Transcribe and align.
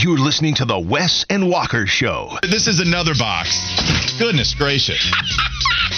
You're 0.00 0.16
listening 0.18 0.54
to 0.54 0.64
the 0.64 0.78
Wes 0.78 1.26
and 1.28 1.50
Walker 1.50 1.84
Show. 1.84 2.38
This 2.42 2.68
is 2.68 2.78
another 2.78 3.14
box. 3.18 3.50
Goodness 4.16 4.54
gracious. 4.54 5.10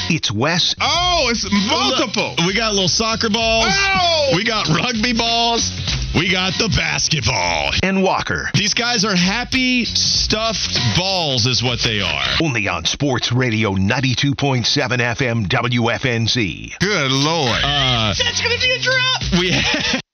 It's 0.08 0.32
Wes. 0.32 0.74
Oh, 0.80 1.28
it's 1.30 1.46
multiple. 1.68 2.34
Look, 2.38 2.46
we 2.46 2.54
got 2.54 2.72
little 2.72 2.88
soccer 2.88 3.28
balls. 3.28 3.66
Oh! 3.68 4.32
We 4.34 4.42
got 4.42 4.68
rugby 4.68 5.12
balls. 5.12 5.70
We 6.14 6.32
got 6.32 6.54
the 6.58 6.72
basketball. 6.74 7.72
And 7.82 8.02
Walker. 8.02 8.48
These 8.54 8.72
guys 8.72 9.04
are 9.04 9.14
happy 9.14 9.84
stuffed 9.84 10.78
balls, 10.96 11.44
is 11.46 11.62
what 11.62 11.80
they 11.80 12.00
are. 12.00 12.24
Only 12.42 12.68
on 12.68 12.86
Sports 12.86 13.32
Radio 13.32 13.72
92.7 13.74 14.64
FM 14.64 15.46
WFNZ. 15.46 16.78
Good 16.78 17.12
Lord. 17.12 17.60
Uh, 17.62 18.14
That's 18.16 18.40
going 18.40 18.56
to 18.56 18.62
be 18.62 18.72
a 18.72 18.80
drop. 18.80 19.20
we 19.38 20.00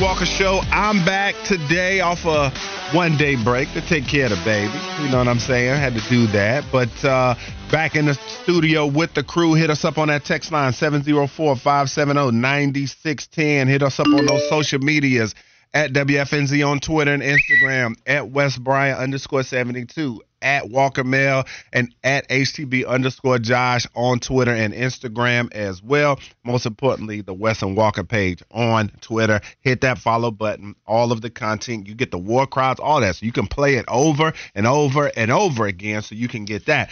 Walker 0.00 0.26
Show. 0.26 0.60
I'm 0.70 1.04
back 1.04 1.34
today 1.44 2.00
off 2.00 2.24
a 2.24 2.50
one 2.96 3.16
day 3.16 3.36
break 3.42 3.72
to 3.72 3.80
take 3.80 4.06
care 4.06 4.24
of 4.24 4.30
the 4.30 4.42
baby. 4.44 4.72
You 5.02 5.10
know 5.10 5.18
what 5.18 5.28
I'm 5.28 5.38
saying? 5.38 5.70
I 5.70 5.76
had 5.76 5.94
to 5.94 6.00
do 6.08 6.26
that. 6.28 6.64
But 6.72 7.04
uh, 7.04 7.34
back 7.70 7.94
in 7.94 8.06
the 8.06 8.14
studio 8.14 8.86
with 8.86 9.14
the 9.14 9.22
crew. 9.22 9.54
Hit 9.54 9.70
us 9.70 9.84
up 9.84 9.98
on 9.98 10.08
that 10.08 10.24
text 10.24 10.52
line 10.52 10.72
704 10.72 11.56
570 11.56 12.36
9610. 12.36 13.68
Hit 13.68 13.82
us 13.82 14.00
up 14.00 14.06
on 14.06 14.26
those 14.26 14.48
social 14.48 14.80
medias 14.80 15.34
at 15.74 15.92
WFNZ 15.92 16.66
on 16.66 16.78
Twitter 16.78 17.12
and 17.12 17.22
Instagram, 17.22 17.96
at 18.06 18.30
West 18.30 18.62
Bryant 18.62 19.00
underscore 19.00 19.42
72, 19.42 20.22
at 20.40 20.70
Walker 20.70 21.02
Mail, 21.02 21.44
and 21.72 21.92
at 22.04 22.28
HTB 22.28 22.86
underscore 22.86 23.40
Josh 23.40 23.86
on 23.96 24.20
Twitter 24.20 24.52
and 24.52 24.72
Instagram 24.72 25.52
as 25.52 25.82
well. 25.82 26.20
Most 26.44 26.64
importantly, 26.64 27.22
the 27.22 27.34
Wes 27.34 27.62
and 27.62 27.76
Walker 27.76 28.04
page 28.04 28.42
on 28.52 28.90
Twitter. 29.00 29.40
Hit 29.62 29.80
that 29.80 29.98
follow 29.98 30.30
button. 30.30 30.76
All 30.86 31.10
of 31.10 31.22
the 31.22 31.30
content. 31.30 31.88
You 31.88 31.94
get 31.94 32.12
the 32.12 32.18
war 32.18 32.46
crowds, 32.46 32.78
all 32.78 33.00
that. 33.00 33.16
So 33.16 33.26
you 33.26 33.32
can 33.32 33.48
play 33.48 33.74
it 33.74 33.84
over 33.88 34.32
and 34.54 34.66
over 34.66 35.10
and 35.16 35.32
over 35.32 35.66
again 35.66 36.02
so 36.02 36.14
you 36.14 36.28
can 36.28 36.44
get 36.44 36.66
that. 36.66 36.90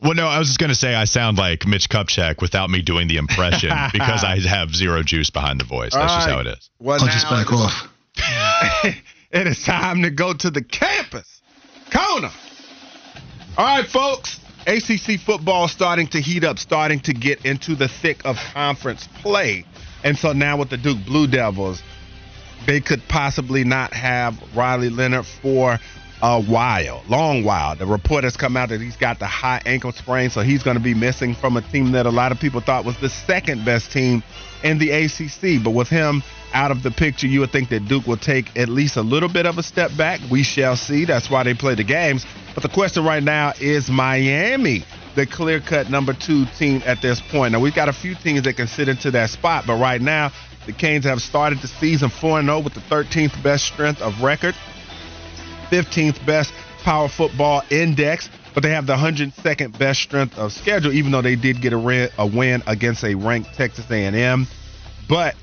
Well, 0.00 0.14
no, 0.14 0.28
I 0.28 0.38
was 0.38 0.46
just 0.46 0.60
going 0.60 0.70
to 0.70 0.76
say 0.76 0.94
I 0.94 1.04
sound 1.04 1.38
like 1.38 1.66
Mitch 1.66 1.88
Kupchak 1.90 2.40
without 2.40 2.70
me 2.70 2.82
doing 2.82 3.08
the 3.08 3.16
impression 3.16 3.70
because 3.92 4.22
I 4.22 4.38
have 4.48 4.74
zero 4.74 5.02
juice 5.02 5.28
behind 5.28 5.60
the 5.60 5.64
voice. 5.64 5.92
That's 5.92 6.14
just 6.14 6.28
how 6.28 6.38
it 6.38 6.46
is. 6.46 6.70
Well, 6.78 7.00
I'll 7.02 7.08
just 7.08 7.28
back 7.28 7.52
off. 7.52 7.88
it 9.30 9.46
is 9.46 9.62
time 9.62 10.02
to 10.02 10.10
go 10.10 10.32
to 10.32 10.50
the 10.50 10.62
campus. 10.62 11.40
Corner. 11.92 12.30
All 13.56 13.64
right, 13.64 13.86
folks. 13.86 14.40
ACC 14.66 15.18
football 15.18 15.66
starting 15.66 16.06
to 16.08 16.20
heat 16.20 16.44
up, 16.44 16.58
starting 16.58 17.00
to 17.00 17.14
get 17.14 17.46
into 17.46 17.74
the 17.74 17.88
thick 17.88 18.20
of 18.26 18.36
conference 18.52 19.08
play. 19.22 19.64
And 20.04 20.18
so 20.18 20.32
now 20.32 20.58
with 20.58 20.68
the 20.68 20.76
Duke 20.76 20.98
Blue 21.06 21.26
Devils, 21.26 21.82
they 22.66 22.80
could 22.80 23.02
possibly 23.08 23.64
not 23.64 23.94
have 23.94 24.34
Riley 24.54 24.90
Leonard 24.90 25.24
for 25.24 25.78
a 26.20 26.42
while, 26.42 27.02
long 27.08 27.44
while. 27.44 27.76
The 27.76 27.86
report 27.86 28.24
has 28.24 28.36
come 28.36 28.56
out 28.56 28.68
that 28.70 28.80
he's 28.80 28.96
got 28.96 29.18
the 29.18 29.26
high 29.26 29.62
ankle 29.64 29.92
sprain, 29.92 30.30
so 30.30 30.42
he's 30.42 30.62
going 30.62 30.76
to 30.76 30.82
be 30.82 30.94
missing 30.94 31.34
from 31.34 31.56
a 31.56 31.62
team 31.62 31.92
that 31.92 32.06
a 32.06 32.10
lot 32.10 32.32
of 32.32 32.40
people 32.40 32.60
thought 32.60 32.84
was 32.84 32.98
the 33.00 33.08
second 33.08 33.64
best 33.64 33.92
team 33.92 34.22
in 34.62 34.78
the 34.78 34.90
ACC. 34.90 35.62
But 35.62 35.70
with 35.70 35.88
him 35.88 36.22
out 36.52 36.70
of 36.70 36.82
the 36.82 36.90
picture, 36.90 37.26
you 37.26 37.40
would 37.40 37.50
think 37.50 37.68
that 37.70 37.86
Duke 37.88 38.06
will 38.06 38.16
take 38.16 38.56
at 38.56 38.68
least 38.68 38.96
a 38.96 39.02
little 39.02 39.28
bit 39.28 39.46
of 39.46 39.58
a 39.58 39.62
step 39.62 39.90
back. 39.96 40.20
We 40.30 40.42
shall 40.42 40.76
see. 40.76 41.04
That's 41.04 41.30
why 41.30 41.42
they 41.42 41.54
play 41.54 41.74
the 41.74 41.84
games. 41.84 42.24
But 42.54 42.62
the 42.62 42.68
question 42.68 43.04
right 43.04 43.22
now 43.22 43.52
is 43.60 43.88
Miami 43.88 44.84
the 45.14 45.26
clear 45.26 45.60
cut 45.60 45.90
number 45.90 46.14
two 46.14 46.44
team 46.58 46.80
at 46.86 47.02
this 47.02 47.20
point. 47.20 47.52
Now, 47.52 47.60
we've 47.60 47.74
got 47.74 47.88
a 47.88 47.92
few 47.92 48.14
teams 48.14 48.42
that 48.44 48.54
can 48.54 48.68
sit 48.68 48.88
into 48.88 49.10
that 49.10 49.30
spot, 49.30 49.64
but 49.66 49.80
right 49.80 50.00
now, 50.00 50.30
the 50.66 50.72
Canes 50.72 51.04
have 51.06 51.20
started 51.20 51.60
the 51.60 51.66
season 51.66 52.08
4 52.08 52.42
0 52.42 52.60
with 52.60 52.74
the 52.74 52.80
13th 52.80 53.42
best 53.42 53.64
strength 53.64 54.00
of 54.00 54.22
record, 54.22 54.54
15th 55.70 56.24
best 56.24 56.52
power 56.84 57.08
football 57.08 57.62
index, 57.70 58.30
but 58.54 58.62
they 58.62 58.70
have 58.70 58.86
the 58.86 58.94
102nd 58.94 59.76
best 59.78 60.00
strength 60.00 60.38
of 60.38 60.52
schedule, 60.52 60.92
even 60.92 61.10
though 61.10 61.22
they 61.22 61.36
did 61.36 61.60
get 61.60 61.72
a, 61.72 62.10
a 62.18 62.26
win 62.26 62.62
against 62.66 63.02
a 63.02 63.14
ranked 63.14 63.54
Texas 63.54 63.90
A&M. 63.90 64.46
But 65.08 65.34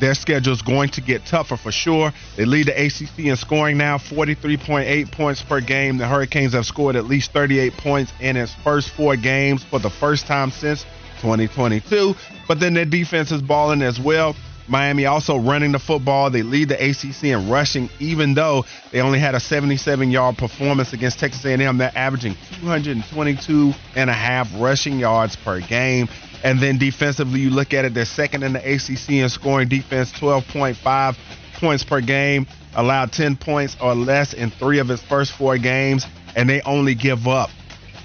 their 0.00 0.14
schedule 0.14 0.52
is 0.52 0.62
going 0.62 0.90
to 0.90 1.00
get 1.00 1.24
tougher 1.26 1.56
for 1.56 1.72
sure. 1.72 2.12
They 2.36 2.44
lead 2.44 2.66
the 2.66 2.86
ACC 2.86 3.26
in 3.26 3.36
scoring 3.36 3.78
now, 3.78 3.98
43.8 3.98 5.10
points 5.12 5.42
per 5.42 5.60
game. 5.60 5.98
The 5.98 6.06
Hurricanes 6.06 6.52
have 6.52 6.66
scored 6.66 6.96
at 6.96 7.04
least 7.04 7.32
38 7.32 7.72
points 7.74 8.12
in 8.20 8.36
its 8.36 8.54
first 8.54 8.90
four 8.90 9.16
games 9.16 9.64
for 9.64 9.78
the 9.78 9.90
first 9.90 10.26
time 10.26 10.50
since 10.50 10.84
2022. 11.20 12.14
But 12.48 12.60
then 12.60 12.74
their 12.74 12.84
defense 12.84 13.32
is 13.32 13.42
balling 13.42 13.82
as 13.82 14.00
well. 14.00 14.34
Miami 14.66 15.04
also 15.04 15.36
running 15.36 15.72
the 15.72 15.78
football. 15.78 16.30
They 16.30 16.42
lead 16.42 16.70
the 16.70 16.82
ACC 16.82 17.24
in 17.24 17.50
rushing, 17.50 17.90
even 18.00 18.34
though 18.34 18.64
they 18.92 19.00
only 19.00 19.18
had 19.18 19.34
a 19.34 19.38
77-yard 19.38 20.38
performance 20.38 20.92
against 20.92 21.18
Texas 21.18 21.44
A&M. 21.44 21.78
They're 21.78 21.92
averaging 21.94 22.36
222 22.60 23.74
and 23.94 24.08
a 24.08 24.14
half 24.14 24.50
rushing 24.56 24.98
yards 24.98 25.36
per 25.36 25.60
game. 25.60 26.08
And 26.44 26.60
then 26.60 26.76
defensively, 26.76 27.40
you 27.40 27.48
look 27.48 27.72
at 27.72 27.86
it, 27.86 27.94
they're 27.94 28.04
second 28.04 28.42
in 28.42 28.52
the 28.52 28.60
ACC 28.60 29.10
in 29.10 29.28
scoring 29.30 29.66
defense, 29.66 30.12
12.5 30.12 31.16
points 31.54 31.82
per 31.82 32.02
game, 32.02 32.46
allowed 32.74 33.12
10 33.12 33.36
points 33.36 33.76
or 33.80 33.94
less 33.94 34.34
in 34.34 34.50
three 34.50 34.78
of 34.78 34.90
its 34.90 35.02
first 35.02 35.32
four 35.32 35.56
games, 35.56 36.06
and 36.36 36.46
they 36.48 36.60
only 36.62 36.94
give 36.94 37.26
up 37.26 37.48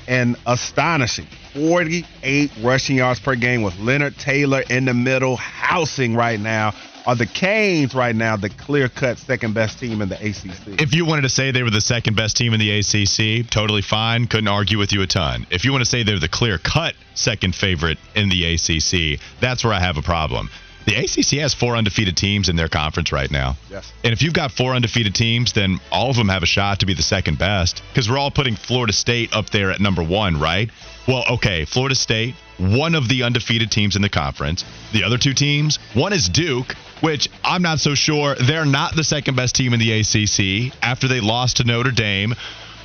an 0.08 0.38
astonishing 0.48 1.28
48 1.54 2.52
rushing 2.64 2.96
yards 2.96 3.20
per 3.20 3.36
game 3.36 3.62
with 3.62 3.78
Leonard 3.78 4.18
Taylor 4.18 4.64
in 4.70 4.86
the 4.86 4.94
middle, 4.94 5.36
housing 5.36 6.16
right 6.16 6.40
now. 6.40 6.74
Are 7.06 7.16
the 7.16 7.26
Canes 7.26 7.96
right 7.96 8.16
now 8.16 8.36
the 8.36 8.50
clear 8.50 8.90
cut 8.90 9.18
second 9.18 9.54
best 9.54 9.80
team 9.80 10.02
in 10.02 10.10
the 10.10 10.16
ACC? 10.16 10.82
If 10.82 10.94
you 10.94 11.06
wanted 11.06 11.24
to 11.24 11.30
say 11.30 11.52
they 11.52 11.64
were 11.64 11.70
the 11.70 11.82
second 11.82 12.16
best 12.16 12.38
team 12.38 12.54
in 12.54 12.60
the 12.60 12.80
ACC, 12.80 13.50
totally 13.50 13.82
fine. 13.82 14.28
Couldn't 14.28 14.48
argue 14.48 14.78
with 14.78 14.92
you 14.92 15.02
a 15.02 15.08
ton. 15.08 15.48
If 15.50 15.66
you 15.66 15.72
want 15.72 15.84
to 15.84 15.90
say 15.90 16.04
they're 16.04 16.20
the 16.20 16.28
clear 16.28 16.58
cut 16.58 16.96
second 17.16 17.56
favorite 17.56 17.98
in 18.16 18.30
the 18.30 18.54
ACC, 18.54 19.20
that's 19.40 19.64
where 19.64 19.74
I 19.74 19.80
have 19.80 19.98
a 19.98 20.02
problem. 20.02 20.50
The 20.86 20.96
ACC 20.96 21.40
has 21.42 21.54
four 21.54 21.76
undefeated 21.76 22.18
teams 22.18 22.50
in 22.50 22.56
their 22.56 22.70
conference 22.70 23.12
right 23.12 23.30
now. 23.30 23.58
Yes. 23.70 23.92
And 24.04 24.12
if 24.12 24.22
you've 24.22 24.34
got 24.34 24.52
four 24.52 24.74
undefeated 24.74 25.14
teams, 25.14 25.54
then 25.54 25.80
all 25.92 26.09
of 26.09 26.16
them 26.16 26.30
have 26.30 26.42
a 26.42 26.48
shot 26.48 26.80
to 26.80 26.86
be 26.86 26.94
the 26.94 27.04
second 27.04 27.38
best 27.38 27.84
because 27.90 28.09
we're 28.09 28.18
all 28.18 28.32
putting 28.32 28.56
Florida 28.56 28.94
State 28.94 29.34
up 29.34 29.50
there 29.52 29.72
at 29.72 29.80
number 29.80 30.02
one, 30.02 30.40
right? 30.40 30.70
Well, 31.08 31.26
okay, 31.32 31.66
Florida 31.66 31.96
State, 31.96 32.36
one 32.59 32.96
of 32.96 33.08
the 33.08 33.24
undefeated 33.24 33.72
teams 33.72 33.96
in 33.96 34.02
the 34.02 34.09
conference. 34.09 34.64
The 34.92 35.03
other 35.03 35.18
two 35.18 35.34
teams, 35.34 35.78
one 35.94 36.14
is 36.14 36.30
Duke, 36.30 36.75
which 37.02 37.30
I'm 37.44 37.62
not 37.62 37.80
so 37.80 37.96
sure 37.96 38.36
they're 38.36 38.66
not 38.66 38.96
the 38.96 39.03
second 39.03 39.36
best 39.36 39.56
team 39.56 39.74
in 39.74 39.80
the 39.80 39.92
ACC 40.00 40.73
after 40.84 41.08
they 41.08 41.22
lost 41.22 41.58
to 41.58 41.64
Notre 41.64 41.91
Dame. 41.91 42.35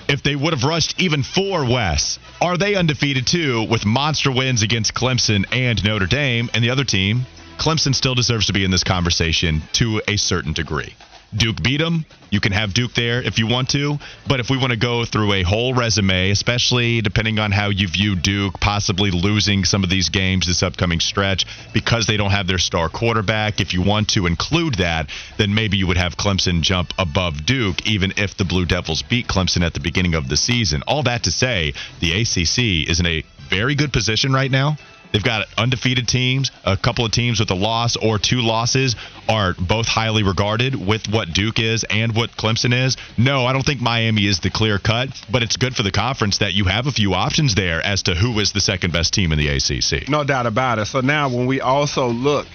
If 0.09 0.23
they 0.23 0.37
would 0.37 0.53
have 0.53 0.65
rushed 0.65 1.01
even 1.01 1.23
four 1.23 1.65
Wes, 1.65 2.19
are 2.41 2.57
they 2.57 2.75
undefeated 2.75 3.27
too 3.27 3.65
with 3.65 3.87
monster 3.87 4.31
wins 4.31 4.63
against 4.63 4.95
Clemson 4.95 5.45
and 5.51 5.83
Notre 5.83 6.07
Dame? 6.07 6.51
And 6.53 6.63
the 6.63 6.71
other 6.71 6.85
team, 6.85 7.27
Clemson 7.59 7.95
still 7.95 8.15
deserves 8.15 8.47
to 8.47 8.53
be 8.53 8.65
in 8.65 8.71
this 8.71 8.85
conversation 8.85 9.63
to 9.75 10.03
a 10.07 10.17
certain 10.17 10.53
degree. 10.53 10.95
Duke 11.37 11.63
beat 11.63 11.79
them. 11.79 12.05
You 12.31 12.41
can 12.41 12.53
have 12.53 12.75
Duke 12.75 12.95
there 12.95 13.23
if 13.23 13.39
you 13.39 13.47
want 13.47 13.71
to. 13.71 13.99
But 14.27 14.41
if 14.41 14.51
we 14.51 14.57
want 14.57 14.71
to 14.71 14.77
go 14.77 15.05
through 15.05 15.35
a 15.35 15.43
whole 15.43 15.75
resume, 15.75 16.31
especially 16.31 17.01
depending 17.01 17.39
on 17.39 17.53
how 17.53 17.71
you 17.71 17.87
view 17.89 18.17
Duke 18.17 18.59
possibly 18.61 19.11
losing 19.11 19.65
some 19.65 19.85
of 19.85 19.91
these 19.91 20.09
games 20.09 20.47
this 20.47 20.63
upcoming 20.63 21.01
stretch 21.01 21.47
because 21.73 22.07
they 22.07 22.17
don't 22.17 22.31
have 22.31 22.47
their 22.47 22.59
star 22.59 22.89
quarterback, 22.89 23.61
if 23.61 23.73
you 23.73 23.83
want 23.83 24.09
to 24.11 24.27
include 24.27 24.75
that, 24.75 25.09
then 25.39 25.55
maybe 25.55 25.77
you 25.77 25.87
would 25.87 25.97
have 25.97 26.17
Clemson 26.17 26.63
jump 26.63 26.93
above 26.99 27.47
Duke, 27.47 27.87
even 27.87 28.13
if 28.17 28.37
the 28.37 28.45
Blue 28.45 28.65
Devils 28.65 29.03
beat 29.03 29.29
Clemson 29.29 29.65
at 29.65 29.75
the 29.75 29.81
beginning 29.81 30.15
of 30.15 30.29
the 30.29 30.37
season. 30.37 30.83
All 30.87 31.03
that 31.05 31.25
to 31.25 31.31
say, 31.31 31.73
the 32.01 32.21
ACC 32.21 32.89
is 32.89 33.01
in 33.01 33.07
a 33.07 33.25
very 33.49 33.75
good 33.75 33.93
position 33.93 34.33
right 34.33 34.51
now 34.51 34.77
They've 35.15 35.23
got 35.23 35.47
undefeated 35.57 36.09
teams, 36.09 36.51
a 36.65 36.77
couple 36.77 37.07
of 37.07 37.13
teams 37.13 37.39
with 37.39 37.49
a 37.53 37.55
loss 37.55 37.95
or 37.95 38.19
two 38.19 38.41
losses 38.41 38.97
are 39.29 39.55
both 39.57 39.87
highly 39.87 40.25
regarded 40.25 40.75
with 40.75 41.07
what 41.09 41.33
Duke 41.33 41.61
is 41.61 41.85
and 41.89 42.17
what 42.17 42.33
Clemson 42.33 42.75
is. 42.75 42.97
No, 43.17 43.47
I 43.47 43.53
don't 43.53 43.65
think 43.65 43.81
Miami 43.81 44.27
is 44.27 44.41
the 44.41 44.51
clear 44.51 44.81
cut, 44.81 45.11
but 45.31 45.45
it's 45.45 45.57
good 45.57 45.77
for 45.77 45.85
the 45.85 45.93
conference 45.93 46.39
that 46.39 46.55
you 46.55 46.65
have 46.65 46.89
a 46.89 46.91
few 46.91 47.15
options 47.15 47.55
there 47.55 47.81
as 47.81 48.03
to 48.03 48.17
who 48.17 48.41
is 48.41 48.51
the 48.51 48.61
second 48.61 48.93
best 48.93 49.15
team 49.15 49.31
in 49.31 49.39
the 49.39 49.47
ACC. 49.47 50.09
No 50.09 50.25
doubt 50.25 50.47
about 50.47 50.81
it. 50.81 50.87
So 50.87 51.01
now 51.01 51.29
when 51.29 51.47
we 51.47 51.61
also 51.61 52.09
look 52.09 52.49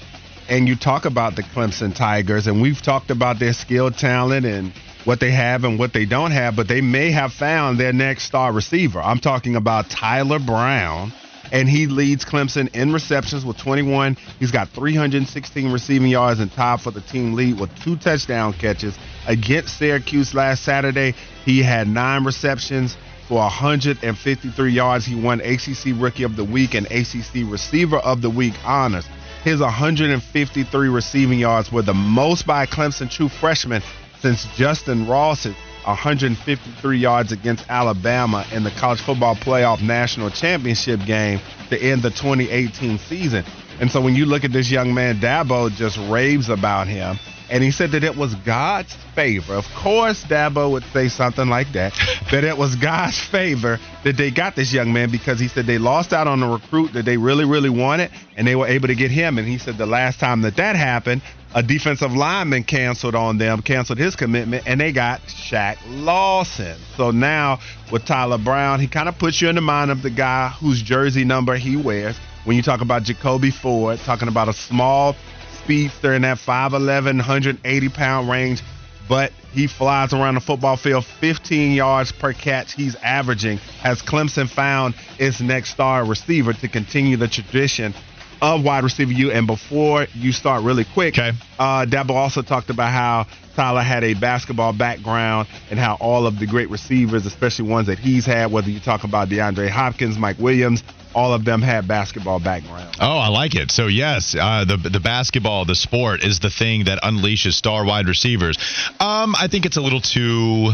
and 0.49 0.67
you 0.67 0.75
talk 0.75 1.05
about 1.05 1.37
the 1.37 1.43
Clemson 1.43 1.95
Tigers, 1.95 2.47
and 2.47 2.61
we've 2.61 2.81
talked 2.81 3.09
about 3.09 3.39
their 3.39 3.53
skill 3.53 3.89
talent 3.89 4.45
and 4.45 4.73
what 5.05 5.21
they 5.21 5.31
have 5.31 5.63
and 5.63 5.79
what 5.79 5.93
they 5.93 6.05
don't 6.05 6.31
have, 6.31 6.57
but 6.57 6.67
they 6.67 6.81
may 6.81 7.11
have 7.11 7.31
found 7.31 7.79
their 7.79 7.93
next 7.93 8.23
star 8.23 8.51
receiver. 8.51 9.01
I'm 9.01 9.19
talking 9.19 9.55
about 9.55 9.89
Tyler 9.89 10.39
Brown, 10.39 11.13
and 11.51 11.67
he 11.67 11.87
leads 11.87 12.25
Clemson 12.25 12.73
in 12.75 12.93
receptions 12.93 13.45
with 13.45 13.57
21. 13.57 14.17
He's 14.39 14.51
got 14.51 14.69
316 14.69 15.71
receiving 15.71 16.09
yards 16.09 16.39
and 16.39 16.51
tied 16.51 16.81
for 16.81 16.91
the 16.91 17.01
team 17.01 17.33
lead 17.33 17.59
with 17.59 17.73
two 17.79 17.97
touchdown 17.97 18.53
catches 18.53 18.97
against 19.27 19.77
Syracuse 19.77 20.33
last 20.33 20.63
Saturday. 20.63 21.15
He 21.45 21.61
had 21.61 21.87
nine 21.87 22.23
receptions 22.23 22.97
for 23.27 23.37
153 23.37 24.71
yards. 24.71 25.05
He 25.05 25.15
won 25.15 25.41
ACC 25.41 25.93
Rookie 25.95 26.23
of 26.23 26.35
the 26.35 26.43
Week 26.43 26.73
and 26.73 26.85
ACC 26.87 27.49
Receiver 27.49 27.97
of 27.97 28.21
the 28.21 28.29
Week 28.29 28.53
honors. 28.65 29.07
His 29.43 29.61
153 29.61 30.89
receiving 30.89 31.39
yards 31.39 31.71
were 31.71 31.81
the 31.81 31.93
most 31.93 32.45
by 32.45 32.65
Clemson 32.65 33.09
true 33.09 33.29
freshman 33.29 33.81
since 34.19 34.45
Justin 34.55 35.07
Ross's 35.07 35.55
153 35.85 36.97
yards 36.97 37.31
against 37.31 37.65
Alabama 37.69 38.45
in 38.51 38.63
the 38.63 38.71
college 38.71 39.01
football 39.01 39.35
playoff 39.35 39.81
national 39.81 40.29
championship 40.29 40.99
game 41.05 41.39
to 41.69 41.81
end 41.81 42.01
the 42.01 42.09
2018 42.09 42.97
season. 42.99 43.43
And 43.79 43.89
so 43.89 44.01
when 44.01 44.15
you 44.15 44.25
look 44.25 44.43
at 44.43 44.51
this 44.51 44.69
young 44.69 44.93
man, 44.93 45.19
Dabo 45.19 45.71
just 45.71 45.97
raves 46.09 46.49
about 46.49 46.87
him 46.87 47.17
and 47.49 47.63
he 47.63 47.71
said 47.71 47.91
that 47.91 48.03
it 48.03 48.15
was 48.15 48.35
God's 48.35 48.93
favor. 49.15 49.55
Of 49.55 49.65
course, 49.75 50.23
Dabo 50.23 50.71
would 50.71 50.83
say 50.93 51.09
something 51.09 51.49
like 51.49 51.71
that, 51.73 51.93
that 52.31 52.43
it 52.43 52.57
was 52.57 52.75
God's 52.75 53.19
favor 53.19 53.79
that 54.03 54.17
they 54.17 54.31
got 54.31 54.55
this 54.55 54.71
young 54.71 54.93
man 54.93 55.09
because 55.09 55.39
he 55.39 55.47
said 55.47 55.65
they 55.65 55.77
lost 55.77 56.13
out 56.13 56.27
on 56.27 56.41
a 56.43 56.49
recruit 56.49 56.93
that 56.93 57.05
they 57.05 57.17
really, 57.17 57.45
really 57.45 57.69
wanted, 57.69 58.11
and 58.37 58.47
they 58.47 58.55
were 58.55 58.67
able 58.67 58.87
to 58.87 58.95
get 58.95 59.11
him. 59.11 59.37
And 59.37 59.47
he 59.47 59.57
said 59.57 59.77
the 59.77 59.85
last 59.85 60.19
time 60.19 60.41
that 60.41 60.57
that 60.57 60.75
happened, 60.75 61.21
a 61.55 61.63
defensive 61.63 62.13
lineman 62.13 62.63
canceled 62.63 63.15
on 63.15 63.37
them, 63.37 63.61
canceled 63.61 63.97
his 63.97 64.15
commitment, 64.15 64.63
and 64.67 64.79
they 64.79 64.91
got 64.91 65.21
Shaq 65.21 65.77
Lawson. 65.87 66.77
So 66.95 67.11
now 67.11 67.59
with 67.91 68.05
Tyler 68.05 68.37
Brown, 68.37 68.79
he 68.79 68.87
kind 68.87 69.09
of 69.09 69.17
puts 69.17 69.41
you 69.41 69.49
in 69.49 69.55
the 69.55 69.61
mind 69.61 69.89
of 69.89 70.01
the 70.01 70.11
guy 70.11 70.49
whose 70.49 70.81
jersey 70.81 71.25
number 71.25 71.55
he 71.55 71.75
wears. 71.75 72.17
When 72.45 72.55
you 72.55 72.61
talk 72.61 72.81
about 72.81 73.03
Jacoby 73.03 73.51
Ford, 73.51 73.99
talking 73.99 74.27
about 74.27 74.47
a 74.47 74.53
small 74.53 75.15
speedster 75.63 76.13
in 76.13 76.21
that 76.21 76.37
5'11, 76.37 77.03
180 77.03 77.89
pound 77.89 78.29
range, 78.29 78.61
but 79.07 79.31
he 79.51 79.65
flies 79.65 80.13
around 80.13 80.35
the 80.35 80.41
football 80.41 80.77
field 80.77 81.03
15 81.03 81.71
yards 81.71 82.11
per 82.11 82.31
catch 82.31 82.73
he's 82.73 82.95
averaging. 82.95 83.57
Has 83.81 84.03
Clemson 84.03 84.47
found 84.47 84.93
its 85.17 85.41
next 85.41 85.71
star 85.71 86.05
receiver 86.05 86.53
to 86.53 86.67
continue 86.67 87.17
the 87.17 87.27
tradition 87.27 87.95
of 88.41 88.63
wide 88.63 88.83
receiver 88.83 89.11
U. 89.11 89.31
And 89.31 89.47
before 89.47 90.07
you 90.13 90.31
start 90.31 90.63
really 90.63 90.85
quick, 90.85 91.17
okay. 91.17 91.37
uh, 91.57 91.85
Dabo 91.85 92.11
also 92.11 92.41
talked 92.41 92.69
about 92.69 92.91
how 92.91 93.27
Tyler 93.55 93.81
had 93.81 94.03
a 94.03 94.13
basketball 94.13 94.73
background 94.73 95.47
and 95.69 95.79
how 95.79 95.97
all 95.99 96.25
of 96.25 96.39
the 96.39 96.47
great 96.47 96.69
receivers, 96.69 97.25
especially 97.25 97.69
ones 97.69 97.87
that 97.87 97.99
he's 97.99 98.25
had, 98.25 98.51
whether 98.51 98.69
you 98.69 98.79
talk 98.79 99.03
about 99.03 99.29
DeAndre 99.29 99.69
Hopkins, 99.69 100.17
Mike 100.17 100.39
Williams, 100.39 100.83
all 101.13 101.33
of 101.33 101.43
them 101.43 101.61
had 101.61 101.87
basketball 101.87 102.39
background. 102.39 102.95
Oh, 103.01 103.17
I 103.17 103.27
like 103.29 103.55
it. 103.55 103.71
So 103.71 103.87
yes, 103.87 104.35
uh, 104.39 104.65
the 104.65 104.77
the 104.77 104.99
basketball, 104.99 105.65
the 105.65 105.75
sport, 105.75 106.23
is 106.23 106.39
the 106.39 106.49
thing 106.49 106.85
that 106.85 107.01
unleashes 107.01 107.53
star 107.53 107.83
wide 107.83 108.07
receivers. 108.07 108.57
Um, 108.99 109.35
I 109.35 109.47
think 109.49 109.65
it's 109.65 109.77
a 109.77 109.81
little 109.81 110.01
too 110.01 110.71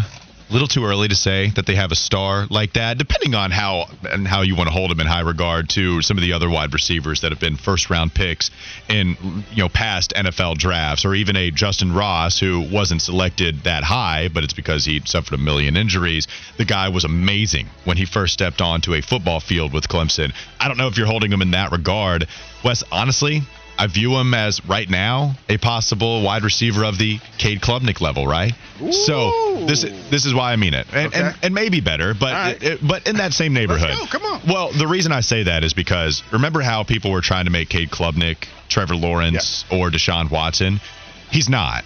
little 0.50 0.68
too 0.68 0.86
early 0.86 1.08
to 1.08 1.16
say 1.16 1.50
that 1.56 1.66
they 1.66 1.76
have 1.76 1.92
a 1.92 1.96
star 1.96 2.46
like 2.50 2.74
that, 2.74 2.98
depending 2.98 3.34
on 3.34 3.52
how 3.52 3.86
and 4.04 4.28
how 4.28 4.42
you 4.42 4.56
want 4.56 4.68
to 4.68 4.74
hold 4.74 4.92
them 4.92 5.00
in 5.00 5.08
high 5.08 5.22
regard 5.22 5.70
to 5.70 6.02
some 6.02 6.18
of 6.18 6.22
the 6.22 6.34
other 6.34 6.50
wide 6.50 6.74
receivers 6.74 7.22
that 7.22 7.32
have 7.32 7.40
been 7.40 7.58
first 7.58 7.90
round 7.90 8.14
picks 8.14 8.52
in 8.88 9.18
you 9.52 9.64
know 9.64 9.70
past 9.70 10.14
NFL 10.16 10.58
drafts, 10.58 11.06
or 11.06 11.16
even 11.16 11.36
a 11.36 11.52
Justin 11.52 11.94
Ross 11.94 12.40
who 12.40 12.62
wasn't 12.72 13.02
selected 13.02 13.64
that 13.64 13.84
high, 13.84 14.28
but 14.28 14.44
it's 14.44 14.54
because 14.54 14.86
he 14.86 15.02
suffered 15.06 15.34
a 15.34 15.42
million 15.42 15.78
injuries. 15.78 16.28
The 16.58 16.66
guy 16.66 16.90
was 16.90 17.06
amazing 17.06 17.68
when 17.84 17.98
he 17.98 18.06
first 18.06 18.34
stepped 18.34 18.62
onto 18.62 18.94
a 18.94 19.02
football 19.02 19.40
field 19.40 19.74
with 19.74 19.88
Clemson. 19.88 20.34
I 20.60 20.68
don't 20.68 20.78
know 20.78 20.88
if 20.88 20.98
you're 20.98 21.08
holding 21.08 21.32
him 21.32 21.42
in 21.42 21.52
that 21.52 21.72
regard, 21.72 22.28
Wes. 22.64 22.84
Honestly, 22.92 23.42
I 23.78 23.88
view 23.88 24.16
him 24.16 24.34
as 24.34 24.64
right 24.66 24.90
now 24.90 25.36
a 25.50 25.58
possible 25.58 26.22
wide 26.24 26.44
receiver 26.44 26.84
of 26.86 26.98
the 26.98 27.20
Cade 27.38 27.62
Klubnik 27.62 28.02
level, 28.02 28.26
right? 28.26 28.54
Ooh. 28.82 28.92
So 28.92 29.66
this 29.68 29.82
this 30.10 30.26
is 30.26 30.34
why 30.34 30.54
I 30.54 30.56
mean 30.56 30.74
it, 30.74 30.88
and 30.94 31.08
Okay. 31.08 31.22
and, 31.22 31.36
and 31.44 31.54
maybe 31.54 31.82
better, 31.82 32.14
but 32.14 32.34
right. 32.34 32.64
it, 32.64 32.80
but 32.88 33.08
in 33.08 33.18
that 33.18 33.34
same 33.34 33.54
neighborhood. 33.54 33.98
Go, 33.98 34.06
come 34.08 34.24
on. 34.24 34.42
Well, 34.48 34.72
the 34.72 34.88
reason 34.88 35.12
I 35.12 35.22
say 35.22 35.44
that 35.44 35.64
is 35.64 35.74
because 35.74 36.24
remember 36.32 36.62
how 36.62 36.84
people 36.84 37.12
were 37.12 37.22
trying 37.22 37.46
to 37.46 37.52
make 37.52 37.70
Cade 37.70 37.90
Klubnik, 37.90 38.48
Trevor 38.70 38.96
Lawrence, 38.96 39.66
or 39.72 39.90
Deshaun 39.90 40.30
Watson. 40.32 40.80
He's 41.32 41.50
not. 41.50 41.84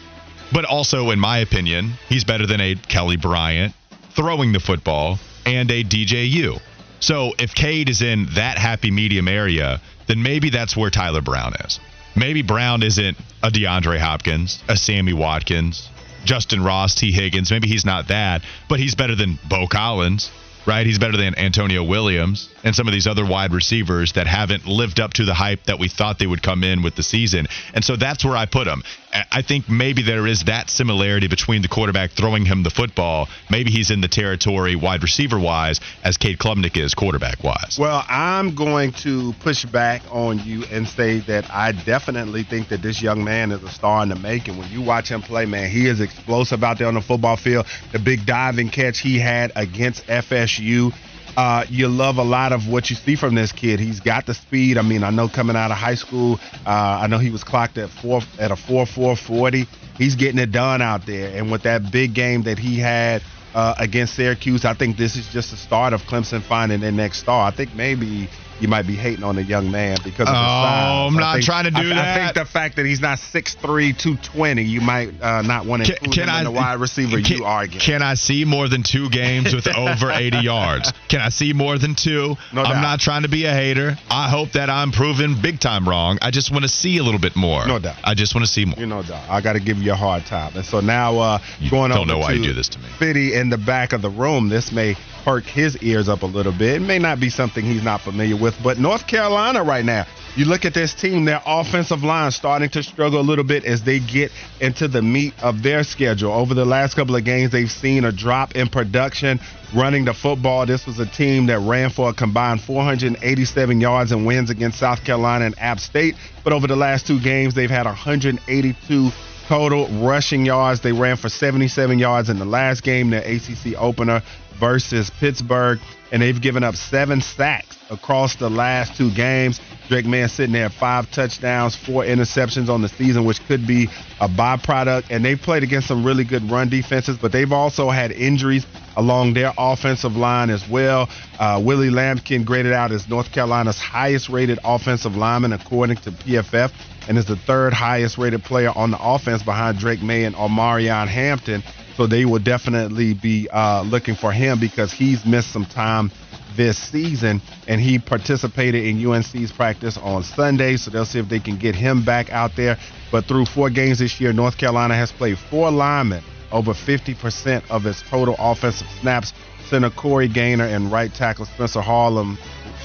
But 0.51 0.65
also, 0.65 1.11
in 1.11 1.19
my 1.19 1.39
opinion, 1.39 1.93
he's 2.07 2.23
better 2.23 2.45
than 2.47 2.59
a 2.59 2.75
Kelly 2.75 3.17
Bryant 3.17 3.73
throwing 4.15 4.51
the 4.51 4.59
football 4.59 5.19
and 5.45 5.69
a 5.71 5.83
DJU. 5.83 6.59
So 6.99 7.33
if 7.39 7.53
Cade 7.55 7.87
is 7.87 8.01
in 8.01 8.27
that 8.35 8.57
happy 8.57 8.91
medium 8.91 9.27
area, 9.27 9.79
then 10.09 10.23
maybe 10.23 10.49
that's 10.49 10.75
where 10.75 10.89
Tyler 10.89 11.21
Brown 11.21 11.53
is. 11.65 11.79
Maybe 12.15 12.41
Brown 12.41 12.81
isn't 12.81 13.15
a 13.43 13.49
DeAndre 13.49 13.99
Hopkins, 13.99 14.61
a 14.67 14.75
Sammy 14.75 15.13
Watkins, 15.13 15.87
Justin 16.25 16.63
Ross, 16.63 16.95
Tee 16.95 17.11
Higgins. 17.11 17.51
Maybe 17.51 17.67
he's 17.67 17.85
not 17.85 18.07
that, 18.07 18.41
but 18.67 18.79
he's 18.79 18.95
better 18.95 19.13
than 19.15 19.37
Beaux 19.47 19.67
Collins, 19.67 20.31
right? 20.65 20.85
He's 20.85 20.97
better 20.97 21.15
than 21.15 21.37
Antonio 21.37 21.83
Williams 21.83 22.49
and 22.63 22.75
some 22.75 22.87
of 22.87 22.93
these 22.93 23.07
other 23.07 23.25
wide 23.25 23.53
receivers 23.53 24.13
that 24.13 24.27
haven't 24.27 24.65
lived 24.65 24.99
up 24.99 25.13
to 25.13 25.25
the 25.25 25.33
hype 25.33 25.63
that 25.65 25.79
we 25.79 25.87
thought 25.87 26.19
they 26.19 26.27
would 26.27 26.43
come 26.43 26.63
in 26.63 26.81
with 26.81 26.95
the 26.95 27.03
season. 27.03 27.47
And 27.73 27.83
so 27.83 27.95
that's 27.95 28.23
where 28.25 28.35
I 28.35 28.45
put 28.45 28.67
him. 28.67 28.83
I- 29.31 29.41
think 29.49 29.67
maybe 29.67 30.03
there 30.03 30.27
is 30.27 30.43
that 30.43 30.69
similarity 30.69 31.27
between 31.27 31.63
the 31.63 31.67
quarterback 31.67 32.11
throwing 32.11 32.45
him 32.45 32.61
the 32.61 32.69
football. 32.69 33.27
Maybe 33.49 33.71
he's 33.71 33.89
in 33.89 34.01
the 34.01 34.07
territory 34.07 34.75
wide 34.75 35.01
receiver 35.01 35.39
wise 35.39 35.79
as 36.03 36.17
Cade 36.17 36.37
Klubnik 36.37 36.77
is 36.77 36.93
quarterback 36.93 37.43
wise. 37.43 37.77
Well, 37.79 38.05
I'm 38.07 38.53
going 38.53 38.91
to 39.03 39.33
push 39.39 39.65
back 39.65 40.03
on 40.11 40.39
you 40.45 40.65
and 40.71 40.87
say 40.87 41.19
that 41.21 41.49
I 41.51 41.71
definitely 41.71 42.43
think 42.43 42.69
that 42.69 42.83
this 42.83 43.01
young 43.01 43.23
man 43.23 43.51
is 43.51 43.63
a 43.63 43.69
star 43.69 44.03
in 44.03 44.09
the 44.09 44.15
making. 44.15 44.57
When 44.57 44.69
you 44.69 44.81
watch 44.81 45.09
him 45.09 45.23
play, 45.23 45.45
man, 45.45 45.71
he 45.71 45.87
is 45.87 45.99
explosive 45.99 46.63
out 46.63 46.77
there 46.77 46.87
on 46.87 46.93
the 46.93 47.01
football 47.01 47.37
field. 47.37 47.65
The 47.91 47.99
big 47.99 48.27
diving 48.27 48.69
catch 48.69 48.99
he 48.99 49.17
had 49.17 49.51
against 49.55 50.05
FSU. 50.05 50.93
Uh, 51.37 51.65
you 51.69 51.87
love 51.87 52.17
a 52.17 52.23
lot 52.23 52.51
of 52.51 52.67
what 52.67 52.89
you 52.89 52.95
see 52.95 53.15
from 53.15 53.35
this 53.35 53.51
kid. 53.51 53.79
He's 53.79 53.99
got 53.99 54.25
the 54.25 54.33
speed. 54.33 54.77
I 54.77 54.81
mean, 54.81 55.03
I 55.03 55.09
know 55.09 55.29
coming 55.29 55.55
out 55.55 55.71
of 55.71 55.77
high 55.77 55.95
school, 55.95 56.39
uh, 56.65 56.99
I 57.01 57.07
know 57.07 57.17
he 57.17 57.29
was 57.29 57.43
clocked 57.43 57.77
at 57.77 57.89
four 57.89 58.21
at 58.39 58.51
a 58.51 58.55
four 58.55 58.85
four 58.85 59.15
forty. 59.15 59.67
He's 59.97 60.15
getting 60.15 60.39
it 60.39 60.51
done 60.51 60.81
out 60.81 61.05
there, 61.05 61.35
and 61.37 61.51
with 61.51 61.63
that 61.63 61.91
big 61.91 62.13
game 62.13 62.43
that 62.43 62.57
he 62.57 62.77
had 62.79 63.21
uh, 63.53 63.75
against 63.77 64.15
Syracuse. 64.15 64.65
I 64.65 64.73
think 64.73 64.97
this 64.97 65.15
is 65.15 65.27
just 65.29 65.51
the 65.51 65.57
start 65.57 65.93
of 65.93 66.01
Clemson 66.03 66.41
finding 66.41 66.79
their 66.79 66.91
next 66.91 67.19
star. 67.19 67.47
I 67.47 67.51
think 67.51 67.73
maybe 67.75 68.29
you 68.61 68.67
might 68.67 68.85
be 68.87 68.95
hating 68.95 69.23
on 69.23 69.35
the 69.35 69.43
young 69.43 69.71
man 69.71 69.97
because 70.03 70.27
of 70.27 70.35
his 70.35 70.37
Oh, 70.37 70.63
size. 70.63 71.07
I'm 71.07 71.13
not 71.15 71.33
think- 71.33 71.45
trying 71.45 71.63
to 71.65 71.71
do 71.71 71.93
I, 71.93 72.13
I 72.13 72.17
think 72.17 72.33
the 72.35 72.45
fact 72.45 72.75
that 72.77 72.85
he's 72.85 72.99
not 73.01 73.19
6'3", 73.19 73.97
220, 73.97 74.61
you 74.63 74.81
might 74.81 75.09
uh, 75.21 75.41
not 75.41 75.65
want 75.65 75.85
to 75.85 75.93
Can, 75.93 75.95
include 76.03 76.13
can 76.15 76.23
him 76.29 76.35
I 76.35 76.37
in 76.39 76.43
the 76.45 76.51
wide 76.51 76.79
receiver 76.79 77.21
can, 77.21 77.37
you. 77.73 77.79
Can 77.79 78.01
I 78.01 78.13
see 78.15 78.45
more 78.45 78.67
than 78.67 78.83
two 78.83 79.09
games 79.09 79.53
with 79.53 79.67
over 79.77 80.11
80 80.11 80.37
yards? 80.39 80.91
Can 81.07 81.21
I 81.21 81.29
see 81.29 81.53
more 81.53 81.77
than 81.77 81.95
two? 81.95 82.35
No 82.53 82.61
I'm 82.63 82.73
doubt. 82.75 82.81
not 82.81 82.99
trying 82.99 83.23
to 83.23 83.29
be 83.29 83.45
a 83.45 83.53
hater. 83.53 83.97
I 84.09 84.29
hope 84.29 84.51
that 84.53 84.69
I'm 84.69 84.91
proven 84.91 85.41
big 85.41 85.59
time 85.59 85.87
wrong. 85.87 86.17
I 86.21 86.31
just 86.31 86.51
want 86.51 86.63
to 86.63 86.69
see 86.69 86.97
a 86.97 87.03
little 87.03 87.19
bit 87.19 87.35
more. 87.35 87.65
No 87.67 87.79
doubt. 87.79 87.97
I 88.03 88.13
just 88.13 88.35
want 88.35 88.45
to 88.45 88.51
see 88.51 88.65
more. 88.65 88.75
You 88.79 88.85
know, 88.87 89.03
dog, 89.03 89.23
I 89.29 89.41
got 89.41 89.53
to 89.53 89.59
give 89.59 89.77
you 89.77 89.91
a 89.93 89.95
hard 89.95 90.25
time. 90.25 90.55
And 90.55 90.65
so 90.65 90.79
now 90.79 91.17
uh, 91.19 91.39
You 91.59 91.69
going 91.69 91.89
don't 91.91 91.99
over 91.99 92.07
know 92.07 92.17
why 92.19 92.31
to 92.33 92.37
you 92.37 92.43
do 92.43 92.53
this 92.53 92.69
to 92.69 92.79
me. 92.79 92.85
Fitty 92.97 93.33
in 93.35 93.49
the 93.49 93.57
back 93.57 93.93
of 93.93 94.01
the 94.01 94.09
room, 94.09 94.49
this 94.49 94.71
may 94.71 94.95
perk 95.23 95.43
his 95.45 95.77
ears 95.83 96.07
up 96.09 96.21
a 96.23 96.25
little 96.25 96.51
bit. 96.53 96.81
It 96.81 96.85
may 96.85 96.97
not 96.99 97.19
be 97.19 97.29
something 97.29 97.63
he's 97.65 97.83
not 97.83 98.01
familiar 98.01 98.37
with, 98.37 98.48
but 98.63 98.79
North 98.79 99.07
Carolina 99.07 99.63
right 99.63 99.83
now, 99.85 100.05
you 100.35 100.45
look 100.45 100.63
at 100.63 100.73
this 100.73 100.93
team, 100.93 101.25
their 101.25 101.41
offensive 101.45 102.03
line 102.03 102.31
starting 102.31 102.69
to 102.69 102.83
struggle 102.83 103.19
a 103.19 103.21
little 103.21 103.43
bit 103.43 103.65
as 103.65 103.83
they 103.83 103.99
get 103.99 104.31
into 104.61 104.87
the 104.87 105.01
meat 105.01 105.33
of 105.41 105.63
their 105.63 105.83
schedule. 105.83 106.31
Over 106.31 106.53
the 106.53 106.65
last 106.65 106.95
couple 106.95 107.15
of 107.15 107.23
games, 107.25 107.51
they've 107.51 107.69
seen 107.69 108.05
a 108.05 108.11
drop 108.11 108.55
in 108.55 108.67
production 108.67 109.39
running 109.75 110.05
the 110.05 110.13
football. 110.13 110.65
This 110.65 110.85
was 110.85 110.99
a 110.99 111.05
team 111.05 111.47
that 111.47 111.59
ran 111.59 111.89
for 111.89 112.09
a 112.09 112.13
combined 112.13 112.61
487 112.61 113.81
yards 113.81 114.11
and 114.11 114.25
wins 114.25 114.49
against 114.49 114.79
South 114.79 115.03
Carolina 115.03 115.45
and 115.45 115.59
App 115.59 115.79
State. 115.79 116.15
But 116.43 116.53
over 116.53 116.67
the 116.67 116.75
last 116.75 117.07
two 117.07 117.19
games, 117.19 117.53
they've 117.53 117.69
had 117.69 117.85
182 117.85 119.11
total 119.49 119.87
rushing 120.05 120.45
yards. 120.45 120.81
They 120.81 120.91
ran 120.91 121.17
for 121.17 121.27
77 121.27 121.97
yards 121.97 122.29
in 122.29 122.37
the 122.37 122.45
last 122.45 122.83
game, 122.83 123.09
their 123.09 123.23
ACC 123.23 123.75
opener 123.77 124.21
versus 124.59 125.09
Pittsburgh, 125.09 125.79
and 126.11 126.21
they've 126.21 126.39
given 126.39 126.63
up 126.63 126.75
seven 126.75 127.19
sacks 127.19 127.75
across 127.89 128.35
the 128.35 128.49
last 128.49 128.95
two 128.95 129.11
games. 129.11 129.59
Drake 129.89 130.05
Maye 130.05 130.27
sitting 130.27 130.53
there 130.53 130.69
five 130.69 131.09
touchdowns, 131.11 131.75
four 131.75 132.03
interceptions 132.03 132.69
on 132.69 132.83
the 132.83 132.89
season, 132.89 133.25
which 133.25 133.43
could 133.47 133.65
be 133.65 133.89
a 134.21 134.29
byproduct. 134.29 135.05
And 135.09 135.25
they've 135.25 135.41
played 135.41 135.63
against 135.63 135.87
some 135.87 136.05
really 136.05 136.23
good 136.23 136.49
run 136.49 136.69
defenses, 136.69 137.17
but 137.17 137.31
they've 137.31 137.51
also 137.51 137.89
had 137.89 138.11
injuries 138.11 138.67
along 138.95 139.33
their 139.33 139.51
offensive 139.57 140.15
line 140.15 140.51
as 140.51 140.69
well. 140.69 141.09
Uh, 141.39 141.59
Willie 141.63 141.89
Lampkin 141.89 142.45
graded 142.45 142.71
out 142.71 142.91
as 142.91 143.09
North 143.09 143.31
Carolina's 143.31 143.79
highest 143.79 144.29
rated 144.29 144.59
offensive 144.63 145.15
lineman 145.15 145.53
according 145.53 145.97
to 145.97 146.11
PFF 146.11 146.71
and 147.07 147.17
is 147.17 147.25
the 147.25 147.35
third 147.35 147.73
highest 147.73 148.19
rated 148.19 148.43
player 148.43 148.71
on 148.75 148.91
the 148.91 148.99
offense 149.01 149.41
behind 149.41 149.79
Drake 149.79 150.03
Maye 150.03 150.25
and 150.25 150.35
Omarion 150.35 151.07
Hampton. 151.07 151.63
So 151.97 152.05
they 152.05 152.25
will 152.25 152.39
definitely 152.39 153.15
be 153.15 153.49
uh, 153.49 153.81
looking 153.81 154.15
for 154.15 154.31
him 154.31 154.59
because 154.59 154.91
he's 154.91 155.25
missed 155.25 155.51
some 155.51 155.65
time 155.65 156.11
this 156.59 156.77
season, 156.77 157.41
and 157.69 157.79
he 157.79 157.97
participated 157.97 158.83
in 158.83 158.99
UNC's 158.99 159.49
practice 159.49 159.97
on 159.97 160.23
Sunday. 160.23 160.75
So 160.75 160.91
they'll 160.91 161.05
see 161.05 161.19
if 161.19 161.29
they 161.29 161.39
can 161.39 161.55
get 161.55 161.73
him 161.73 162.03
back 162.03 162.29
out 162.31 162.51
there. 162.57 162.77
But 163.13 163.25
through 163.25 163.45
four 163.45 163.69
games 163.69 163.99
this 163.99 164.19
year, 164.19 164.33
North 164.33 164.57
Carolina 164.57 164.93
has 164.93 165.09
played 165.09 165.37
four 165.49 165.71
linemen 165.71 166.21
over 166.51 166.73
50% 166.73 167.63
of 167.69 167.85
its 167.85 168.03
total 168.09 168.35
offensive 168.37 168.87
snaps. 168.99 169.31
Center 169.69 169.89
Corey 169.89 170.27
Gaynor 170.27 170.65
and 170.65 170.91
right 170.91 171.13
tackle 171.13 171.45
Spencer 171.45 171.79
Harlem, 171.79 172.37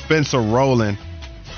Spencer 0.05 0.39
Rolland 0.39 0.97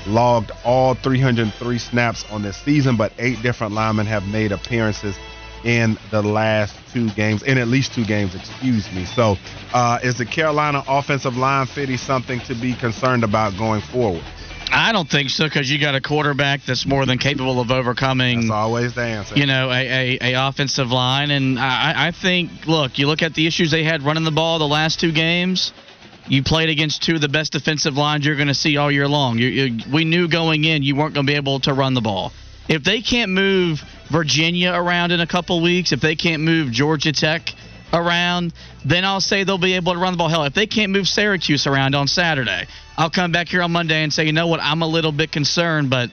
logged 0.07 0.51
all 0.65 0.95
303 0.95 1.77
snaps 1.77 2.25
on 2.31 2.41
this 2.41 2.57
season, 2.57 2.97
but 2.97 3.11
eight 3.19 3.43
different 3.43 3.73
linemen 3.73 4.07
have 4.07 4.23
made 4.23 4.51
appearances 4.51 5.15
in 5.63 5.97
the 6.11 6.21
last 6.21 6.75
two 6.93 7.09
games, 7.11 7.43
in 7.43 7.57
at 7.57 7.67
least 7.67 7.93
two 7.93 8.05
games, 8.05 8.35
excuse 8.35 8.91
me. 8.93 9.05
So, 9.05 9.37
uh, 9.73 9.99
is 10.03 10.17
the 10.17 10.25
Carolina 10.25 10.83
offensive 10.87 11.35
line 11.35 11.67
fitty 11.67 11.97
something 11.97 12.39
to 12.41 12.55
be 12.55 12.73
concerned 12.73 13.23
about 13.23 13.57
going 13.57 13.81
forward? 13.81 14.23
I 14.71 14.91
don't 14.91 15.09
think 15.09 15.29
so 15.29 15.45
because 15.45 15.71
you 15.71 15.79
got 15.79 15.95
a 15.95 16.01
quarterback 16.01 16.61
that's 16.65 16.85
more 16.85 17.05
than 17.05 17.17
capable 17.17 17.61
of 17.61 17.71
overcoming. 17.71 18.41
That's 18.41 18.51
always 18.51 18.93
the 18.93 19.01
answer. 19.01 19.35
You 19.35 19.45
know, 19.45 19.71
a, 19.71 20.17
a, 20.17 20.33
a 20.33 20.47
offensive 20.47 20.91
line, 20.91 21.31
and 21.31 21.57
I, 21.57 22.07
I 22.07 22.11
think, 22.11 22.67
look, 22.67 22.99
you 22.99 23.07
look 23.07 23.21
at 23.21 23.33
the 23.33 23.47
issues 23.47 23.71
they 23.71 23.83
had 23.83 24.03
running 24.03 24.25
the 24.25 24.31
ball 24.31 24.59
the 24.59 24.67
last 24.67 24.99
two 24.99 25.13
games. 25.13 25.71
You 26.27 26.43
played 26.43 26.69
against 26.69 27.01
two 27.03 27.15
of 27.15 27.21
the 27.21 27.29
best 27.29 27.53
defensive 27.53 27.95
lines 27.95 28.25
you're 28.25 28.35
going 28.35 28.49
to 28.49 28.53
see 28.53 28.75
all 28.75 28.91
year 28.91 29.07
long. 29.07 29.37
You, 29.37 29.47
you, 29.47 29.83
we 29.93 30.03
knew 30.03 30.27
going 30.27 30.65
in 30.65 30.83
you 30.83 30.95
weren't 30.95 31.13
going 31.13 31.25
to 31.25 31.31
be 31.31 31.37
able 31.37 31.61
to 31.61 31.73
run 31.73 31.93
the 31.93 32.01
ball. 32.01 32.33
If 32.67 32.83
they 32.83 33.01
can't 33.01 33.31
move 33.31 33.81
Virginia 34.09 34.71
around 34.73 35.11
in 35.11 35.19
a 35.19 35.27
couple 35.27 35.61
weeks, 35.61 35.91
if 35.91 36.01
they 36.01 36.15
can't 36.15 36.43
move 36.43 36.71
Georgia 36.71 37.11
Tech 37.11 37.53
around, 37.93 38.53
then 38.85 39.05
I'll 39.05 39.21
say 39.21 39.43
they'll 39.43 39.57
be 39.57 39.73
able 39.73 39.93
to 39.93 39.99
run 39.99 40.13
the 40.13 40.17
ball. 40.17 40.29
Hell, 40.29 40.43
if 40.45 40.53
they 40.53 40.67
can't 40.67 40.91
move 40.91 41.07
Syracuse 41.07 41.67
around 41.67 41.95
on 41.95 42.07
Saturday, 42.07 42.67
I'll 42.97 43.09
come 43.09 43.31
back 43.31 43.47
here 43.47 43.61
on 43.61 43.71
Monday 43.71 44.03
and 44.03 44.11
say, 44.11 44.25
you 44.25 44.33
know 44.33 44.47
what, 44.47 44.59
I'm 44.61 44.81
a 44.81 44.87
little 44.87 45.11
bit 45.11 45.31
concerned, 45.31 45.89
but 45.89 46.09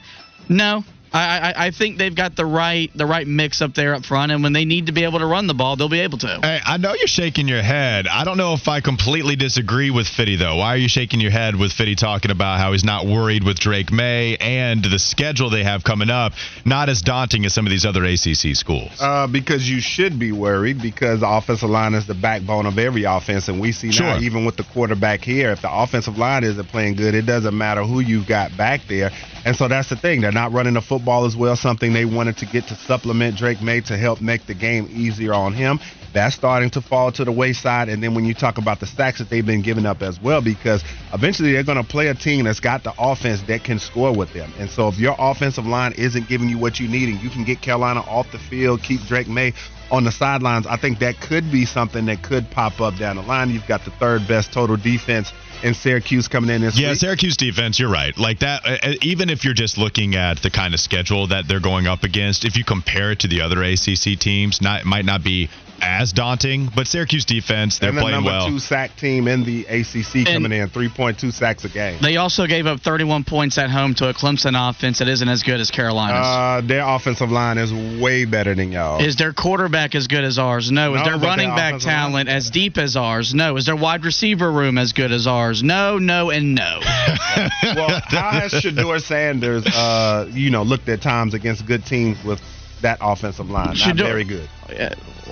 no, 0.48 0.84
I, 1.14 1.52
I, 1.54 1.66
I 1.66 1.70
think 1.70 1.96
they've 1.96 2.14
got 2.14 2.34
the 2.34 2.44
right 2.44 2.90
the 2.94 3.06
right 3.06 3.26
mix 3.26 3.62
up 3.62 3.72
there 3.74 3.94
up 3.94 4.04
front, 4.04 4.32
and 4.32 4.42
when 4.42 4.52
they 4.52 4.64
need 4.64 4.86
to 4.86 4.92
be 4.92 5.04
able 5.04 5.20
to 5.20 5.26
run 5.26 5.46
the 5.46 5.54
ball, 5.54 5.76
they'll 5.76 5.88
be 5.88 6.00
able 6.00 6.18
to. 6.18 6.40
Hey, 6.42 6.58
I 6.64 6.76
know 6.76 6.92
you're 6.94 7.06
shaking 7.06 7.46
your 7.46 7.62
head. 7.62 8.08
I 8.08 8.24
don't 8.24 8.36
know 8.36 8.54
if 8.54 8.66
I 8.66 8.80
completely 8.80 9.36
disagree 9.36 9.90
with 9.90 10.08
Fitty 10.08 10.36
though. 10.36 10.56
Why 10.56 10.74
are 10.74 10.76
you 10.76 10.88
shaking 10.88 11.20
your 11.20 11.30
head 11.30 11.54
with 11.54 11.72
Fitty 11.72 11.94
talking 11.94 12.32
about 12.32 12.58
how 12.58 12.72
he's 12.72 12.82
not 12.82 13.06
worried 13.06 13.44
with 13.44 13.60
Drake 13.60 13.92
Maye 13.92 14.36
and 14.38 14.82
the 14.82 14.98
schedule 14.98 15.50
they 15.50 15.62
have 15.62 15.84
coming 15.84 16.10
up 16.10 16.32
not 16.64 16.88
as 16.88 17.00
daunting 17.00 17.44
as 17.44 17.54
some 17.54 17.64
of 17.64 17.70
these 17.70 17.86
other 17.86 18.04
ACC 18.04 18.56
schools? 18.56 18.90
Uh, 19.00 19.28
because 19.28 19.68
you 19.70 19.80
should 19.80 20.18
be 20.18 20.32
worried 20.32 20.82
because 20.82 21.20
the 21.20 21.28
offensive 21.28 21.70
line 21.70 21.94
is 21.94 22.08
the 22.08 22.14
backbone 22.14 22.66
of 22.66 22.76
every 22.76 23.04
offense, 23.04 23.46
and 23.48 23.60
we 23.60 23.70
see 23.70 23.92
Sure. 23.92 24.06
now 24.06 24.18
even 24.18 24.44
with 24.44 24.56
the 24.56 24.64
quarterback 24.64 25.20
here, 25.22 25.52
if 25.52 25.62
the 25.62 25.72
offensive 25.72 26.18
line 26.18 26.42
isn't 26.42 26.66
playing 26.68 26.96
good, 26.96 27.14
it 27.14 27.22
doesn't 27.26 27.56
matter 27.56 27.84
who 27.84 28.00
you've 28.00 28.26
got 28.26 28.56
back 28.56 28.80
there. 28.88 29.12
And 29.44 29.54
so 29.54 29.68
that's 29.68 29.90
the 29.90 29.96
thing. 29.96 30.22
They're 30.22 30.32
not 30.32 30.52
running 30.52 30.74
the 30.74 30.80
football 30.80 31.26
as 31.26 31.36
well, 31.36 31.54
something 31.54 31.92
they 31.92 32.06
wanted 32.06 32.38
to 32.38 32.46
get 32.46 32.66
to 32.68 32.74
supplement 32.74 33.36
Drake 33.36 33.60
Maye 33.60 33.82
to 33.82 33.96
help 33.96 34.20
make 34.20 34.46
the 34.46 34.54
game 34.54 34.88
easier 34.90 35.34
on 35.34 35.52
him. 35.52 35.80
That's 36.14 36.36
starting 36.36 36.70
to 36.70 36.80
fall 36.80 37.10
to 37.12 37.24
the 37.24 37.32
wayside. 37.32 37.88
And 37.88 38.02
then 38.02 38.14
when 38.14 38.24
you 38.24 38.34
talk 38.34 38.56
about 38.56 38.78
the 38.78 38.86
sacks 38.86 39.18
that 39.18 39.28
they've 39.28 39.44
been 39.44 39.62
giving 39.62 39.84
up 39.84 40.00
as 40.00 40.20
well, 40.20 40.40
because 40.40 40.82
eventually 41.12 41.52
they're 41.52 41.64
going 41.64 41.82
to 41.82 41.84
play 41.84 42.06
a 42.06 42.14
team 42.14 42.44
that's 42.44 42.60
got 42.60 42.84
the 42.84 42.94
offense 42.96 43.42
that 43.48 43.64
can 43.64 43.80
score 43.80 44.16
with 44.16 44.32
them. 44.32 44.52
And 44.58 44.70
so 44.70 44.88
if 44.88 44.98
your 44.98 45.16
offensive 45.18 45.66
line 45.66 45.92
isn't 45.98 46.28
giving 46.28 46.48
you 46.48 46.56
what 46.56 46.78
you 46.78 46.88
need 46.88 47.08
and 47.08 47.20
you 47.20 47.30
can 47.30 47.44
get 47.44 47.60
Carolina 47.60 48.00
off 48.00 48.30
the 48.30 48.38
field, 48.38 48.82
keep 48.82 49.00
Drake 49.02 49.28
Maye 49.28 49.54
on 49.90 50.04
the 50.04 50.12
sidelines, 50.12 50.66
I 50.66 50.76
think 50.76 51.00
that 51.00 51.20
could 51.20 51.50
be 51.50 51.66
something 51.66 52.06
that 52.06 52.22
could 52.22 52.48
pop 52.50 52.80
up 52.80 52.96
down 52.96 53.16
the 53.16 53.22
line. 53.22 53.50
You've 53.50 53.66
got 53.66 53.84
the 53.84 53.90
third 53.90 54.26
best 54.28 54.52
total 54.52 54.76
defense 54.76 55.32
in 55.64 55.74
Syracuse 55.74 56.28
coming 56.28 56.50
in 56.54 56.60
this 56.60 56.78
Yeah, 56.78 56.90
week. 56.90 56.98
Syracuse 56.98 57.36
defense, 57.36 57.80
you're 57.80 57.90
right. 57.90 58.16
Like 58.18 58.40
that, 58.40 58.66
uh, 58.66 58.76
uh, 58.82 58.92
even 59.00 59.30
if 59.30 59.44
you're 59.44 59.54
just 59.54 59.78
looking 59.78 60.14
at 60.14 60.42
the 60.42 60.50
kind 60.50 60.74
of 60.74 60.80
schedule 60.80 61.28
that 61.28 61.48
they're 61.48 61.58
going 61.58 61.86
up 61.86 62.04
against, 62.04 62.44
if 62.44 62.56
you 62.56 62.64
compare 62.64 63.12
it 63.12 63.20
to 63.20 63.28
the 63.28 63.40
other 63.40 63.62
ACC 63.62 64.18
teams, 64.18 64.60
not 64.60 64.82
it 64.82 64.86
might 64.86 65.06
not 65.06 65.24
be 65.24 65.48
as 65.80 66.12
daunting. 66.12 66.70
But 66.74 66.86
Syracuse 66.86 67.24
defense, 67.24 67.78
they're 67.78 67.90
and 67.90 67.98
the 67.98 68.02
playing 68.02 68.16
number 68.16 68.30
well. 68.30 68.48
two 68.48 68.58
sack 68.58 68.96
team 68.96 69.28
in 69.28 69.44
the 69.44 69.64
ACC 69.64 70.26
coming 70.26 70.52
in, 70.52 70.68
3.2 70.68 71.32
sacks 71.32 71.64
a 71.64 71.68
game. 71.68 71.98
They 72.02 72.16
also 72.16 72.46
gave 72.46 72.66
up 72.66 72.80
31 72.80 73.24
points 73.24 73.58
at 73.58 73.70
home 73.70 73.94
to 73.96 74.08
a 74.08 74.14
Clemson 74.14 74.54
offense 74.56 74.98
that 74.98 75.08
isn't 75.08 75.28
as 75.28 75.42
good 75.42 75.60
as 75.60 75.70
Carolina's. 75.70 76.26
Uh, 76.26 76.66
their 76.66 76.86
offensive 76.86 77.30
line 77.30 77.58
is 77.58 77.72
way 78.00 78.24
better 78.24 78.54
than 78.54 78.72
y'all. 78.72 79.02
Is 79.02 79.16
their 79.16 79.32
quarterback 79.32 79.94
as 79.94 80.06
good 80.06 80.24
as 80.24 80.38
ours? 80.38 80.70
No. 80.70 80.94
Is 80.94 81.02
their 81.02 81.14
but 81.14 81.20
their 81.20 81.28
running 81.28 81.50
back 81.50 81.80
talent 81.80 82.28
as 82.28 82.50
deep 82.50 82.78
as 82.78 82.96
ours? 82.96 83.34
No. 83.34 83.56
Is 83.56 83.66
their 83.66 83.76
wide 83.76 84.04
receiver 84.04 84.50
room 84.50 84.78
as 84.78 84.92
good 84.92 85.12
as 85.12 85.26
ours? 85.26 85.62
No, 85.62 85.98
no, 85.98 86.30
and 86.30 86.54
no. 86.54 86.80
well, 87.74 88.00
how 88.04 88.30
has 88.30 88.52
Shedeur 88.52 89.00
Sanders, 89.00 89.66
uh, 89.66 90.28
you 90.32 90.50
know, 90.50 90.62
looked 90.62 90.88
at 90.88 91.02
times 91.02 91.34
against 91.34 91.66
good 91.66 91.84
teams 91.84 92.22
with 92.24 92.40
that 92.82 92.98
offensive 93.00 93.50
line? 93.50 93.76
Not 93.76 93.96
very 93.96 94.24
good. 94.24 94.48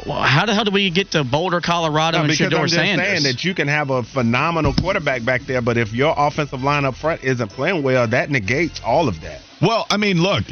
Well, 0.07 0.21
how 0.23 0.47
the 0.47 0.55
hell 0.55 0.65
do 0.65 0.71
we 0.71 0.91
get 0.91 1.13
to 1.13 1.23
Boulder, 1.25 1.61
Colorado, 1.61 2.19
No, 2.19 2.25
and 2.25 2.31
because 2.31 2.53
Shedeur 2.53 2.59
I'm 2.59 2.65
just 2.65 2.75
Sanders? 2.75 3.07
saying 3.07 3.23
that 3.25 3.45
you 3.45 3.55
can 3.55 3.69
have 3.69 3.91
a 3.91 4.03
phenomenal 4.03 4.73
quarterback 4.75 5.25
back 5.25 5.43
there, 5.43 5.61
but 5.61 5.77
if 5.77 5.93
your 5.93 6.15
offensive 6.17 6.63
line 6.63 6.85
up 6.85 6.95
front 6.97 7.23
isn't 7.23 7.49
playing 7.49 7.83
well, 7.83 8.07
that 8.09 8.31
negates 8.31 8.81
all 8.85 9.09
of 9.09 9.21
that. 9.21 9.41
Well, 9.61 9.87
I 9.91 9.97
mean, 9.99 10.21
look, 10.23 10.45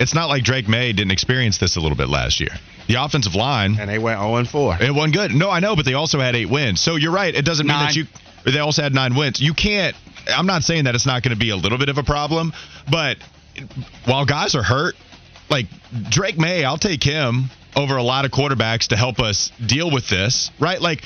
it's 0.00 0.14
not 0.14 0.28
like 0.28 0.42
Drake 0.44 0.68
Maye 0.68 0.92
didn't 0.92 1.12
experience 1.12 1.58
this 1.58 1.76
a 1.76 1.80
little 1.80 1.96
bit 1.96 2.08
last 2.08 2.40
year. 2.40 2.50
The 2.88 2.96
offensive 3.02 3.34
line, 3.34 3.76
And 3.78 3.88
they 3.88 3.98
went 3.98 4.18
0 4.18 4.36
and 4.36 4.48
4. 4.48 4.78
it 4.80 4.92
wasn't 4.92 5.14
good. 5.14 5.32
No, 5.32 5.48
I 5.48 5.60
know, 5.60 5.76
but 5.76 5.84
they 5.84 5.94
also 5.94 6.18
had 6.18 6.34
eight 6.34 6.50
wins. 6.50 6.80
So 6.80 6.96
you're 6.96 7.12
right. 7.12 7.34
It 7.34 7.44
doesn't 7.44 7.66
mean 7.66 7.78
that 7.78 7.94
you. 7.96 8.06
They 8.44 8.58
also 8.58 8.82
had 8.82 8.92
nine 8.92 9.14
wins. 9.14 9.40
You 9.40 9.54
can't. 9.54 9.94
I'm 10.28 10.46
not 10.46 10.64
saying 10.64 10.84
that 10.84 10.94
it's 10.96 11.06
not 11.06 11.22
going 11.22 11.32
to 11.34 11.38
be 11.38 11.50
a 11.50 11.56
little 11.56 11.78
bit 11.78 11.88
of 11.88 11.98
a 11.98 12.02
problem, 12.02 12.52
but 12.90 13.18
while 14.04 14.24
guys 14.26 14.54
are 14.56 14.62
hurt, 14.64 14.96
like 15.52 15.66
Drake 16.10 16.38
Maye, 16.38 16.64
I'll 16.64 16.78
take 16.78 17.04
him 17.04 17.44
over 17.76 17.96
a 17.96 18.02
lot 18.02 18.24
of 18.24 18.30
quarterbacks 18.32 18.88
to 18.88 18.96
help 18.96 19.20
us 19.20 19.52
deal 19.64 19.90
with 19.90 20.08
this, 20.08 20.50
right? 20.58 20.80
Like. 20.80 21.04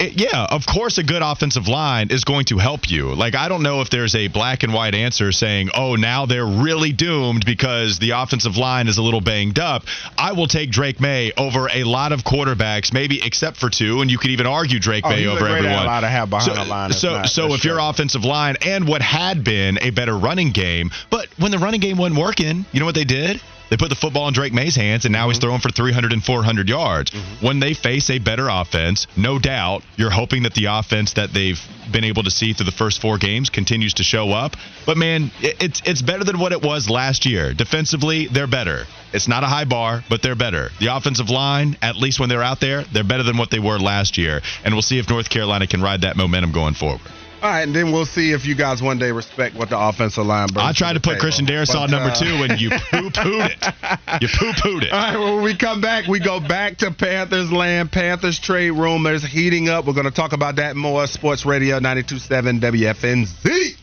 It, 0.00 0.14
yeah, 0.14 0.46
of 0.50 0.66
course, 0.66 0.98
a 0.98 1.04
good 1.04 1.22
offensive 1.22 1.68
line 1.68 2.08
is 2.10 2.24
going 2.24 2.46
to 2.46 2.58
help 2.58 2.90
you. 2.90 3.14
Like, 3.14 3.36
I 3.36 3.48
don't 3.48 3.62
know 3.62 3.82
if 3.82 3.90
there's 3.90 4.16
a 4.16 4.26
black 4.28 4.64
and 4.64 4.72
white 4.72 4.96
answer 4.96 5.30
saying, 5.30 5.68
oh, 5.74 5.94
now 5.94 6.26
they're 6.26 6.46
really 6.46 6.92
doomed 6.92 7.44
because 7.44 7.98
the 8.00 8.10
offensive 8.10 8.56
line 8.56 8.88
is 8.88 8.96
a 8.98 9.02
little 9.02 9.20
banged 9.20 9.60
up. 9.60 9.84
I 10.18 10.32
will 10.32 10.48
take 10.48 10.70
Drake 10.70 10.98
Maye 10.98 11.32
over 11.36 11.68
a 11.72 11.84
lot 11.84 12.10
of 12.10 12.24
quarterbacks, 12.24 12.92
maybe 12.92 13.20
except 13.24 13.58
for 13.58 13.68
two, 13.70 14.00
and 14.00 14.10
you 14.10 14.18
could 14.18 14.30
even 14.30 14.46
argue 14.46 14.80
Drake 14.80 15.04
Oh, 15.06 15.10
May 15.10 15.26
over 15.26 15.46
everyone. 15.46 15.66
ally 15.70 16.00
to 16.00 16.08
have 16.08 16.30
behind 16.30 16.50
so, 16.50 16.64
the 16.64 16.68
line. 16.68 16.92
So, 16.92 17.22
so 17.24 17.54
if 17.54 17.64
your 17.64 17.78
offensive 17.78 18.24
line 18.24 18.56
and 18.62 18.88
what 18.88 19.02
had 19.02 19.44
been 19.44 19.78
a 19.82 19.90
better 19.90 20.16
running 20.16 20.50
game, 20.50 20.90
but 21.10 21.28
when 21.38 21.52
the 21.52 21.58
running 21.58 21.80
game 21.80 21.98
wasn't 21.98 22.18
working, 22.18 22.64
you 22.72 22.80
know 22.80 22.86
what 22.86 22.96
they 22.96 23.04
did? 23.04 23.40
They 23.72 23.78
put 23.78 23.88
the 23.88 23.96
football 23.96 24.28
in 24.28 24.34
Drake 24.34 24.52
Maye's 24.52 24.76
hands, 24.76 25.06
and 25.06 25.14
now 25.14 25.28
he's 25.28 25.38
mm-hmm. 25.38 25.46
throwing 25.46 25.60
for 25.62 25.70
300 25.70 26.12
and 26.12 26.22
400 26.22 26.68
yards. 26.68 27.10
Mm-hmm. 27.10 27.46
When 27.46 27.58
they 27.58 27.72
face 27.72 28.10
a 28.10 28.18
better 28.18 28.50
offense, 28.50 29.06
no 29.16 29.38
doubt, 29.38 29.82
you're 29.96 30.10
hoping 30.10 30.42
that 30.42 30.52
the 30.52 30.66
offense 30.66 31.14
that 31.14 31.32
they've 31.32 31.58
been 31.90 32.04
able 32.04 32.22
to 32.24 32.30
see 32.30 32.52
through 32.52 32.66
the 32.66 32.70
first 32.70 33.00
four 33.00 33.16
games 33.16 33.48
continues 33.48 33.94
to 33.94 34.02
show 34.02 34.30
up. 34.30 34.58
But 34.84 34.98
man, 34.98 35.30
it- 35.40 35.56
it's 35.58 35.80
it's 35.86 36.02
better 36.02 36.22
than 36.22 36.38
what 36.38 36.52
it 36.52 36.60
was 36.60 36.90
last 36.90 37.24
year. 37.24 37.54
Defensively, 37.54 38.26
they're 38.26 38.46
better. 38.46 38.86
It's 39.14 39.26
not 39.26 39.42
a 39.42 39.46
high 39.46 39.64
bar, 39.64 40.04
but 40.06 40.20
they're 40.20 40.34
better. 40.34 40.70
The 40.78 40.94
offensive 40.94 41.30
line, 41.30 41.78
at 41.80 41.96
least 41.96 42.20
when 42.20 42.28
they're 42.28 42.42
out 42.42 42.60
there, 42.60 42.84
they're 42.92 43.04
better 43.04 43.22
than 43.22 43.38
what 43.38 43.50
they 43.50 43.58
were 43.58 43.78
last 43.78 44.18
year. 44.18 44.42
And 44.66 44.74
we'll 44.74 44.82
see 44.82 44.98
if 44.98 45.08
North 45.08 45.30
Carolina 45.30 45.66
can 45.66 45.80
ride 45.80 46.02
that 46.02 46.16
momentum 46.16 46.52
going 46.52 46.74
forward. 46.74 47.00
All 47.42 47.50
right, 47.50 47.62
and 47.62 47.74
then 47.74 47.90
we'll 47.90 48.06
see 48.06 48.30
if 48.30 48.46
you 48.46 48.54
guys 48.54 48.80
one 48.80 48.98
day 48.98 49.10
respect 49.10 49.56
what 49.56 49.68
the 49.68 49.76
offensive 49.76 50.24
line 50.24 50.46
brings. 50.46 50.64
I 50.64 50.72
tried 50.72 50.92
to 50.92 51.00
the 51.00 51.02
put 51.02 51.10
table. 51.14 51.22
Christian 51.22 51.44
Darrisaw 51.44 51.86
But, 51.86 51.90
number 51.90 52.10
uh, 52.10 52.14
two, 52.14 52.44
and 52.44 52.60
you 52.60 52.70
poo 52.90 53.10
pooed 53.10 53.50
it. 53.50 54.22
You 54.22 54.28
poo 54.28 54.52
pooed 54.52 54.84
it. 54.84 54.92
All 54.92 54.98
right, 55.00 55.18
well, 55.18 55.34
when 55.34 55.44
we 55.44 55.56
come 55.56 55.80
back, 55.80 56.06
we 56.06 56.20
go 56.20 56.38
back 56.38 56.78
to 56.78 56.92
Panthers 56.92 57.50
land. 57.50 57.90
Panthers 57.90 58.38
trade 58.38 58.70
rumors 58.70 59.24
heating 59.24 59.68
up. 59.68 59.86
We're 59.86 59.92
going 59.92 60.04
to 60.04 60.12
talk 60.12 60.32
about 60.32 60.54
that 60.56 60.76
more. 60.76 61.04
Sports 61.08 61.44
Radio 61.44 61.80
92.7 61.80 62.60
WFNZ. 62.60 63.76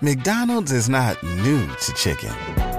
McDonald's 0.00 0.72
is 0.72 0.88
not 0.88 1.22
new 1.22 1.66
to 1.66 1.92
chicken. 1.92 2.63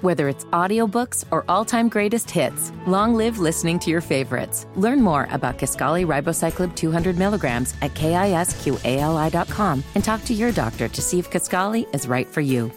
Whether 0.00 0.28
it's 0.30 0.46
audiobooks 0.46 1.26
or 1.30 1.44
all-time 1.46 1.90
greatest 1.90 2.30
hits, 2.30 2.72
long 2.86 3.14
live 3.14 3.38
listening 3.38 3.78
to 3.80 3.90
your 3.90 4.00
favorites. 4.00 4.66
Learn 4.74 5.02
more 5.02 5.28
about 5.30 5.58
Kisqali 5.58 6.06
Ribociclib 6.06 6.74
200 6.74 7.18
milligrams 7.18 7.74
at 7.82 7.92
kisqali.com 7.92 9.84
and 9.94 10.02
talk 10.02 10.24
to 10.24 10.32
your 10.32 10.52
doctor 10.52 10.88
to 10.88 11.02
see 11.02 11.18
if 11.18 11.30
Kisqali 11.30 11.94
is 11.94 12.08
right 12.08 12.26
for 12.26 12.40
you. 12.40 12.72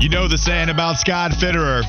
You 0.00 0.10
know 0.10 0.28
the 0.28 0.38
saying 0.38 0.68
about 0.68 0.98
Scott 0.98 1.32
Fitterer. 1.32 1.82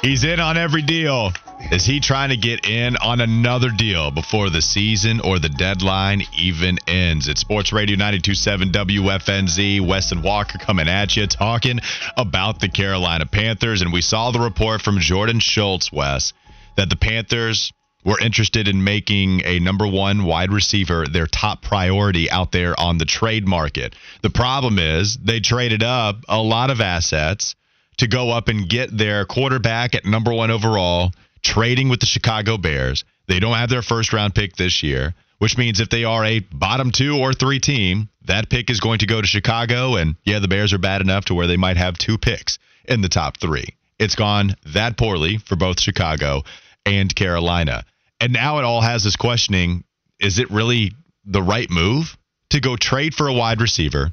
He's 0.00 0.22
in 0.22 0.38
on 0.38 0.56
every 0.56 0.82
deal. 0.82 1.32
Is 1.72 1.84
he 1.84 1.98
trying 1.98 2.28
to 2.28 2.36
get 2.36 2.64
in 2.64 2.96
on 2.98 3.20
another 3.20 3.70
deal 3.70 4.12
before 4.12 4.50
the 4.50 4.62
season 4.62 5.20
or 5.20 5.40
the 5.40 5.48
deadline 5.48 6.22
even 6.38 6.78
ends? 6.86 7.26
It's 7.26 7.40
Sports 7.40 7.72
Radio 7.72 7.96
927 7.96 8.70
WFNZ. 8.70 9.80
Wes 9.84 10.12
and 10.12 10.22
Walker 10.22 10.58
coming 10.58 10.88
at 10.88 11.16
you, 11.16 11.26
talking 11.26 11.80
about 12.16 12.60
the 12.60 12.68
Carolina 12.68 13.26
Panthers. 13.26 13.82
And 13.82 13.92
we 13.92 14.00
saw 14.00 14.30
the 14.30 14.38
report 14.38 14.80
from 14.80 15.00
Jordan 15.00 15.40
Schultz, 15.40 15.90
Wes, 15.90 16.32
that 16.76 16.88
the 16.88 16.96
Panthers 16.96 17.72
were 18.04 18.20
interested 18.20 18.68
in 18.68 18.84
making 18.84 19.42
a 19.44 19.58
number 19.58 19.88
one 19.88 20.24
wide 20.24 20.52
receiver 20.52 21.08
their 21.08 21.26
top 21.26 21.62
priority 21.62 22.30
out 22.30 22.52
there 22.52 22.78
on 22.78 22.98
the 22.98 23.04
trade 23.04 23.46
market. 23.46 23.96
The 24.22 24.30
problem 24.30 24.78
is 24.78 25.16
they 25.16 25.40
traded 25.40 25.82
up 25.82 26.18
a 26.28 26.40
lot 26.40 26.70
of 26.70 26.80
assets 26.80 27.56
to 27.96 28.06
go 28.06 28.30
up 28.30 28.46
and 28.46 28.68
get 28.68 28.96
their 28.96 29.24
quarterback 29.24 29.96
at 29.96 30.04
number 30.04 30.32
one 30.32 30.52
overall, 30.52 31.10
trading 31.46 31.88
with 31.88 32.00
the 32.00 32.06
Chicago 32.06 32.58
Bears. 32.58 33.04
They 33.28 33.40
don't 33.40 33.54
have 33.54 33.70
their 33.70 33.82
first 33.82 34.12
round 34.12 34.34
pick 34.34 34.56
this 34.56 34.82
year, 34.82 35.14
which 35.38 35.56
means 35.56 35.80
if 35.80 35.88
they 35.88 36.04
are 36.04 36.24
a 36.24 36.40
bottom 36.40 36.90
two 36.90 37.16
or 37.16 37.32
three 37.32 37.60
team, 37.60 38.08
that 38.26 38.50
pick 38.50 38.68
is 38.68 38.80
going 38.80 38.98
to 38.98 39.06
go 39.06 39.20
to 39.20 39.26
Chicago. 39.26 39.96
And 39.96 40.16
yeah, 40.24 40.40
the 40.40 40.48
Bears 40.48 40.72
are 40.72 40.78
bad 40.78 41.00
enough 41.00 41.26
to 41.26 41.34
where 41.34 41.46
they 41.46 41.56
might 41.56 41.76
have 41.76 41.96
two 41.96 42.18
picks 42.18 42.58
in 42.84 43.00
the 43.00 43.08
top 43.08 43.38
three. 43.38 43.76
It's 43.98 44.14
gone 44.14 44.56
that 44.66 44.96
poorly 44.96 45.38
for 45.38 45.56
both 45.56 45.80
Chicago 45.80 46.42
and 46.84 47.14
Carolina. 47.14 47.84
And 48.20 48.32
now 48.32 48.58
it 48.58 48.64
all 48.64 48.80
has 48.80 49.06
us 49.06 49.16
questioning 49.16 49.84
is 50.18 50.38
it 50.38 50.50
really 50.50 50.92
the 51.24 51.42
right 51.42 51.70
move 51.70 52.16
to 52.50 52.60
go 52.60 52.76
trade 52.76 53.14
for 53.14 53.28
a 53.28 53.34
wide 53.34 53.60
receiver 53.60 54.12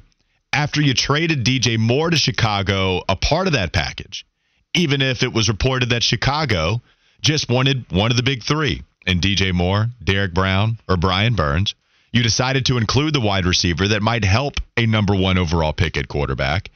after 0.54 0.80
you 0.80 0.94
traded 0.94 1.44
DJ 1.44 1.78
Moore 1.78 2.10
to 2.10 2.16
Chicago, 2.16 3.02
a 3.08 3.16
part 3.16 3.48
of 3.48 3.54
that 3.54 3.72
package, 3.72 4.24
even 4.72 5.02
if 5.02 5.22
it 5.22 5.32
was 5.32 5.48
reported 5.48 5.90
that 5.90 6.02
Chicago 6.02 6.80
just 7.24 7.48
wanted 7.48 7.90
one 7.90 8.10
of 8.10 8.16
the 8.16 8.22
big 8.22 8.42
three 8.42 8.82
and 9.06 9.20
DJ 9.20 9.52
Moore, 9.52 9.88
Derrick 10.02 10.32
Brown, 10.32 10.78
or 10.88 10.96
Brian 10.96 11.34
Burns. 11.34 11.74
You 12.12 12.22
decided 12.22 12.66
to 12.66 12.76
include 12.76 13.14
the 13.14 13.20
wide 13.20 13.46
receiver 13.46 13.88
that 13.88 14.02
might 14.02 14.24
help 14.24 14.54
a 14.76 14.86
number 14.86 15.16
one 15.16 15.36
overall 15.36 15.72
pick 15.72 15.96
at 15.96 16.06
quarterback. 16.06 16.70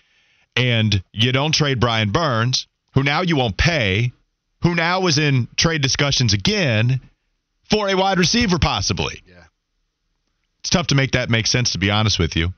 And 0.57 1.03
you 1.13 1.31
don't 1.31 1.55
trade 1.55 1.79
Brian 1.79 2.11
Burns, 2.11 2.67
who 2.95 3.05
now 3.05 3.23
you 3.23 3.37
won't 3.37 3.57
pay, 3.57 4.13
who 4.63 4.75
now 4.75 5.07
is 5.07 5.19
in 5.19 5.47
trade 5.57 5.83
discussions 5.83 6.33
again 6.33 7.01
for 7.71 7.89
a 7.89 7.95
wide 7.95 8.19
receiver, 8.19 8.59
possibly. 8.59 9.23
Yeah. 9.27 9.45
It's 10.61 10.71
tough 10.71 10.89
to 10.89 10.97
make 10.97 11.13
that 11.13 11.31
make 11.31 11.47
sense, 11.47 11.73
to 11.73 11.79
be 11.79 11.91
honest 11.91 12.19
with 12.19 12.35
you. 12.35 12.53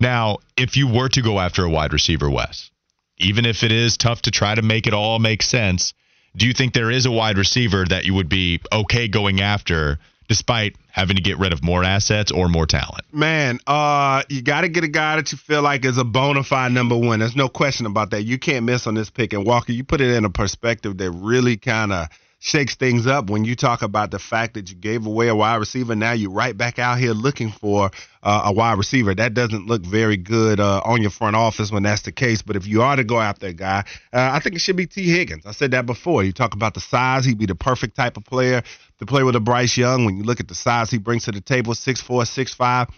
Now, 0.00 0.38
if 0.56 0.76
you 0.76 0.88
were 0.88 1.08
to 1.10 1.22
go 1.22 1.38
after 1.38 1.64
a 1.64 1.70
wide 1.70 1.92
receiver, 1.92 2.30
Wes, 2.30 2.70
even 3.18 3.44
if 3.44 3.62
it 3.62 3.72
is 3.72 3.96
tough 3.96 4.22
to 4.22 4.30
try 4.30 4.54
to 4.54 4.62
make 4.62 4.86
it 4.86 4.94
all 4.94 5.18
make 5.18 5.42
sense, 5.42 5.92
do 6.36 6.46
you 6.46 6.52
think 6.52 6.72
there 6.72 6.90
is 6.90 7.06
a 7.06 7.10
wide 7.10 7.38
receiver 7.38 7.84
that 7.88 8.04
you 8.04 8.14
would 8.14 8.28
be 8.28 8.60
okay 8.72 9.08
going 9.08 9.40
after 9.40 9.98
despite 10.28 10.76
having 10.88 11.16
to 11.16 11.22
get 11.22 11.38
rid 11.38 11.52
of 11.52 11.62
more 11.62 11.84
assets 11.84 12.32
or 12.32 12.48
more 12.48 12.66
talent? 12.66 13.04
Man, 13.12 13.58
uh, 13.66 14.22
you 14.28 14.40
got 14.40 14.62
to 14.62 14.68
get 14.68 14.82
a 14.84 14.88
guy 14.88 15.16
that 15.16 15.30
you 15.30 15.38
feel 15.38 15.62
like 15.62 15.84
is 15.84 15.98
a 15.98 16.04
bona 16.04 16.42
fide 16.42 16.72
number 16.72 16.96
one. 16.96 17.18
There's 17.18 17.36
no 17.36 17.48
question 17.48 17.86
about 17.86 18.10
that. 18.12 18.22
You 18.22 18.38
can't 18.38 18.64
miss 18.64 18.86
on 18.86 18.94
this 18.94 19.10
pick. 19.10 19.32
And 19.34 19.44
Walker, 19.44 19.72
you 19.72 19.84
put 19.84 20.00
it 20.00 20.14
in 20.14 20.24
a 20.24 20.30
perspective 20.30 20.96
that 20.98 21.10
really 21.10 21.56
kind 21.56 21.92
of 21.92 22.08
shakes 22.44 22.74
things 22.74 23.06
up 23.06 23.30
when 23.30 23.44
you 23.44 23.54
talk 23.54 23.82
about 23.82 24.10
the 24.10 24.18
fact 24.18 24.54
that 24.54 24.68
you 24.68 24.74
gave 24.74 25.06
away 25.06 25.28
a 25.28 25.34
wide 25.34 25.54
receiver. 25.54 25.94
Now 25.94 26.10
you're 26.10 26.32
right 26.32 26.56
back 26.56 26.80
out 26.80 26.98
here 26.98 27.12
looking 27.12 27.52
for 27.52 27.92
uh, 28.20 28.42
a 28.46 28.52
wide 28.52 28.78
receiver. 28.78 29.14
That 29.14 29.32
doesn't 29.32 29.68
look 29.68 29.86
very 29.86 30.16
good 30.16 30.58
uh, 30.58 30.82
on 30.84 31.02
your 31.02 31.12
front 31.12 31.36
office 31.36 31.70
when 31.70 31.84
that's 31.84 32.02
the 32.02 32.10
case. 32.10 32.42
But 32.42 32.56
if 32.56 32.66
you 32.66 32.82
are 32.82 32.96
to 32.96 33.04
go 33.04 33.20
after 33.20 33.46
a 33.46 33.52
guy, 33.52 33.84
uh, 34.12 34.30
I 34.32 34.40
think 34.40 34.56
it 34.56 34.58
should 34.58 34.74
be 34.74 34.88
Tee 34.88 35.08
Higgins. 35.08 35.46
I 35.46 35.52
said 35.52 35.70
that 35.70 35.86
before. 35.86 36.24
You 36.24 36.32
talk 36.32 36.52
about 36.52 36.74
the 36.74 36.80
size, 36.80 37.24
he'd 37.24 37.38
be 37.38 37.46
the 37.46 37.54
perfect 37.54 37.94
type 37.94 38.16
of 38.16 38.24
player 38.24 38.64
to 38.98 39.06
play 39.06 39.22
with 39.22 39.36
a 39.36 39.40
Bryce 39.40 39.76
Young. 39.76 40.04
When 40.04 40.16
you 40.16 40.24
look 40.24 40.40
at 40.40 40.48
the 40.48 40.56
size 40.56 40.90
he 40.90 40.98
brings 40.98 41.26
to 41.26 41.32
the 41.32 41.40
table, 41.40 41.76
six 41.76 42.00
four, 42.00 42.24
six 42.24 42.52
five. 42.52 42.88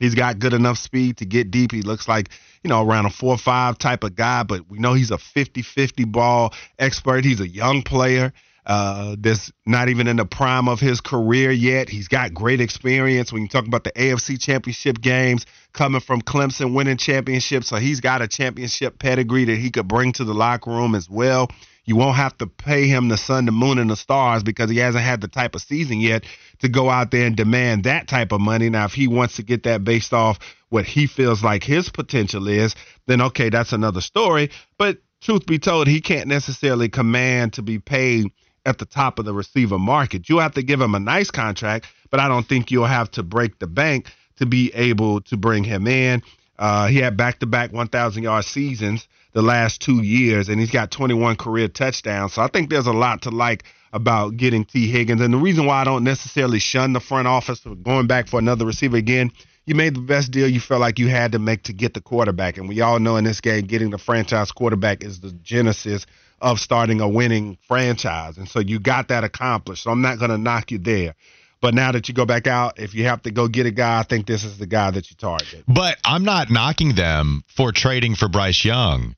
He's 0.00 0.14
got 0.14 0.38
good 0.38 0.52
enough 0.52 0.76
speed 0.76 1.18
to 1.18 1.26
get 1.26 1.50
deep. 1.50 1.72
He 1.72 1.80
looks 1.80 2.06
like, 2.06 2.28
you 2.62 2.68
know, 2.68 2.86
around 2.86 3.06
a 3.06 3.10
4 3.10 3.38
5 3.38 3.78
type 3.78 4.04
of 4.04 4.14
guy, 4.14 4.42
but 4.42 4.70
we 4.70 4.78
know 4.78 4.92
he's 4.92 5.10
a 5.10 5.16
50 5.16 5.62
50 5.62 6.04
ball 6.04 6.52
expert. 6.78 7.24
He's 7.24 7.40
a 7.40 7.48
young 7.48 7.82
player 7.82 8.32
uh, 8.66 9.14
that's 9.20 9.52
not 9.64 9.88
even 9.88 10.08
in 10.08 10.16
the 10.16 10.24
prime 10.24 10.68
of 10.68 10.80
his 10.80 11.00
career 11.00 11.52
yet. 11.52 11.88
He's 11.88 12.08
got 12.08 12.34
great 12.34 12.60
experience 12.60 13.32
when 13.32 13.42
you 13.42 13.48
talk 13.48 13.66
about 13.66 13.84
the 13.84 13.92
AFC 13.92 14.40
championship 14.40 15.00
games, 15.00 15.46
coming 15.72 16.00
from 16.00 16.20
Clemson, 16.20 16.74
winning 16.74 16.96
championships. 16.96 17.68
So 17.68 17.76
he's 17.76 18.00
got 18.00 18.22
a 18.22 18.28
championship 18.28 18.98
pedigree 18.98 19.44
that 19.44 19.56
he 19.56 19.70
could 19.70 19.86
bring 19.86 20.12
to 20.14 20.24
the 20.24 20.34
locker 20.34 20.70
room 20.70 20.96
as 20.96 21.08
well. 21.08 21.48
You 21.84 21.94
won't 21.94 22.16
have 22.16 22.36
to 22.38 22.48
pay 22.48 22.88
him 22.88 23.06
the 23.06 23.16
sun, 23.16 23.46
the 23.46 23.52
moon, 23.52 23.78
and 23.78 23.88
the 23.88 23.94
stars 23.94 24.42
because 24.42 24.68
he 24.68 24.78
hasn't 24.78 25.04
had 25.04 25.20
the 25.20 25.28
type 25.28 25.54
of 25.54 25.62
season 25.62 26.00
yet 26.00 26.24
to 26.58 26.68
go 26.68 26.90
out 26.90 27.12
there 27.12 27.26
and 27.26 27.36
demand 27.36 27.84
that 27.84 28.08
type 28.08 28.32
of 28.32 28.40
money. 28.40 28.68
Now, 28.68 28.86
if 28.86 28.92
he 28.92 29.06
wants 29.06 29.36
to 29.36 29.44
get 29.44 29.62
that 29.62 29.84
based 29.84 30.12
off 30.12 30.40
what 30.70 30.84
he 30.84 31.06
feels 31.06 31.44
like 31.44 31.62
his 31.62 31.88
potential 31.88 32.48
is, 32.48 32.74
then 33.06 33.20
okay, 33.20 33.50
that's 33.50 33.72
another 33.72 34.00
story. 34.00 34.50
But 34.76 34.98
truth 35.20 35.46
be 35.46 35.60
told, 35.60 35.86
he 35.86 36.00
can't 36.00 36.26
necessarily 36.26 36.88
command 36.88 37.52
to 37.52 37.62
be 37.62 37.78
paid 37.78 38.32
at 38.66 38.78
the 38.78 38.84
top 38.84 39.18
of 39.18 39.24
the 39.24 39.32
receiver 39.32 39.78
market. 39.78 40.28
You 40.28 40.38
have 40.38 40.52
to 40.54 40.62
give 40.62 40.80
him 40.80 40.94
a 40.94 41.00
nice 41.00 41.30
contract, 41.30 41.86
but 42.10 42.20
I 42.20 42.28
don't 42.28 42.46
think 42.46 42.70
you'll 42.70 42.84
have 42.84 43.10
to 43.12 43.22
break 43.22 43.58
the 43.58 43.66
bank 43.66 44.10
to 44.36 44.46
be 44.46 44.70
able 44.74 45.20
to 45.22 45.36
bring 45.36 45.64
him 45.64 45.86
in. 45.86 46.22
Uh, 46.58 46.88
he 46.88 46.98
had 46.98 47.16
back 47.16 47.38
to 47.38 47.46
back 47.46 47.72
1,000 47.72 48.22
yard 48.22 48.44
seasons 48.44 49.08
the 49.32 49.42
last 49.42 49.80
two 49.80 50.02
years, 50.02 50.48
and 50.48 50.58
he's 50.58 50.70
got 50.70 50.90
21 50.90 51.36
career 51.36 51.68
touchdowns. 51.68 52.32
So 52.34 52.42
I 52.42 52.48
think 52.48 52.70
there's 52.70 52.86
a 52.86 52.92
lot 52.92 53.22
to 53.22 53.30
like 53.30 53.64
about 53.92 54.36
getting 54.36 54.64
Tee 54.64 54.88
Higgins. 54.90 55.20
And 55.20 55.32
the 55.32 55.38
reason 55.38 55.66
why 55.66 55.80
I 55.80 55.84
don't 55.84 56.04
necessarily 56.04 56.58
shun 56.58 56.92
the 56.92 57.00
front 57.00 57.28
office 57.28 57.60
going 57.82 58.06
back 58.06 58.28
for 58.28 58.38
another 58.38 58.66
receiver 58.66 58.96
again, 58.96 59.30
you 59.64 59.74
made 59.74 59.94
the 59.94 60.00
best 60.00 60.30
deal 60.30 60.48
you 60.48 60.60
felt 60.60 60.80
like 60.80 60.98
you 60.98 61.08
had 61.08 61.32
to 61.32 61.38
make 61.38 61.64
to 61.64 61.72
get 61.72 61.94
the 61.94 62.00
quarterback. 62.00 62.56
And 62.56 62.68
we 62.68 62.80
all 62.80 62.98
know 62.98 63.16
in 63.16 63.24
this 63.24 63.40
game, 63.40 63.66
getting 63.66 63.90
the 63.90 63.98
franchise 63.98 64.52
quarterback 64.52 65.04
is 65.04 65.20
the 65.20 65.32
genesis 65.32 66.06
of 66.40 66.60
starting 66.60 67.00
a 67.00 67.08
winning 67.08 67.58
franchise. 67.66 68.38
And 68.38 68.48
so 68.48 68.60
you 68.60 68.78
got 68.78 69.08
that 69.08 69.24
accomplished. 69.24 69.84
So 69.84 69.90
I'm 69.90 70.02
not 70.02 70.18
going 70.18 70.30
to 70.30 70.38
knock 70.38 70.70
you 70.70 70.78
there. 70.78 71.14
But 71.60 71.74
now 71.74 71.92
that 71.92 72.08
you 72.08 72.14
go 72.14 72.26
back 72.26 72.46
out, 72.46 72.78
if 72.78 72.94
you 72.94 73.04
have 73.04 73.22
to 73.22 73.30
go 73.30 73.48
get 73.48 73.66
a 73.66 73.70
guy, 73.70 74.00
I 74.00 74.02
think 74.02 74.26
this 74.26 74.44
is 74.44 74.58
the 74.58 74.66
guy 74.66 74.90
that 74.90 75.10
you 75.10 75.16
target. 75.16 75.64
But 75.66 75.98
I'm 76.04 76.24
not 76.24 76.50
knocking 76.50 76.94
them 76.94 77.44
for 77.48 77.72
trading 77.72 78.14
for 78.14 78.28
Bryce 78.28 78.64
Young. 78.64 79.16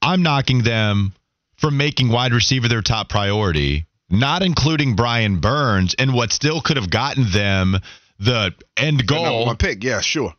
I'm 0.00 0.22
knocking 0.22 0.62
them 0.62 1.12
for 1.56 1.70
making 1.70 2.08
wide 2.08 2.32
receiver 2.32 2.68
their 2.68 2.80
top 2.80 3.08
priority, 3.08 3.86
not 4.08 4.42
including 4.42 4.96
Brian 4.96 5.40
Burns 5.40 5.94
and 5.98 6.14
what 6.14 6.32
still 6.32 6.60
could 6.60 6.76
have 6.76 6.90
gotten 6.90 7.30
them 7.32 7.76
the 8.18 8.54
end 8.76 9.06
goal. 9.06 9.46
One 9.46 9.56
pick, 9.56 9.82
yeah, 9.82 10.00
sure. 10.00 10.34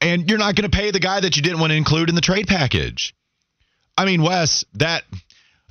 And 0.00 0.28
you're 0.28 0.38
not 0.38 0.54
going 0.54 0.70
to 0.70 0.76
pay 0.76 0.92
the 0.92 1.00
guy 1.00 1.20
that 1.20 1.36
you 1.36 1.42
didn't 1.42 1.58
want 1.58 1.72
to 1.72 1.76
include 1.76 2.08
in 2.08 2.14
the 2.14 2.20
trade 2.20 2.46
package. 2.46 3.14
I 3.98 4.04
mean, 4.04 4.22
Wes, 4.22 4.64
that 4.74 5.04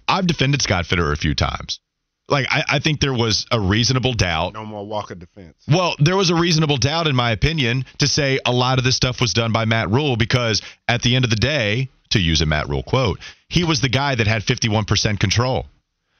I've 0.07 0.27
defended 0.27 0.61
Scott 0.61 0.85
Fitterer 0.85 1.13
a 1.13 1.17
few 1.17 1.35
times. 1.35 1.79
Like 2.27 2.47
I, 2.49 2.63
I, 2.67 2.79
think 2.79 3.01
there 3.01 3.13
was 3.13 3.45
a 3.51 3.59
reasonable 3.59 4.13
doubt. 4.13 4.53
No 4.53 4.65
more 4.65 4.85
Walker 4.85 5.13
defense. 5.13 5.55
Well, 5.67 5.95
there 5.99 6.17
was 6.17 6.31
a 6.31 6.35
reasonable 6.35 6.77
doubt, 6.77 7.05
in 7.05 7.15
my 7.15 7.31
opinion, 7.31 7.85
to 7.99 8.07
say 8.07 8.39
a 8.43 8.51
lot 8.51 8.79
of 8.79 8.83
this 8.83 8.95
stuff 8.95 9.21
was 9.21 9.33
done 9.33 9.51
by 9.51 9.65
Matt 9.65 9.91
Rhule 9.91 10.17
because 10.17 10.63
at 10.87 11.03
the 11.03 11.15
end 11.15 11.23
of 11.23 11.29
the 11.29 11.35
day, 11.35 11.89
to 12.09 12.19
use 12.19 12.41
a 12.41 12.45
Matt 12.47 12.67
Rhule 12.67 12.81
quote, 12.81 13.19
he 13.47 13.63
was 13.63 13.81
the 13.81 13.89
guy 13.89 14.15
that 14.15 14.25
had 14.25 14.41
51% 14.41 15.19
control. 15.19 15.67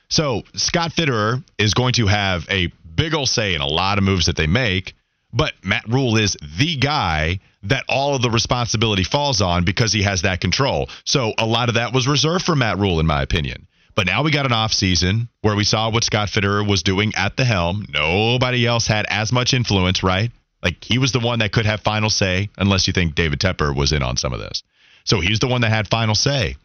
So 0.10 0.44
Scott 0.54 0.92
Fitterer 0.92 1.44
is 1.58 1.74
going 1.74 1.94
to 1.94 2.06
have 2.06 2.46
a 2.50 2.68
big 2.96 3.16
ol' 3.16 3.26
say 3.26 3.56
in 3.56 3.62
a 3.62 3.68
lot 3.68 3.98
of 3.98 4.04
moves 4.04 4.28
that 4.28 4.36
they 4.36 4.48
make, 4.48 4.94
But 5.34 5.54
Matt 5.64 5.88
Rhule 5.88 6.18
is 6.18 6.38
the 6.58 6.78
guy 6.78 7.40
that 7.64 7.84
all 7.90 8.16
of 8.16 8.22
the 8.22 8.30
responsibility 8.30 9.04
falls 9.04 9.42
on 9.42 9.66
because 9.66 9.92
he 9.92 10.04
has 10.04 10.22
that 10.22 10.40
control. 10.40 10.88
So 11.04 11.34
a 11.38 11.46
lot 11.46 11.68
of 11.68 11.76
that 11.76 11.94
was 11.94 12.08
reserved 12.08 12.46
for 12.46 12.56
Matt 12.56 12.78
Rhule, 12.78 13.00
in 13.00 13.08
my 13.08 13.22
opinion. 13.22 13.68
But 13.96 14.08
now 14.08 14.24
we 14.24 14.32
got 14.32 14.46
an 14.46 14.52
offseason 14.52 15.30
where 15.42 15.56
we 15.56 15.64
saw 15.64 15.90
what 15.90 16.04
Scott 16.04 16.28
Fitterer 16.28 16.68
was 16.68 16.84
doing 16.84 17.14
at 17.16 17.38
the 17.38 17.46
helm. 17.46 17.86
Nobody 17.90 18.66
else 18.66 18.88
had 18.88 19.06
as 19.10 19.32
much 19.32 19.54
influence, 19.54 20.04
right? 20.04 20.32
Like 20.62 20.84
he 20.84 20.98
was 20.98 21.14
the 21.14 21.20
one 21.20 21.40
that 21.40 21.54
could 21.54 21.66
have 21.66 21.80
final 21.82 22.10
say, 22.10 22.50
unless 22.58 22.88
you 22.88 22.94
think 22.94 23.16
David 23.16 23.40
Tepper 23.40 23.74
was 23.74 23.94
in 23.94 24.04
on 24.04 24.18
some 24.18 24.34
of 24.34 24.40
this. 24.40 24.64
So 25.06 25.22
he's 25.22 25.40
the 25.40 25.48
one 25.48 25.62
that 25.62 25.70
had 25.70 25.88
final 25.88 26.16
say. 26.16 26.58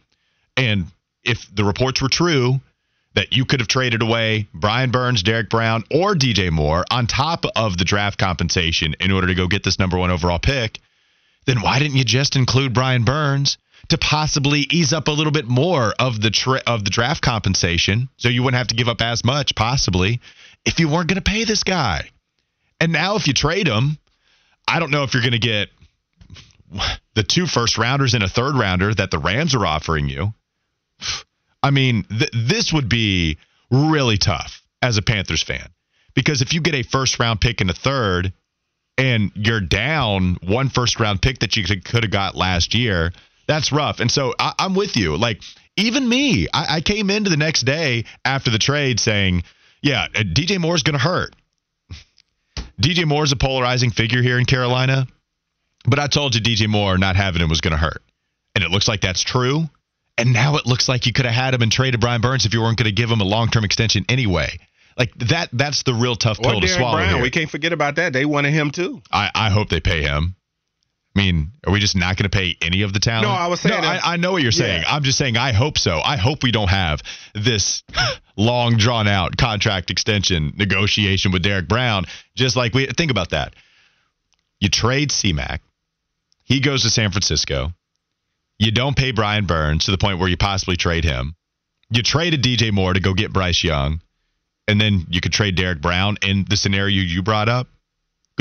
And 0.57 0.87
if 1.23 1.47
the 1.53 1.63
reports 1.63 2.01
were 2.01 2.09
true 2.09 2.59
that 3.13 3.33
you 3.33 3.45
could 3.45 3.59
have 3.59 3.67
traded 3.67 4.01
away 4.01 4.47
Brian 4.53 4.91
Burns, 4.91 5.23
Derrick 5.23 5.49
Brown, 5.49 5.83
or 5.91 6.15
DJ 6.15 6.51
Moore 6.51 6.83
on 6.91 7.07
top 7.07 7.45
of 7.55 7.77
the 7.77 7.85
draft 7.85 8.17
compensation 8.17 8.95
in 8.99 9.11
order 9.11 9.27
to 9.27 9.35
go 9.35 9.47
get 9.47 9.63
this 9.63 9.79
number 9.79 9.97
one 9.97 10.11
overall 10.11 10.39
pick, 10.39 10.79
then 11.45 11.61
why 11.61 11.79
didn't 11.79 11.97
you 11.97 12.03
just 12.03 12.35
include 12.35 12.73
Brian 12.73 13.03
Burns 13.03 13.57
to 13.91 13.97
possibly 13.97 14.61
ease 14.71 14.93
up 14.93 15.07
a 15.07 15.11
little 15.11 15.31
bit 15.31 15.47
more 15.47 15.93
of 15.99 16.19
the 16.21 16.31
tra- 16.31 16.63
of 16.65 16.83
the 16.83 16.89
draft 16.89 17.21
compensation 17.21 18.09
so 18.17 18.29
you 18.29 18.41
wouldn't 18.41 18.57
have 18.57 18.67
to 18.67 18.75
give 18.75 18.87
up 18.87 19.01
as 19.01 19.23
much 19.23 19.53
possibly 19.55 20.19
if 20.65 20.79
you 20.79 20.87
weren't 20.87 21.07
going 21.07 21.21
to 21.21 21.31
pay 21.31 21.43
this 21.43 21.63
guy. 21.63 22.09
And 22.79 22.91
now 22.91 23.15
if 23.15 23.27
you 23.27 23.33
trade 23.33 23.67
him, 23.67 23.97
I 24.67 24.79
don't 24.79 24.91
know 24.91 25.03
if 25.03 25.13
you're 25.13 25.23
going 25.23 25.33
to 25.33 25.39
get 25.39 25.69
the 27.15 27.23
two 27.23 27.45
first 27.45 27.77
rounders 27.77 28.13
and 28.13 28.23
a 28.23 28.29
third 28.29 28.55
rounder 28.55 28.93
that 28.93 29.11
the 29.11 29.19
Rams 29.19 29.53
are 29.55 29.65
offering 29.65 30.07
you. 30.07 30.33
I 31.61 31.71
mean, 31.71 32.03
th- 32.03 32.31
this 32.33 32.71
would 32.71 32.89
be 32.89 33.37
really 33.69 34.17
tough 34.17 34.63
as 34.81 34.97
a 34.97 35.01
Panthers 35.01 35.43
fan 35.43 35.67
because 36.13 36.41
if 36.41 36.53
you 36.53 36.61
get 36.61 36.75
a 36.75 36.83
first 36.83 37.19
round 37.19 37.41
pick 37.41 37.61
and 37.61 37.69
a 37.69 37.73
third 37.73 38.33
and 38.97 39.31
you're 39.35 39.61
down 39.61 40.37
one 40.43 40.69
first 40.69 40.99
round 40.99 41.21
pick 41.21 41.39
that 41.39 41.57
you 41.57 41.63
could 41.63 42.03
have 42.03 42.11
got 42.11 42.35
last 42.35 42.73
year, 42.73 43.11
that's 43.51 43.71
rough. 43.73 43.99
And 43.99 44.09
so 44.09 44.33
I, 44.39 44.53
am 44.59 44.75
with 44.75 44.95
you. 44.95 45.17
Like, 45.17 45.41
even 45.75 46.07
me, 46.07 46.47
I, 46.53 46.77
I 46.77 46.81
came 46.81 47.09
into 47.09 47.29
the 47.29 47.37
next 47.37 47.63
day 47.63 48.05
after 48.23 48.49
the 48.49 48.57
trade 48.57 48.97
saying, 48.99 49.43
yeah, 49.81 50.07
uh, 50.15 50.19
DJ 50.19 50.57
Moore's 50.57 50.83
going 50.83 50.97
to 50.97 51.03
hurt. 51.03 51.35
DJ 52.81 53.05
Moore's 53.05 53.33
a 53.33 53.35
polarizing 53.35 53.91
figure 53.91 54.21
here 54.21 54.39
in 54.39 54.45
Carolina, 54.45 55.05
but 55.85 55.99
I 55.99 56.07
told 56.07 56.33
you 56.33 56.41
DJ 56.41 56.69
Moore 56.69 56.97
not 56.97 57.17
having 57.17 57.41
him 57.41 57.49
was 57.49 57.59
going 57.59 57.73
to 57.73 57.77
hurt. 57.77 58.01
And 58.55 58.63
it 58.63 58.71
looks 58.71 58.87
like 58.87 59.01
that's 59.01 59.21
true. 59.21 59.69
And 60.17 60.31
now 60.31 60.55
it 60.55 60.65
looks 60.65 60.87
like 60.87 61.05
you 61.05 61.11
could 61.11 61.25
have 61.25 61.33
had 61.33 61.53
him 61.53 61.61
and 61.61 61.71
traded 61.71 61.99
Brian 61.99 62.21
Burns 62.21 62.45
if 62.45 62.53
you 62.53 62.61
weren't 62.61 62.77
going 62.77 62.85
to 62.85 62.91
give 62.91 63.09
him 63.09 63.19
a 63.19 63.25
long 63.25 63.49
term 63.49 63.65
extension 63.65 64.05
anyway. 64.07 64.59
Like 64.97 65.13
that 65.15 65.49
that's 65.53 65.83
the 65.83 65.93
real 65.93 66.15
tough 66.15 66.39
pill 66.39 66.57
or 66.57 66.61
to 66.61 66.67
swallow. 66.67 66.97
Brown. 66.97 67.15
Here. 67.15 67.23
We 67.23 67.31
can't 67.31 67.49
forget 67.49 67.73
about 67.73 67.95
that. 67.95 68.13
They 68.13 68.25
wanted 68.25 68.51
him 68.51 68.71
too. 68.71 69.01
I, 69.11 69.31
I 69.33 69.49
hope 69.49 69.69
they 69.69 69.79
pay 69.79 70.01
him. 70.01 70.35
I 71.13 71.19
mean, 71.19 71.51
are 71.67 71.73
we 71.73 71.79
just 71.79 71.95
not 71.95 72.15
going 72.15 72.29
to 72.29 72.35
pay 72.35 72.55
any 72.61 72.83
of 72.83 72.93
the 72.93 72.99
talent? 72.99 73.27
No, 73.27 73.33
I 73.33 73.47
was 73.47 73.59
saying. 73.59 73.81
No, 73.81 73.87
I, 73.87 74.13
I, 74.13 74.17
know 74.17 74.31
what 74.31 74.43
you're 74.43 74.51
saying. 74.53 74.83
Yeah. 74.83 74.95
I'm 74.95 75.03
just 75.03 75.17
saying 75.17 75.35
I 75.35 75.51
hope 75.51 75.77
so. 75.77 75.99
I 75.99 76.15
hope 76.15 76.41
we 76.41 76.51
don't 76.51 76.69
have 76.69 77.01
this 77.33 77.83
long 78.37 78.77
drawn 78.77 79.09
out 79.09 79.35
contract 79.35 79.91
extension 79.91 80.53
negotiation 80.55 81.33
with 81.33 81.43
Derrick 81.43 81.67
Brown. 81.67 82.05
Just 82.35 82.55
like 82.55 82.73
we 82.73 82.87
think 82.87 83.11
about 83.11 83.31
that. 83.31 83.55
You 84.61 84.69
trade 84.69 85.09
CMAC. 85.09 85.59
He 86.43 86.61
goes 86.61 86.83
to 86.83 86.89
San 86.89 87.11
Francisco. 87.11 87.73
You 88.57 88.71
don't 88.71 88.95
pay 88.95 89.11
Brian 89.11 89.45
Burns 89.45 89.85
to 89.85 89.91
the 89.91 89.97
point 89.97 90.19
where 90.19 90.29
you 90.29 90.37
possibly 90.37 90.77
trade 90.77 91.03
him. 91.03 91.35
You 91.89 92.03
traded 92.03 92.41
DJ 92.41 92.71
Moore 92.71 92.93
to 92.93 92.99
go 93.01 93.13
get 93.13 93.33
Bryce 93.33 93.63
Young. 93.63 94.01
And 94.67 94.79
then 94.79 95.07
you 95.09 95.19
could 95.19 95.33
trade 95.33 95.55
Derrick 95.55 95.81
Brown 95.81 96.17
in 96.21 96.45
the 96.47 96.55
scenario 96.55 97.01
you 97.01 97.21
brought 97.21 97.49
up 97.49 97.67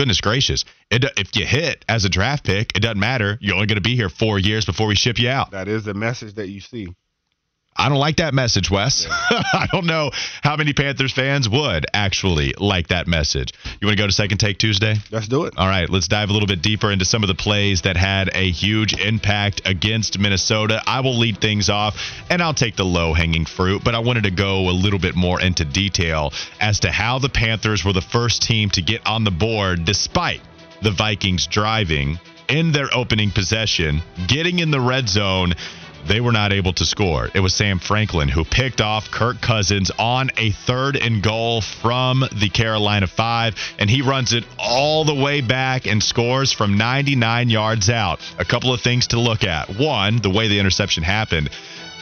goodness 0.00 0.22
gracious. 0.22 0.64
It, 0.90 1.04
if 1.18 1.36
you 1.36 1.44
hit 1.44 1.84
as 1.86 2.06
a 2.06 2.08
draft 2.08 2.44
pick, 2.44 2.74
it 2.74 2.80
doesn't 2.80 2.98
matter. 2.98 3.36
You're 3.42 3.56
only 3.56 3.66
going 3.66 3.76
to 3.76 3.82
be 3.82 3.96
here 3.96 4.08
four 4.08 4.38
years 4.38 4.64
before 4.64 4.86
we 4.86 4.94
ship 4.94 5.18
you 5.18 5.28
out. 5.28 5.50
That 5.50 5.68
is 5.68 5.84
the 5.84 5.92
message 5.92 6.36
that 6.36 6.48
you 6.48 6.60
see. 6.60 6.88
I 7.80 7.88
don't 7.88 7.96
like 7.96 8.16
that 8.16 8.34
message, 8.34 8.70
Wes. 8.70 9.06
Yeah. 9.06 9.16
I 9.54 9.66
don't 9.72 9.86
know 9.86 10.10
how 10.42 10.54
many 10.56 10.74
Panthers 10.74 11.14
fans 11.14 11.48
would 11.48 11.86
actually 11.94 12.52
like 12.58 12.88
that 12.88 13.08
message. 13.08 13.54
You 13.80 13.86
want 13.86 13.96
to 13.96 14.02
go 14.02 14.06
to 14.06 14.12
Second 14.12 14.36
Take 14.36 14.58
Tuesday? 14.58 14.96
Let's 15.10 15.28
do 15.28 15.44
it. 15.44 15.54
All 15.56 15.66
right, 15.66 15.88
let's 15.88 16.06
dive 16.06 16.28
a 16.28 16.32
little 16.34 16.46
bit 16.46 16.60
deeper 16.60 16.92
into 16.92 17.06
some 17.06 17.24
of 17.24 17.28
the 17.28 17.34
plays 17.34 17.82
that 17.82 17.96
had 17.96 18.28
a 18.34 18.50
huge 18.50 19.00
impact 19.00 19.62
against 19.64 20.18
Minnesota. 20.18 20.82
I 20.86 21.00
will 21.00 21.18
lead 21.18 21.40
things 21.40 21.70
off, 21.70 21.96
and 22.28 22.42
I'll 22.42 22.52
take 22.52 22.76
the 22.76 22.84
low 22.84 23.14
hanging 23.14 23.46
fruit, 23.46 23.82
but 23.82 23.94
I 23.94 24.00
wanted 24.00 24.24
to 24.24 24.30
go 24.30 24.68
a 24.68 24.76
little 24.76 24.98
bit 24.98 25.16
more 25.16 25.40
into 25.40 25.64
detail 25.64 26.34
as 26.60 26.80
to 26.80 26.90
how 26.90 27.18
the 27.18 27.30
Panthers 27.30 27.82
were 27.82 27.94
the 27.94 28.02
first 28.02 28.42
team 28.42 28.68
to 28.70 28.82
get 28.82 29.06
on 29.06 29.24
the 29.24 29.30
board 29.30 29.86
despite 29.86 30.42
the 30.82 30.90
Vikings 30.90 31.46
driving 31.46 32.18
in 32.50 32.72
their 32.72 32.88
opening 32.94 33.30
possession, 33.30 34.02
getting 34.26 34.58
in 34.58 34.70
the 34.70 34.80
red 34.80 35.08
zone 35.08 35.54
they 36.06 36.20
were 36.20 36.32
not 36.32 36.52
able 36.52 36.72
to 36.74 36.84
score. 36.84 37.28
It 37.34 37.40
was 37.40 37.54
Sam 37.54 37.78
Franklin 37.78 38.28
who 38.28 38.44
picked 38.44 38.80
off 38.80 39.10
Kirk 39.10 39.40
Cousins 39.40 39.90
on 39.98 40.30
a 40.36 40.50
third 40.50 40.96
and 40.96 41.22
goal 41.22 41.60
from 41.60 42.24
the 42.32 42.48
Carolina 42.48 43.06
5, 43.06 43.54
and 43.78 43.90
he 43.90 44.02
runs 44.02 44.32
it 44.32 44.44
all 44.58 45.04
the 45.04 45.14
way 45.14 45.40
back 45.40 45.86
and 45.86 46.02
scores 46.02 46.52
from 46.52 46.76
99 46.76 47.50
yards 47.50 47.90
out. 47.90 48.20
A 48.38 48.44
couple 48.44 48.72
of 48.72 48.80
things 48.80 49.08
to 49.08 49.20
look 49.20 49.44
at. 49.44 49.68
One, 49.68 50.18
the 50.18 50.30
way 50.30 50.48
the 50.48 50.58
interception 50.58 51.02
happened. 51.02 51.50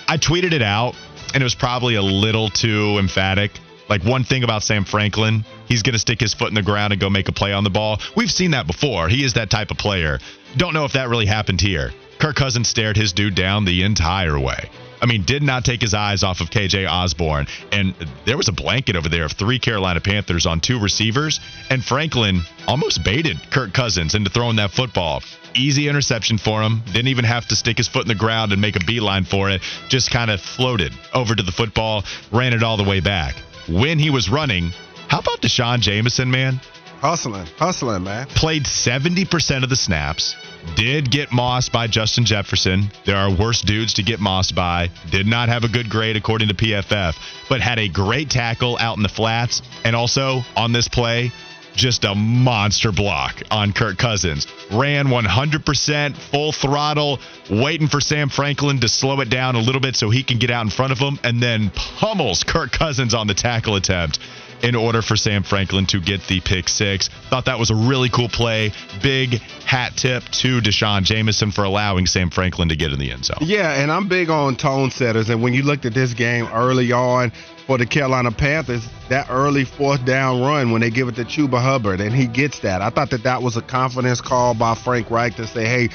I 0.07 0.17
tweeted 0.17 0.53
it 0.53 0.63
out, 0.63 0.95
and 1.35 1.43
it 1.43 1.45
was 1.45 1.55
probably 1.55 1.97
a 1.97 2.03
little 2.03 2.49
too 2.49 2.97
emphatic. 2.99 3.53
Like 3.89 4.05
one 4.05 4.25
thing 4.25 4.45
about 4.45 4.63
Sam 4.63 4.85
Franklin, 4.85 5.45
he's 5.67 5.83
going 5.83 5.95
to 5.95 5.99
stick 5.99 6.21
his 6.21 6.35
foot 6.35 6.49
in 6.49 6.55
the 6.55 6.63
ground 6.63 6.93
and 6.93 7.01
go 7.01 7.09
make 7.09 7.29
a 7.29 7.33
play 7.33 7.53
on 7.53 7.65
the 7.65 7.71
ball. 7.71 8.01
We've 8.15 8.31
seen 8.31 8.51
that 8.51 8.67
before. 8.67 9.09
He 9.09 9.25
is 9.25 9.35
that 9.35 9.51
type 9.51 9.71
of 9.71 9.79
player. 9.79 10.19
Don't 10.57 10.75
know 10.75 10.85
if 10.85 10.93
that 10.93 11.09
really 11.09 11.27
happened 11.27 11.61
here. 11.61 11.93
Kirk 12.19 12.37
Cousins 12.37 12.69
stared 12.69 12.97
his 12.97 13.13
dude 13.13 13.35
down 13.35 13.65
the 13.65 13.83
entire 13.83 14.39
way. 14.39 14.71
I 15.01 15.07
mean, 15.07 15.23
did 15.23 15.43
not 15.43 15.65
take 15.65 15.81
his 15.81 15.95
eyes 15.95 16.25
off 16.25 16.41
of 16.41 16.51
KJ 16.51 16.91
Osborne. 16.91 17.47
And 17.71 17.95
there 18.25 18.37
was 18.37 18.49
a 18.49 18.53
blanket 18.53 18.97
over 18.97 19.09
there 19.09 19.25
of 19.25 19.33
three 19.33 19.59
Carolina 19.59 20.01
Panthers 20.01 20.47
on 20.47 20.61
two 20.61 20.81
receivers. 20.81 21.41
And 21.71 21.85
Franklin 21.85 22.43
almost 22.67 23.05
baited 23.05 23.39
Kirk 23.51 23.73
Cousins 23.73 24.15
into 24.15 24.31
throwing 24.31 24.57
that 24.57 24.73
football. 24.73 25.23
Easy 25.55 25.89
interception 25.89 26.39
for 26.39 26.63
him. 26.63 26.83
Didn't 26.87 27.09
even 27.09 27.25
have 27.25 27.47
to 27.49 27.57
stick 27.57 27.77
his 27.77 27.89
foot 27.89 28.03
in 28.03 28.09
the 28.09 28.15
ground 28.15 28.53
and 28.53 28.61
make 28.61 28.77
a 28.77 28.85
beeline 28.85 29.25
for 29.25 29.51
it. 29.51 29.63
Just 29.89 30.11
kind 30.11 30.31
of 30.31 30.41
floated 30.41 30.93
over 31.15 31.35
to 31.35 31.43
the 31.43 31.53
football, 31.53 32.05
ran 32.33 32.53
it 32.53 32.63
all 32.63 32.77
the 32.77 32.85
way 32.85 33.01
back. 33.01 33.37
When 33.69 33.99
he 33.99 34.11
was 34.11 34.29
running, 34.29 34.71
how 35.09 35.21
about 35.21 35.41
D'Shawn 35.41 35.81
Jamison, 35.81 36.31
man? 36.31 36.61
Hustling, 37.01 37.47
hustling, 37.57 38.03
man. 38.03 38.27
Played 38.27 38.65
70% 38.65 39.63
of 39.63 39.69
the 39.71 39.77
snaps. 39.77 40.35
Did 40.75 41.11
get 41.11 41.31
mossed 41.31 41.73
by 41.73 41.87
Justin 41.87 42.25
Jefferson. 42.25 42.91
There 43.05 43.17
are 43.17 43.31
worse 43.31 43.63
dudes 43.63 43.95
to 43.95 44.03
get 44.03 44.21
mossed 44.21 44.55
by. 44.55 44.91
Did 45.11 45.27
not 45.27 45.49
have 45.49 45.65
a 45.65 45.69
good 45.69 45.91
grade 45.91 46.17
according 46.17 46.49
to 46.49 46.55
PFF, 46.55 47.17
but 47.49 47.61
had 47.61 47.79
a 47.79 47.89
great 47.89 48.31
tackle 48.31 48.79
out 48.79 48.97
in 48.97 49.03
the 49.03 49.09
flats. 49.09 49.63
And 49.85 49.97
also 49.97 50.43
on 50.57 50.73
this 50.73 50.89
play, 50.89 51.33
just 51.75 52.05
a 52.05 52.15
monster 52.15 52.93
block 52.93 53.43
on 53.51 53.73
Kirk 53.73 53.99
Cousins. 53.99 54.47
Ran 54.71 55.07
100% 55.07 56.17
full 56.17 56.53
throttle, 56.53 57.21
waiting 57.51 57.89
for 57.89 58.01
Sam 58.01 58.29
Franklin 58.29 58.81
to 58.81 58.89
slow 58.89 59.21
it 59.21 59.31
down 59.31 59.55
a 59.55 59.61
little 59.61 59.81
bit 59.81 59.97
so 59.97 60.11
he 60.11 60.23
can 60.23 60.39
get 60.39 60.51
out 60.51 60.65
in 60.65 60.71
front 60.71 60.93
of 60.93 60.99
him, 60.99 61.19
and 61.23 61.41
then 61.43 61.71
pummels 61.71 62.45
Kirk 62.45 62.73
Cousins 62.73 63.15
on 63.15 63.27
the 63.27 63.35
tackle 63.35 63.77
attempt 63.77 64.19
in 64.63 64.75
order 64.75 65.03
for 65.03 65.17
Sam 65.17 65.43
Franklin 65.43 65.87
to 65.87 66.01
get 66.01 66.27
the 66.27 66.41
pick 66.41 66.69
six. 66.69 67.09
Thought 67.31 67.47
that 67.47 67.59
was 67.59 67.71
a 67.71 67.75
really 67.75 68.09
cool 68.09 68.29
play. 68.29 68.73
Big 69.03 69.41
hat 69.65 69.97
tip 69.97 70.25
to 70.25 70.61
D'Shawn 70.61 71.05
Jamison 71.05 71.51
for 71.51 71.65
allowing 71.65 72.07
Sam 72.07 72.31
Franklin 72.31 72.69
to 72.69 72.77
get 72.77 72.93
in 72.93 72.99
the 72.99 73.13
end 73.13 73.25
zone. 73.25 73.39
Yeah, 73.41 73.81
and 73.81 73.91
I'm 73.91 74.09
big 74.09 74.31
on 74.31 74.57
tone 74.57 74.91
setters. 74.91 75.31
And 75.31 75.43
when 75.43 75.55
you 75.55 75.63
looked 75.63 75.85
at 75.85 75.95
this 75.95 76.15
game 76.15 76.47
early 76.53 76.93
on 76.93 77.33
for 77.67 77.79
the 77.79 77.87
Carolina 77.87 78.33
Panthers, 78.33 78.89
that 79.09 79.27
early 79.31 79.65
fourth 79.65 80.05
down 80.05 80.41
run 80.41 80.73
when 80.73 80.81
they 80.81 80.91
give 80.91 81.09
it 81.09 81.17
to 81.17 81.25
Chuba 81.25 81.61
Hubbard 81.61 82.01
and 82.01 82.15
he 82.15 82.27
gets 82.27 82.61
that, 82.61 82.83
I 82.83 82.91
thought 82.91 83.11
that 83.11 83.25
that 83.25 83.43
was 83.43 83.57
a 83.57 83.63
confidence 83.63 84.21
call 84.21 84.55
by 84.55 84.75
Frank 84.75 85.11
Reich 85.11 85.37
to 85.37 85.47
say, 85.47 85.67
hey, 85.67 85.89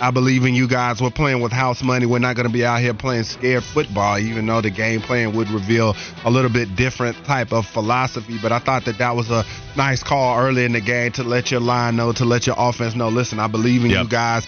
I 0.00 0.10
believe 0.10 0.44
in 0.44 0.54
you 0.54 0.68
guys. 0.68 1.00
We're 1.00 1.10
playing 1.10 1.40
with 1.40 1.52
house 1.52 1.82
money. 1.82 2.06
We're 2.06 2.18
not 2.18 2.36
going 2.36 2.46
to 2.46 2.52
be 2.52 2.64
out 2.64 2.80
here 2.80 2.94
playing 2.94 3.24
scared 3.24 3.64
football, 3.64 4.18
even 4.18 4.46
though 4.46 4.60
the 4.60 4.70
game 4.70 5.00
plan 5.00 5.34
would 5.34 5.50
reveal 5.50 5.96
a 6.24 6.30
little 6.30 6.50
bit 6.50 6.76
different 6.76 7.16
type 7.24 7.52
of 7.52 7.66
philosophy. 7.66 8.38
But 8.40 8.52
I 8.52 8.58
thought 8.58 8.84
that 8.84 8.98
that 8.98 9.16
was 9.16 9.30
a 9.30 9.44
nice 9.76 10.02
call 10.02 10.38
early 10.38 10.64
in 10.64 10.72
the 10.72 10.80
game 10.80 11.12
to 11.12 11.24
let 11.24 11.50
your 11.50 11.60
line 11.60 11.96
know, 11.96 12.12
to 12.12 12.24
let 12.24 12.46
your 12.46 12.56
offense 12.58 12.94
know, 12.94 13.08
listen, 13.08 13.40
I 13.40 13.48
believe 13.48 13.84
in 13.84 13.90
yep. 13.90 14.04
you 14.04 14.08
guys. 14.08 14.46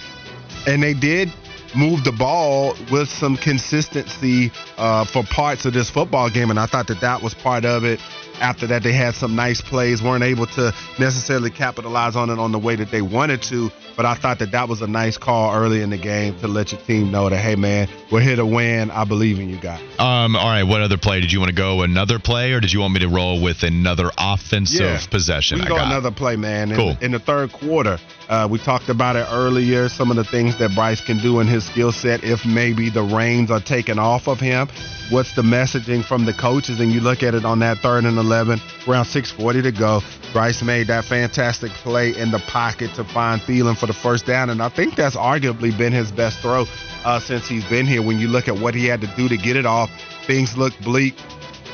And 0.67 0.83
they 0.83 0.95
did 0.95 1.33
move 1.77 2.05
the 2.05 2.13
ball 2.13 2.75
with 2.91 3.09
some 3.09 3.37
consistency 3.37 4.53
uh, 4.77 5.05
for 5.05 5.23
parts 5.25 5.65
of 5.65 5.73
this 5.73 5.91
football 5.91 6.31
game. 6.31 6.51
And 6.51 6.59
I 6.59 6.67
thought 6.67 6.89
that 6.89 7.01
that 7.01 7.23
was 7.23 7.35
part 7.35 7.65
of 7.65 7.85
it. 7.85 8.01
After 8.41 8.67
that, 8.69 8.83
they 8.83 8.93
had 8.93 9.15
some 9.15 9.37
nice 9.37 9.61
plays, 9.61 10.03
weren't 10.03 10.25
able 10.25 10.47
to 10.47 10.73
necessarily 10.99 11.51
capitalize 11.51 12.17
on 12.17 12.31
it 12.31 12.39
on 12.39 12.53
the 12.53 12.59
way 12.59 12.75
that 12.77 12.91
they 12.91 13.03
wanted 13.03 13.43
to. 13.43 13.71
But 13.97 14.07
I 14.07 14.15
thought 14.15 14.39
that 14.39 14.53
that 14.53 14.69
was 14.69 14.81
a 14.81 14.87
nice 14.87 15.19
call 15.19 15.55
early 15.55 15.83
in 15.83 15.91
the 15.91 15.99
game 15.99 16.39
to 16.41 16.49
let 16.49 16.73
your 16.73 16.81
team 16.81 17.11
know 17.11 17.29
that, 17.29 17.37
hey, 17.37 17.55
man, 17.57 17.89
we're 18.11 18.21
here 18.23 18.37
to 18.37 18.47
win. 18.47 18.91
I 18.91 19.05
believe 19.05 19.39
in 19.39 19.51
you 19.51 19.59
guys. 19.59 19.81
Um, 19.99 20.37
all 20.37 20.47
right, 20.47 20.63
what 20.63 20.81
other 20.81 20.97
play? 20.97 21.21
Did 21.21 21.33
you 21.33 21.39
want 21.39 21.51
to 21.51 21.55
go 21.55 21.83
another 21.83 22.19
play, 22.19 22.53
or 22.53 22.61
did 22.61 22.73
you 22.73 22.81
want 22.81 22.95
me 22.95 23.01
to 23.01 23.09
roll 23.09 23.43
with 23.43 23.63
another 23.63 24.11
offensive 24.17 24.81
Yeah. 24.81 25.07
possession? 25.11 25.59
We 25.59 25.65
I 25.67 25.69
go 25.69 25.77
got? 25.77 25.87
another 25.89 26.11
play, 26.11 26.37
man. 26.37 26.71
In, 26.71 26.77
Cool. 26.77 26.97
in 27.03 27.11
the 27.13 27.19
third 27.19 27.53
quarter, 27.53 27.99
uh, 28.31 28.49
we 28.51 28.59
talked 28.59 28.89
about 28.89 29.17
it 29.17 29.27
earlier. 29.31 29.89
Some 29.91 30.11
of 30.11 30.17
the 30.17 30.25
things 30.25 30.57
that 30.57 30.75
Bryce 30.75 31.03
can 31.03 31.19
do 31.19 31.41
in 31.41 31.47
his 31.47 31.65
skill 31.67 31.93
set, 31.93 32.25
if 32.25 32.47
maybe 32.47 32.89
the 32.89 33.03
reins 33.03 33.51
are 33.51 33.61
taken 33.61 33.99
off 33.99 34.29
of 34.29 34.41
him. 34.41 34.69
What's 35.11 35.35
the 35.35 35.43
messaging 35.43 36.05
from 36.05 36.25
the 36.25 36.33
coaches? 36.33 36.79
And 36.81 36.93
you 36.93 37.01
look 37.01 37.23
at 37.25 37.35
it 37.35 37.45
on 37.45 37.59
that 37.59 37.79
third 37.79 38.05
and 38.05 38.17
11, 38.17 38.30
around 38.33 39.07
6:40 39.07 39.63
to 39.63 39.73
go. 39.73 40.03
Bryce 40.33 40.63
made 40.63 40.87
that 40.87 41.05
fantastic 41.05 41.71
play 41.73 42.17
in 42.17 42.31
the 42.31 42.39
pocket 42.39 42.95
to 42.95 43.05
find 43.05 43.41
Thielen 43.43 43.77
for 43.77 43.87
the 43.87 43.93
first 43.93 44.27
down, 44.27 44.51
and 44.51 44.63
I 44.63 44.69
think 44.69 44.95
that's 44.95 45.17
arguably 45.17 45.77
been 45.77 45.93
his 45.93 46.13
best 46.13 46.39
throw 46.39 46.67
uh, 47.05 47.21
since 47.21 47.49
he's 47.49 47.65
been 47.65 47.87
here. 47.87 48.03
When 48.03 48.19
you 48.19 48.29
look 48.29 48.49
at 48.49 48.59
what 48.59 48.75
he 48.75 48.87
had 48.87 49.01
to 49.01 49.07
do 49.17 49.29
to 49.29 49.37
get 49.37 49.57
it 49.57 49.67
off, 49.67 49.91
things 50.27 50.57
look 50.57 50.79
bleak. 50.81 51.17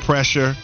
Pressure, 0.05 0.57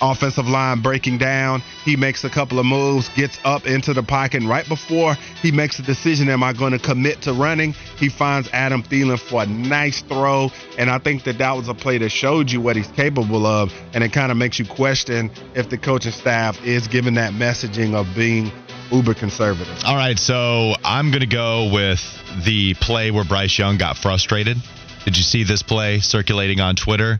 offensive 0.00 0.46
line 0.46 0.80
breaking 0.80 1.18
down. 1.18 1.62
He 1.84 1.96
makes 1.96 2.24
a 2.24 2.30
couple 2.30 2.58
of 2.58 2.66
moves, 2.66 3.08
gets 3.10 3.38
up 3.44 3.66
into 3.66 3.92
the 3.92 4.02
pocket. 4.02 4.40
And 4.40 4.48
right 4.48 4.66
before 4.68 5.14
he 5.42 5.52
makes 5.52 5.78
a 5.78 5.82
decision, 5.82 6.28
am 6.28 6.42
I 6.42 6.52
going 6.52 6.72
to 6.72 6.78
commit 6.78 7.22
to 7.22 7.32
running? 7.32 7.72
He 7.96 8.08
finds 8.08 8.48
Adam 8.52 8.82
Thielen 8.82 9.18
for 9.18 9.42
a 9.42 9.46
nice 9.46 10.02
throw. 10.02 10.50
And 10.78 10.90
I 10.90 10.98
think 10.98 11.24
that 11.24 11.38
that 11.38 11.56
was 11.56 11.68
a 11.68 11.74
play 11.74 11.98
that 11.98 12.10
showed 12.10 12.50
you 12.50 12.60
what 12.60 12.76
he's 12.76 12.88
capable 12.88 13.46
of. 13.46 13.72
And 13.94 14.04
it 14.04 14.12
kind 14.12 14.30
of 14.30 14.38
makes 14.38 14.58
you 14.58 14.66
question 14.66 15.30
if 15.54 15.70
the 15.70 15.78
coaching 15.78 16.12
staff 16.12 16.64
is 16.64 16.88
giving 16.88 17.14
that 17.14 17.32
messaging 17.32 17.94
of 17.94 18.14
being 18.14 18.50
uber 18.90 19.14
conservative. 19.14 19.84
All 19.84 19.96
right, 19.96 20.18
so 20.18 20.74
I'm 20.84 21.10
going 21.10 21.20
to 21.20 21.26
go 21.26 21.70
with 21.72 22.00
the 22.44 22.74
play 22.74 23.10
where 23.10 23.24
Bryce 23.24 23.56
Young 23.58 23.78
got 23.78 23.96
frustrated. 23.96 24.56
Did 25.04 25.16
you 25.16 25.22
see 25.22 25.44
this 25.44 25.62
play 25.62 26.00
circulating 26.00 26.60
on 26.60 26.76
Twitter? 26.76 27.18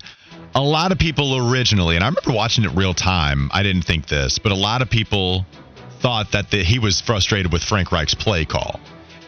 A 0.54 0.60
lot 0.60 0.90
of 0.90 0.98
people 0.98 1.36
originally, 1.36 1.94
and 1.94 2.02
I 2.02 2.08
remember 2.08 2.32
watching 2.32 2.64
it 2.64 2.72
real 2.74 2.92
time. 2.92 3.50
I 3.52 3.62
didn't 3.62 3.82
think 3.82 4.08
this, 4.08 4.40
but 4.40 4.50
a 4.50 4.56
lot 4.56 4.82
of 4.82 4.90
people 4.90 5.46
thought 6.00 6.32
that 6.32 6.50
the, 6.50 6.64
he 6.64 6.80
was 6.80 7.00
frustrated 7.00 7.52
with 7.52 7.62
Frank 7.62 7.92
Reich's 7.92 8.16
play 8.16 8.44
call. 8.44 8.80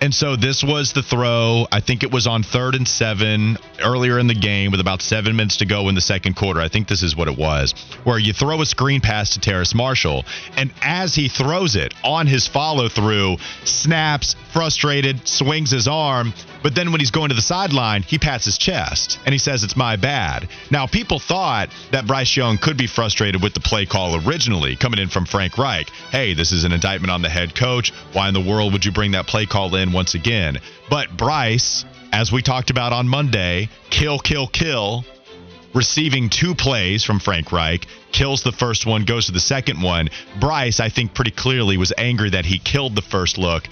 And 0.02 0.12
so 0.12 0.34
this 0.34 0.64
was 0.64 0.92
the 0.92 1.02
throw. 1.04 1.68
I 1.70 1.78
think 1.78 2.02
it 2.02 2.10
was 2.10 2.26
on 2.26 2.42
third 2.42 2.74
and 2.74 2.88
seven 2.88 3.56
earlier 3.80 4.18
in 4.18 4.26
the 4.26 4.34
game 4.34 4.72
with 4.72 4.80
about 4.80 5.00
seven 5.00 5.36
minutes 5.36 5.58
to 5.58 5.64
go 5.64 5.88
in 5.88 5.94
the 5.94 6.00
second 6.00 6.34
quarter. 6.34 6.58
I 6.58 6.66
think 6.66 6.88
this 6.88 7.04
is 7.04 7.14
what 7.14 7.28
it 7.28 7.38
was, 7.38 7.72
where 8.02 8.18
you 8.18 8.32
throw 8.32 8.60
a 8.60 8.66
screen 8.66 9.00
pass 9.00 9.34
to 9.34 9.40
Terrace 9.40 9.76
Marshall, 9.76 10.24
and 10.56 10.72
as 10.82 11.14
he 11.14 11.28
throws 11.28 11.76
it 11.76 11.94
on 12.02 12.26
his 12.26 12.48
follow 12.48 12.88
through, 12.88 13.36
snaps, 13.62 14.34
frustrated, 14.52 15.28
swings 15.28 15.70
his 15.70 15.86
arm. 15.86 16.34
But 16.62 16.74
then 16.74 16.92
when 16.92 17.00
he's 17.00 17.10
going 17.10 17.30
to 17.30 17.34
the 17.34 17.42
sideline, 17.42 18.02
he 18.02 18.18
pats 18.18 18.44
his 18.44 18.56
chest 18.56 19.18
and 19.24 19.32
he 19.32 19.38
says, 19.38 19.64
It's 19.64 19.76
my 19.76 19.96
bad. 19.96 20.48
Now, 20.70 20.86
people 20.86 21.18
thought 21.18 21.70
that 21.90 22.06
Bryce 22.06 22.36
Young 22.36 22.58
could 22.58 22.76
be 22.76 22.86
frustrated 22.86 23.42
with 23.42 23.54
the 23.54 23.60
play 23.60 23.84
call 23.84 24.24
originally 24.26 24.76
coming 24.76 25.00
in 25.00 25.08
from 25.08 25.26
Frank 25.26 25.58
Reich. 25.58 25.90
Hey, 26.10 26.34
this 26.34 26.52
is 26.52 26.64
an 26.64 26.72
indictment 26.72 27.10
on 27.10 27.22
the 27.22 27.28
head 27.28 27.54
coach. 27.54 27.90
Why 28.12 28.28
in 28.28 28.34
the 28.34 28.40
world 28.40 28.72
would 28.72 28.84
you 28.84 28.92
bring 28.92 29.12
that 29.12 29.26
play 29.26 29.46
call 29.46 29.74
in 29.74 29.91
once 29.92 30.14
again? 30.14 30.58
But 30.90 31.16
Bryce, 31.16 31.84
as 32.12 32.32
we 32.32 32.42
talked 32.42 32.70
about 32.70 32.92
on 32.92 33.08
Monday, 33.08 33.68
kill, 33.90 34.18
kill, 34.18 34.46
kill, 34.46 35.04
receiving 35.74 36.28
two 36.28 36.54
plays 36.54 37.04
from 37.04 37.18
Frank 37.18 37.52
Reich, 37.52 37.86
kills 38.12 38.42
the 38.42 38.52
first 38.52 38.86
one, 38.86 39.04
goes 39.04 39.26
to 39.26 39.32
the 39.32 39.40
second 39.40 39.80
one. 39.80 40.08
Bryce, 40.40 40.80
I 40.80 40.88
think, 40.88 41.14
pretty 41.14 41.30
clearly 41.30 41.76
was 41.76 41.92
angry 41.96 42.30
that 42.30 42.44
he 42.44 42.58
killed 42.58 42.94
the 42.94 43.02
first 43.02 43.38
look. 43.38 43.64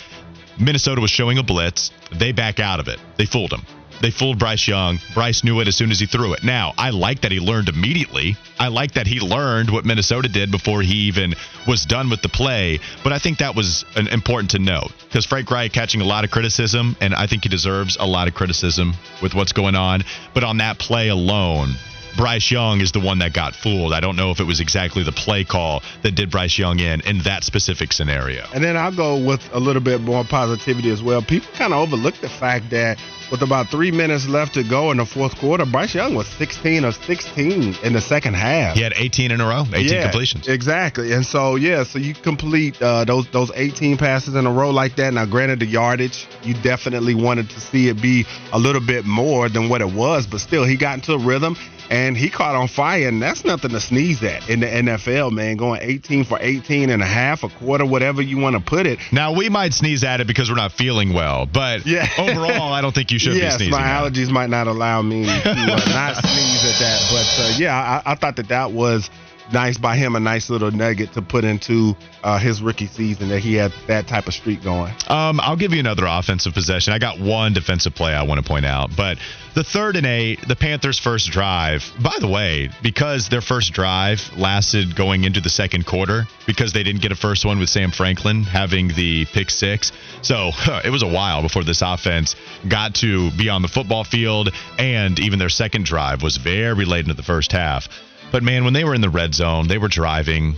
Minnesota 0.58 1.00
was 1.00 1.10
showing 1.10 1.38
a 1.38 1.42
blitz. 1.42 1.90
They 2.12 2.32
back 2.32 2.60
out 2.60 2.80
of 2.80 2.88
it. 2.88 2.98
They 3.16 3.26
fooled 3.26 3.52
him. 3.52 3.62
They 4.00 4.10
fooled 4.10 4.38
Bryce 4.38 4.66
Young. 4.66 4.98
Bryce 5.12 5.44
knew 5.44 5.60
it 5.60 5.68
as 5.68 5.76
soon 5.76 5.90
as 5.90 6.00
he 6.00 6.06
threw 6.06 6.32
it. 6.32 6.42
Now, 6.42 6.72
I 6.78 6.90
like 6.90 7.20
that 7.20 7.32
he 7.32 7.38
learned 7.38 7.68
immediately. 7.68 8.36
I 8.58 8.68
like 8.68 8.92
that 8.92 9.06
he 9.06 9.20
learned 9.20 9.70
what 9.70 9.84
Minnesota 9.84 10.28
did 10.28 10.50
before 10.50 10.80
he 10.82 11.08
even 11.08 11.34
was 11.66 11.84
done 11.84 12.08
with 12.08 12.22
the 12.22 12.28
play. 12.28 12.80
But 13.04 13.12
I 13.12 13.18
think 13.18 13.38
that 13.38 13.54
was 13.54 13.84
an, 13.96 14.08
important 14.08 14.52
to 14.52 14.58
note 14.58 14.92
because 15.04 15.26
Frank 15.26 15.50
Reich 15.50 15.72
catching 15.72 16.00
a 16.00 16.04
lot 16.04 16.24
of 16.24 16.30
criticism, 16.30 16.96
and 17.00 17.14
I 17.14 17.26
think 17.26 17.42
he 17.42 17.50
deserves 17.50 17.98
a 18.00 18.06
lot 18.06 18.26
of 18.26 18.34
criticism 18.34 18.94
with 19.22 19.34
what's 19.34 19.52
going 19.52 19.74
on. 19.74 20.02
But 20.32 20.44
on 20.44 20.58
that 20.58 20.78
play 20.78 21.08
alone, 21.08 21.74
Bryce 22.16 22.50
Young 22.50 22.80
is 22.80 22.92
the 22.92 23.00
one 23.00 23.18
that 23.18 23.32
got 23.32 23.54
fooled. 23.54 23.92
I 23.92 24.00
don't 24.00 24.16
know 24.16 24.30
if 24.30 24.40
it 24.40 24.44
was 24.44 24.60
exactly 24.60 25.02
the 25.02 25.12
play 25.12 25.44
call 25.44 25.82
that 26.02 26.14
did 26.14 26.30
Bryce 26.30 26.58
Young 26.58 26.80
in 26.80 27.00
in 27.02 27.20
that 27.20 27.44
specific 27.44 27.92
scenario. 27.92 28.46
And 28.54 28.64
then 28.64 28.76
I'll 28.76 28.94
go 28.94 29.24
with 29.24 29.42
a 29.52 29.60
little 29.60 29.82
bit 29.82 30.00
more 30.00 30.24
positivity 30.24 30.90
as 30.90 31.02
well. 31.02 31.22
People 31.22 31.50
kind 31.54 31.72
of 31.72 31.80
overlook 31.80 32.14
the 32.16 32.28
fact 32.28 32.70
that 32.70 32.98
with 33.30 33.42
about 33.42 33.68
three 33.68 33.90
minutes 33.90 34.26
left 34.26 34.54
to 34.54 34.64
go 34.64 34.90
in 34.90 34.96
the 34.96 35.06
fourth 35.06 35.36
quarter, 35.36 35.64
Bryce 35.64 35.94
Young 35.94 36.14
was 36.14 36.26
16 36.26 36.84
of 36.84 36.94
16 36.94 37.76
in 37.82 37.92
the 37.92 38.00
second 38.00 38.34
half. 38.34 38.76
He 38.76 38.82
had 38.82 38.92
18 38.96 39.30
in 39.30 39.40
a 39.40 39.46
row, 39.46 39.64
18 39.72 39.88
yeah, 39.88 40.02
completions. 40.02 40.48
Exactly. 40.48 41.12
And 41.12 41.24
so 41.24 41.56
yeah, 41.56 41.84
so 41.84 41.98
you 41.98 42.14
complete 42.14 42.80
uh, 42.82 43.04
those 43.04 43.28
those 43.30 43.50
18 43.54 43.96
passes 43.96 44.34
in 44.34 44.46
a 44.46 44.52
row 44.52 44.70
like 44.70 44.96
that. 44.96 45.14
Now, 45.14 45.26
granted, 45.26 45.60
the 45.60 45.66
yardage 45.66 46.26
you 46.42 46.54
definitely 46.54 47.14
wanted 47.14 47.50
to 47.50 47.60
see 47.60 47.88
it 47.88 48.00
be 48.00 48.26
a 48.52 48.58
little 48.58 48.80
bit 48.80 49.04
more 49.04 49.48
than 49.48 49.68
what 49.68 49.80
it 49.80 49.92
was, 49.92 50.26
but 50.26 50.40
still, 50.40 50.64
he 50.64 50.76
got 50.76 50.94
into 50.94 51.12
a 51.12 51.18
rhythm 51.18 51.56
and 51.90 52.16
he 52.16 52.30
caught 52.30 52.54
on 52.54 52.68
fire, 52.68 53.08
and 53.08 53.20
that's 53.20 53.44
nothing 53.44 53.72
to 53.72 53.80
sneeze 53.80 54.22
at 54.22 54.48
in 54.48 54.60
the 54.60 54.66
NFL, 54.66 55.32
man. 55.32 55.56
Going 55.56 55.80
18 55.82 56.24
for 56.24 56.38
18 56.40 56.88
and 56.88 57.02
a 57.02 57.06
half, 57.06 57.42
a 57.42 57.48
quarter, 57.48 57.84
whatever 57.84 58.22
you 58.22 58.38
want 58.38 58.54
to 58.56 58.62
put 58.62 58.86
it. 58.86 58.98
Now 59.12 59.32
we 59.34 59.48
might 59.48 59.74
sneeze 59.74 60.04
at 60.04 60.20
it 60.20 60.26
because 60.26 60.48
we're 60.48 60.56
not 60.56 60.72
feeling 60.72 61.12
well, 61.12 61.46
but 61.46 61.84
Yeah. 61.86 62.08
overall, 62.18 62.72
I 62.72 62.80
don't 62.80 62.94
think 62.94 63.10
you 63.10 63.18
should 63.18 63.34
yes, 63.34 63.54
be 63.54 63.64
sneezing. 63.64 63.72
my 63.72 63.82
at 63.86 64.06
it. 64.06 64.12
allergies 64.14 64.30
might 64.30 64.48
not 64.50 64.66
allow 64.68 65.02
me 65.02 65.24
to 65.24 65.50
uh, 65.50 65.54
not 65.88 66.16
sneeze 66.24 66.64
at 66.64 66.78
that, 66.78 67.08
but 67.10 67.44
uh, 67.44 67.56
yeah, 67.58 68.00
I, 68.04 68.12
I 68.12 68.14
thought 68.14 68.36
that 68.36 68.48
that 68.48 68.70
was 68.72 69.10
nice 69.52 69.78
by 69.78 69.96
him, 69.96 70.16
a 70.16 70.20
nice 70.20 70.50
little 70.50 70.70
nugget 70.70 71.12
to 71.14 71.22
put 71.22 71.44
into 71.44 71.96
uh, 72.22 72.38
his 72.38 72.62
rookie 72.62 72.86
season 72.86 73.28
that 73.28 73.40
he 73.40 73.54
had 73.54 73.72
that 73.86 74.06
type 74.06 74.26
of 74.26 74.34
streak 74.34 74.62
going. 74.62 74.92
Um, 75.08 75.40
I'll 75.40 75.56
give 75.56 75.72
you 75.72 75.80
another 75.80 76.06
offensive 76.06 76.54
possession. 76.54 76.92
I 76.92 76.98
got 76.98 77.18
one 77.18 77.52
defensive 77.52 77.94
play 77.94 78.12
I 78.12 78.22
want 78.22 78.42
to 78.42 78.46
point 78.46 78.66
out, 78.66 78.90
but 78.96 79.18
the 79.54 79.64
third 79.64 79.96
and 79.96 80.06
eight, 80.06 80.46
the 80.46 80.56
Panthers' 80.56 80.98
first 80.98 81.30
drive. 81.30 81.92
By 82.02 82.16
the 82.20 82.28
way, 82.28 82.70
because 82.82 83.28
their 83.28 83.40
first 83.40 83.72
drive 83.72 84.20
lasted 84.36 84.94
going 84.94 85.24
into 85.24 85.40
the 85.40 85.50
second 85.50 85.86
quarter, 85.86 86.26
because 86.46 86.72
they 86.72 86.82
didn't 86.82 87.02
get 87.02 87.12
a 87.12 87.16
first 87.16 87.44
one 87.44 87.58
with 87.58 87.68
Sam 87.68 87.90
Franklin 87.90 88.44
having 88.44 88.88
the 88.88 89.26
pick 89.26 89.50
six, 89.50 89.92
so 90.22 90.50
huh, 90.52 90.82
it 90.84 90.90
was 90.90 91.02
a 91.02 91.08
while 91.08 91.42
before 91.42 91.64
this 91.64 91.82
offense 91.82 92.36
got 92.68 92.94
to 92.96 93.30
be 93.32 93.48
on 93.48 93.62
the 93.62 93.68
football 93.68 94.04
field, 94.04 94.50
and 94.78 95.18
even 95.18 95.38
their 95.38 95.48
second 95.48 95.84
drive 95.84 96.22
was 96.22 96.36
very 96.36 96.84
late 96.84 97.04
into 97.04 97.14
the 97.14 97.22
first 97.22 97.52
half. 97.52 97.88
But 98.32 98.42
man, 98.42 98.64
when 98.64 98.72
they 98.72 98.84
were 98.84 98.94
in 98.94 99.00
the 99.00 99.10
red 99.10 99.34
zone, 99.34 99.66
they 99.66 99.78
were 99.78 99.88
driving. 99.88 100.54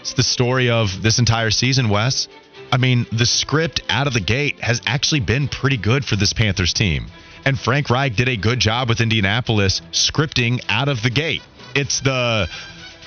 It's 0.00 0.14
the 0.14 0.22
story 0.22 0.70
of 0.70 1.02
this 1.02 1.18
entire 1.18 1.50
season, 1.50 1.88
Wes. 1.88 2.28
I 2.72 2.78
mean, 2.78 3.06
the 3.12 3.26
script 3.26 3.82
out 3.88 4.06
of 4.06 4.12
the 4.12 4.20
gate 4.20 4.60
has 4.60 4.80
actually 4.86 5.20
been 5.20 5.48
pretty 5.48 5.76
good 5.76 6.04
for 6.04 6.16
this 6.16 6.32
Panthers 6.32 6.72
team. 6.72 7.06
And 7.44 7.58
Frank 7.58 7.90
Reich 7.90 8.16
did 8.16 8.28
a 8.28 8.36
good 8.36 8.58
job 8.58 8.88
with 8.88 9.00
Indianapolis 9.00 9.82
scripting 9.92 10.64
out 10.68 10.88
of 10.88 11.02
the 11.02 11.10
gate. 11.10 11.42
It's 11.74 12.00
the 12.00 12.48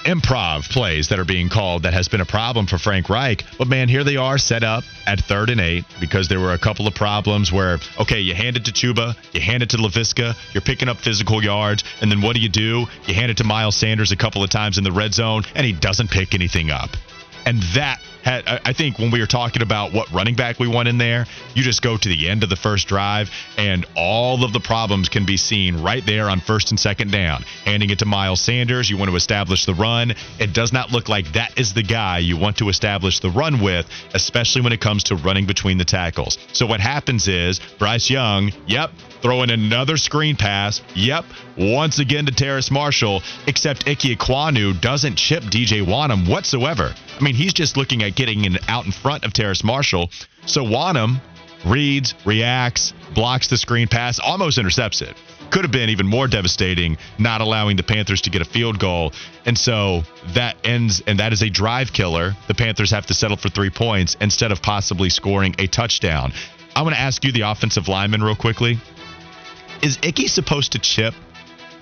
improv 0.06 0.70
plays 0.70 1.10
that 1.10 1.20
are 1.20 1.26
being 1.26 1.50
called 1.50 1.84
that 1.84 1.94
has 1.94 2.08
been 2.08 2.22
a 2.22 2.26
problem 2.26 2.66
for 2.66 2.78
Frank 2.78 3.10
Reich. 3.10 3.44
But 3.58 3.68
man, 3.68 3.90
here 3.90 4.04
they 4.04 4.18
are 4.18 4.38
set 4.38 4.64
up 4.64 4.84
at 5.06 5.20
third 5.20 5.50
and 5.50 5.60
eight 5.60 5.86
because 6.00 6.28
there 6.28 6.40
were 6.40 6.54
a 6.54 6.58
couple 6.58 6.88
of 6.88 6.96
problems 6.96 7.52
where, 7.52 7.80
okay, 8.00 8.20
you 8.20 8.36
hand 8.36 8.58
it 8.58 8.66
to 8.66 8.72
Chuba, 8.72 9.16
you 9.34 9.42
hand 9.42 9.64
it 9.64 9.70
to 9.72 9.78
LaVisca, 9.78 10.36
you're 10.54 10.62
picking 10.62 10.90
up 10.90 10.98
physical 10.98 11.44
yards, 11.44 11.84
and 12.02 12.12
then 12.12 12.22
what 12.22 12.36
do 12.36 12.42
you 12.42 12.50
do? 12.50 12.86
You 13.06 13.14
hand 13.14 13.32
it 13.32 13.38
to 13.38 13.44
Miles 13.44 13.76
Sanders 13.76 14.12
a 14.12 14.16
couple 14.16 14.44
of 14.44 14.50
times 14.50 14.78
in 14.78 14.84
the 14.84 14.92
red 14.92 15.14
zone, 15.14 15.44
and 15.56 15.66
he 15.66 15.74
doesn't 15.74 16.10
pick 16.10 16.34
anything 16.34 16.72
up. 16.72 16.90
And 17.46 17.62
that 17.76 18.00
had, 18.24 18.46
I 18.48 18.74
think 18.74 19.00
when 19.00 19.12
we 19.12 19.22
were 19.22 19.28
talking 19.28 19.62
about 19.62 19.94
what 19.94 20.12
running 20.12 20.36
back 20.36 20.60
we 20.60 20.68
want 20.68 20.88
in 20.88 20.98
there, 20.98 21.26
you 21.56 21.64
just 21.64 21.82
go 21.82 21.96
to 21.96 22.10
the 22.10 22.30
end 22.30 22.44
of 22.44 22.50
the 22.50 22.56
first 22.56 22.88
drive, 22.88 23.32
and 23.58 23.86
all 23.96 24.44
of 24.44 24.52
the 24.52 24.60
problems 24.60 25.10
can 25.10 25.26
be 25.26 25.38
seen 25.38 25.82
right 25.82 26.06
there 26.06 26.30
on 26.30 26.42
first 26.42 26.72
and 26.72 26.80
second 26.80 27.12
down. 27.12 27.44
Handing 27.64 27.90
it 27.90 28.00
to 28.00 28.06
Miles 28.06 28.42
Sanders, 28.42 28.90
you 28.90 28.98
want 28.98 29.10
to 29.10 29.16
establish 29.16 29.66
the 29.66 29.74
run. 29.74 30.14
It 30.38 30.54
does 30.54 30.74
not 30.74 30.92
look 30.92 31.08
like 31.08 31.32
that 31.34 31.58
is 31.58 31.74
the 31.74 31.84
guy 31.84 32.20
you 32.20 32.38
want 32.38 32.58
to 32.58 32.70
establish 32.70 33.20
the 33.20 33.30
run 33.30 33.62
with, 33.62 33.90
especially 34.14 34.62
when 34.62 34.74
it 34.74 34.82
comes 34.82 35.06
to 35.06 35.16
running 35.16 35.46
between 35.46 35.78
the 35.78 35.86
tackles. 35.86 36.38
So 36.52 36.66
what 36.66 36.82
happens 36.82 37.28
is 37.28 37.60
Bryce 37.78 38.10
Young, 38.10 38.52
yep, 38.68 38.92
throwing 39.22 39.50
another 39.50 39.98
screen 39.98 40.36
pass, 40.36 40.82
yep, 40.96 41.26
once 41.58 42.00
again 42.00 42.26
to 42.26 42.32
Terrace 42.32 42.72
Marshall, 42.72 43.22
except 43.48 43.88
Ike 43.88 44.00
Ekwonu 44.00 44.80
doesn't 44.80 45.16
chip 45.16 45.44
DJ 45.44 45.86
Wonnum 45.86 46.30
whatsoever. 46.30 46.94
I 47.20 47.24
mean, 47.24 47.36
he's 47.36 47.54
just 47.54 47.78
looking 47.78 48.04
at 48.04 48.16
getting 48.16 48.46
in, 48.46 48.58
out 48.68 48.86
in 48.86 48.92
front 48.92 49.26
of 49.26 49.34
Terrace 49.34 49.64
Marshall. 49.64 50.10
So 50.46 50.64
Wonnum 50.64 51.22
reads, 51.66 52.16
reacts, 52.26 52.94
blocks 53.14 53.48
the 53.48 53.58
screen 53.58 53.88
pass, 53.88 54.20
almost 54.20 54.58
intercepts 54.58 55.02
it. 55.02 55.16
Could 55.52 55.64
have 55.64 55.72
been 55.72 55.90
even 55.90 56.08
more 56.08 56.28
devastating, 56.28 56.98
not 57.18 57.42
allowing 57.42 57.76
the 57.76 57.84
Panthers 57.84 58.22
to 58.22 58.30
get 58.30 58.42
a 58.42 58.46
field 58.46 58.80
goal. 58.80 59.14
And 59.46 59.58
so 59.58 60.04
that 60.34 60.58
ends, 60.64 61.02
and 61.08 61.20
that 61.20 61.34
is 61.34 61.42
a 61.42 61.50
drive 61.50 61.92
killer. 61.92 62.36
The 62.48 62.54
Panthers 62.54 62.92
have 62.92 63.08
to 63.08 63.16
settle 63.16 63.36
for 63.36 63.50
three 63.50 63.72
points 63.72 64.16
instead 64.22 64.52
of 64.52 64.62
possibly 64.62 65.10
scoring 65.10 65.56
a 65.58 65.66
touchdown. 65.66 66.34
I 66.76 66.84
want 66.84 66.96
to 66.96 67.02
ask 67.02 67.24
you, 67.26 67.32
the 67.32 67.42
offensive 67.42 67.88
lineman, 67.88 68.24
real 68.24 68.36
quickly. 68.36 68.80
Is 69.82 69.98
Icky 70.04 70.28
supposed 70.28 70.74
to 70.74 70.80
chip? 70.80 71.14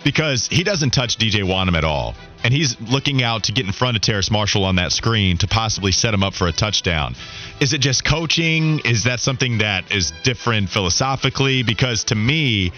Because 0.04 0.48
he 0.48 0.64
doesn't 0.64 0.92
touch 0.92 1.18
DJ 1.18 1.44
Wonnum 1.44 1.76
at 1.76 1.84
all. 1.84 2.16
And 2.44 2.54
he's 2.54 2.80
looking 2.80 3.24
out 3.24 3.44
to 3.46 3.52
get 3.52 3.66
in 3.66 3.72
front 3.72 3.98
of 3.98 4.02
Terrace 4.04 4.30
Marshall 4.30 4.64
on 4.64 4.76
that 4.76 4.92
screen 4.92 5.38
to 5.40 5.48
possibly 5.48 5.92
set 5.92 6.14
him 6.14 6.24
up 6.24 6.34
for 6.34 6.48
a 6.48 6.52
touchdown. 6.52 7.16
Is 7.60 7.74
it 7.74 7.80
just 7.80 8.06
coaching? 8.06 8.80
Is 8.86 9.06
that 9.06 9.20
something 9.20 9.58
that 9.58 9.92
is 9.92 10.14
different 10.24 10.70
philosophically? 10.70 11.64
Because 11.64 12.06
to 12.06 12.16
me, 12.16 12.72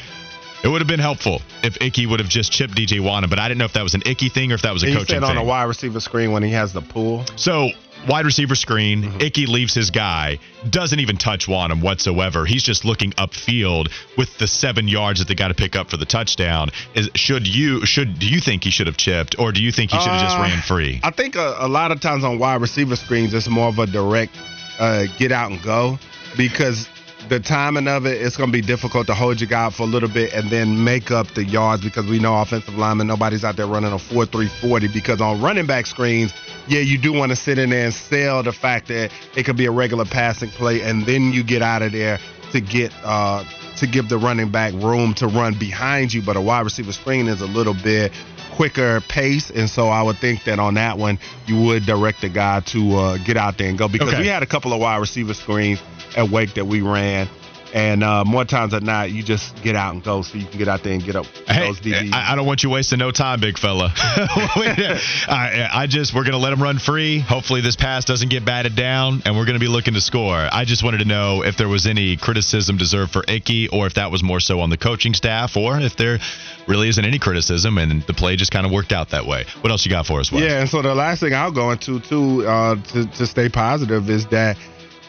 it 0.64 0.68
would 0.70 0.82
have 0.82 0.88
been 0.88 1.00
helpful 1.00 1.42
if 1.62 1.78
Icky 1.82 2.06
would 2.06 2.20
have 2.20 2.30
just 2.30 2.52
chipped 2.52 2.74
DJ 2.74 3.00
Wonnum, 3.00 3.30
but 3.30 3.38
I 3.38 3.48
didn't 3.48 3.60
know 3.60 3.66
if 3.66 3.74
that 3.74 3.84
was 3.84 3.94
an 3.96 4.04
Icky 4.06 4.30
thing 4.30 4.52
or 4.52 4.56
if 4.56 4.62
that 4.64 4.74
was 4.74 4.84
a 4.84 4.88
he 4.88 4.94
coaching 4.94 5.08
said 5.08 5.24
on 5.24 5.36
thing. 5.36 5.38
a 5.38 5.44
wide 5.44 5.66
receiver 5.66 6.00
screen 6.00 6.32
when 6.32 6.42
he 6.42 6.52
has 6.52 6.74
the 6.74 6.82
pull. 6.82 7.26
So 7.36 7.70
wide 8.08 8.26
receiver 8.26 8.56
screen, 8.56 9.04
Mm-hmm. 9.04 9.22
Ickey 9.22 9.46
leaves 9.48 9.74
his 9.74 9.92
guy, 9.92 10.40
doesn't 10.70 11.00
even 11.00 11.18
touch 11.18 11.48
Wonnum 11.48 11.82
whatsoever. 11.82 12.46
He's 12.46 12.64
just 12.64 12.86
looking 12.86 13.12
upfield 13.12 13.92
with 14.18 14.38
the 14.38 14.48
seven 14.48 14.88
yards 14.88 15.20
that 15.20 15.28
they 15.28 15.36
got 15.36 15.50
to 15.50 15.54
pick 15.54 15.76
up 15.76 15.90
for 15.90 15.98
the 15.98 16.06
touchdown. 16.06 16.70
Is 16.96 17.10
should 17.16 17.48
you 17.48 17.86
should 17.86 18.20
do 18.20 18.28
you 18.28 18.40
think 18.40 18.64
he 18.64 18.72
should 18.72 18.88
have 18.88 18.98
chipped, 18.98 19.38
or 19.40 19.52
do 19.52 19.62
you 19.62 19.72
think 19.72 19.92
he 19.92 19.98
should 20.00 20.12
have 20.12 20.22
just 20.22 20.38
Uh, 20.38 20.42
ran 20.42 20.62
free? 20.62 21.00
I 21.04 21.12
think 21.12 21.36
a, 21.36 21.56
a 21.60 21.68
lot 21.68 21.92
of 21.92 22.02
times 22.02 22.24
on 22.24 22.40
wide 22.40 22.62
receiver 22.62 22.96
screens, 22.96 23.34
it's 23.34 23.48
more 23.50 23.68
of 23.70 23.80
a 23.80 23.86
direct 23.88 24.36
uh, 24.80 25.06
get 25.18 25.32
out 25.32 25.52
and 25.52 25.62
go 25.62 25.98
because 26.38 26.88
the 27.30 27.40
timing 27.40 27.88
of 27.88 28.06
it, 28.06 28.22
it's 28.22 28.36
going 28.36 28.50
to 28.50 28.54
be 28.54 28.62
difficult 28.62 29.06
to 29.08 29.14
hold 29.14 29.40
your 29.40 29.48
guy 29.48 29.70
for 29.70 29.84
a 29.84 29.86
little 29.86 30.10
bit 30.10 30.34
and 30.34 30.50
then 30.50 30.84
make 30.84 31.12
up 31.12 31.28
the 31.36 31.44
yards 31.44 31.84
because 31.84 32.08
we 32.08 32.20
know 32.20 32.42
offensive 32.42 32.76
linemen, 32.76 33.08
nobody's 33.08 33.44
out 33.44 33.56
there 33.56 33.68
running 33.68 33.94
a 33.94 34.00
4 34.00 34.26
3 34.26 34.48
40 34.48 34.88
because 34.88 35.22
on 35.22 35.40
running 35.40 35.68
back 35.68 35.86
screens, 35.86 36.34
yeah, 36.68 36.80
you 36.80 36.98
do 36.98 37.14
want 37.14 37.32
to 37.32 37.36
sit 37.36 37.60
in 37.60 37.70
there 37.70 37.86
and 37.86 37.94
sell 37.94 38.42
the 38.42 38.52
fact 38.52 38.88
that 38.88 39.12
it 39.36 39.44
could 39.44 39.58
be 39.58 39.68
a 39.68 39.72
regular 39.72 40.06
passing 40.06 40.50
play 40.50 40.82
and 40.82 41.06
then 41.06 41.32
you 41.32 41.44
get 41.44 41.62
out 41.62 41.84
of 41.84 41.92
there 41.92 42.20
to 42.52 42.60
get 42.60 42.92
uh, 43.04 43.44
to 43.80 43.88
give 43.88 44.10
the 44.10 44.18
running 44.18 44.52
back 44.52 44.74
room 44.74 45.14
to 45.16 45.28
run 45.28 45.58
behind 45.58 46.14
you. 46.14 46.22
But 46.22 46.38
a 46.38 46.42
wide 46.42 46.62
receiver 46.62 46.94
screen 46.94 47.28
is 47.28 47.42
a 47.42 47.46
little 47.48 47.74
bit 47.74 48.12
quicker 48.56 49.02
pace, 49.02 49.50
and 49.50 49.70
so 49.70 49.88
I 49.88 50.02
would 50.04 50.18
think 50.18 50.44
that 50.44 50.60
on 50.60 50.74
that 50.76 50.98
one 50.98 51.18
you 51.48 51.62
would 51.64 51.86
direct 51.86 52.22
the 52.22 52.30
guy 52.30 52.60
to 52.62 52.96
uh, 52.96 53.18
get 53.18 53.38
out 53.38 53.58
there 53.58 53.70
and 53.70 53.78
go 53.78 53.88
because 53.88 54.10
Okay. 54.10 54.22
we 54.22 54.28
had 54.28 54.44
a 54.44 54.48
couple 54.48 54.74
of 54.74 54.80
wide 54.80 54.98
receiver 54.98 55.34
screens 55.34 55.82
at 56.18 56.30
Wake 56.30 56.56
that 56.56 56.66
we 56.66 56.82
ran. 56.82 57.28
And 57.74 58.04
uh, 58.04 58.26
more 58.26 58.46
times 58.46 58.72
than 58.72 58.86
not, 58.86 59.12
you 59.12 59.22
just 59.22 59.62
get 59.62 59.76
out 59.76 59.94
and 59.94 60.04
go, 60.04 60.22
so 60.24 60.38
you 60.38 60.46
can 60.48 60.58
get 60.58 60.68
out 60.68 60.84
there 60.84 60.94
and 60.94 61.04
get 61.04 61.16
up 61.16 61.26
Hey, 61.48 61.68
those 61.68 61.80
DBs. 61.80 62.14
I, 62.14 62.34
I 62.34 62.36
don't 62.36 62.48
want 62.48 62.64
you 62.64 62.70
wasting 62.70 63.00
no 63.00 63.12
time, 63.12 63.40
big 63.40 63.60
fella. 63.60 63.94
I, 63.96 65.70
I 65.72 65.88
just 65.88 66.16
we're 66.16 66.24
gonna 66.24 66.38
let 66.38 66.52
him 66.52 66.62
run 66.62 66.80
free. 66.80 67.20
Hopefully, 67.20 67.62
this 67.62 67.76
pass 67.76 68.06
doesn't 68.06 68.30
get 68.30 68.44
batted 68.44 68.76
down, 68.76 69.22
and 69.26 69.38
we're 69.38 69.46
gonna 69.46 69.60
be 69.60 69.68
looking 69.68 69.94
to 69.94 70.02
score. 70.02 70.48
I 70.52 70.66
just 70.66 70.84
wanted 70.84 71.00
to 71.00 71.06
know 71.06 71.44
if 71.44 71.58
there 71.58 71.70
was 71.70 71.86
any 71.86 72.18
criticism 72.18 72.78
deserved 72.78 73.12
for 73.12 73.24
Ickey, 73.28 73.68
or 73.68 73.86
if 73.86 73.96
that 73.96 74.10
was 74.12 74.24
more 74.24 74.40
so 74.40 74.62
on 74.62 74.70
the 74.70 74.78
coaching 74.78 75.14
staff, 75.14 75.56
or 75.56 75.80
if 75.80 75.96
there 75.96 76.20
really 76.68 76.90
isn't 76.90 77.06
any 77.06 77.20
criticism 77.20 77.78
and 77.78 78.02
the 78.04 78.14
play 78.14 78.36
just 78.36 78.52
kind 78.52 78.66
of 78.66 78.72
worked 78.72 78.92
out 78.92 79.10
that 79.10 79.26
way. 79.26 79.46
What 79.62 79.72
else 79.72 79.86
you 79.86 79.92
got 79.92 80.06
for 80.06 80.20
us, 80.20 80.32
Wes? 80.32 80.44
Yeah, 80.44 80.62
and 80.62 80.70
so 80.70 80.82
the 80.82 80.96
last 80.96 81.20
thing 81.20 81.34
I'll 81.34 81.52
go 81.52 81.72
into 81.72 82.00
too 82.00 82.48
uh, 82.48 82.76
to 82.94 83.06
to 83.06 83.28
stay 83.28 83.50
positive 83.50 84.10
is 84.10 84.26
that 84.28 84.58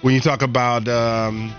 when 0.02 0.14
you 0.14 0.20
talk 0.20 0.42
about 0.42 0.88
um, 0.88 1.54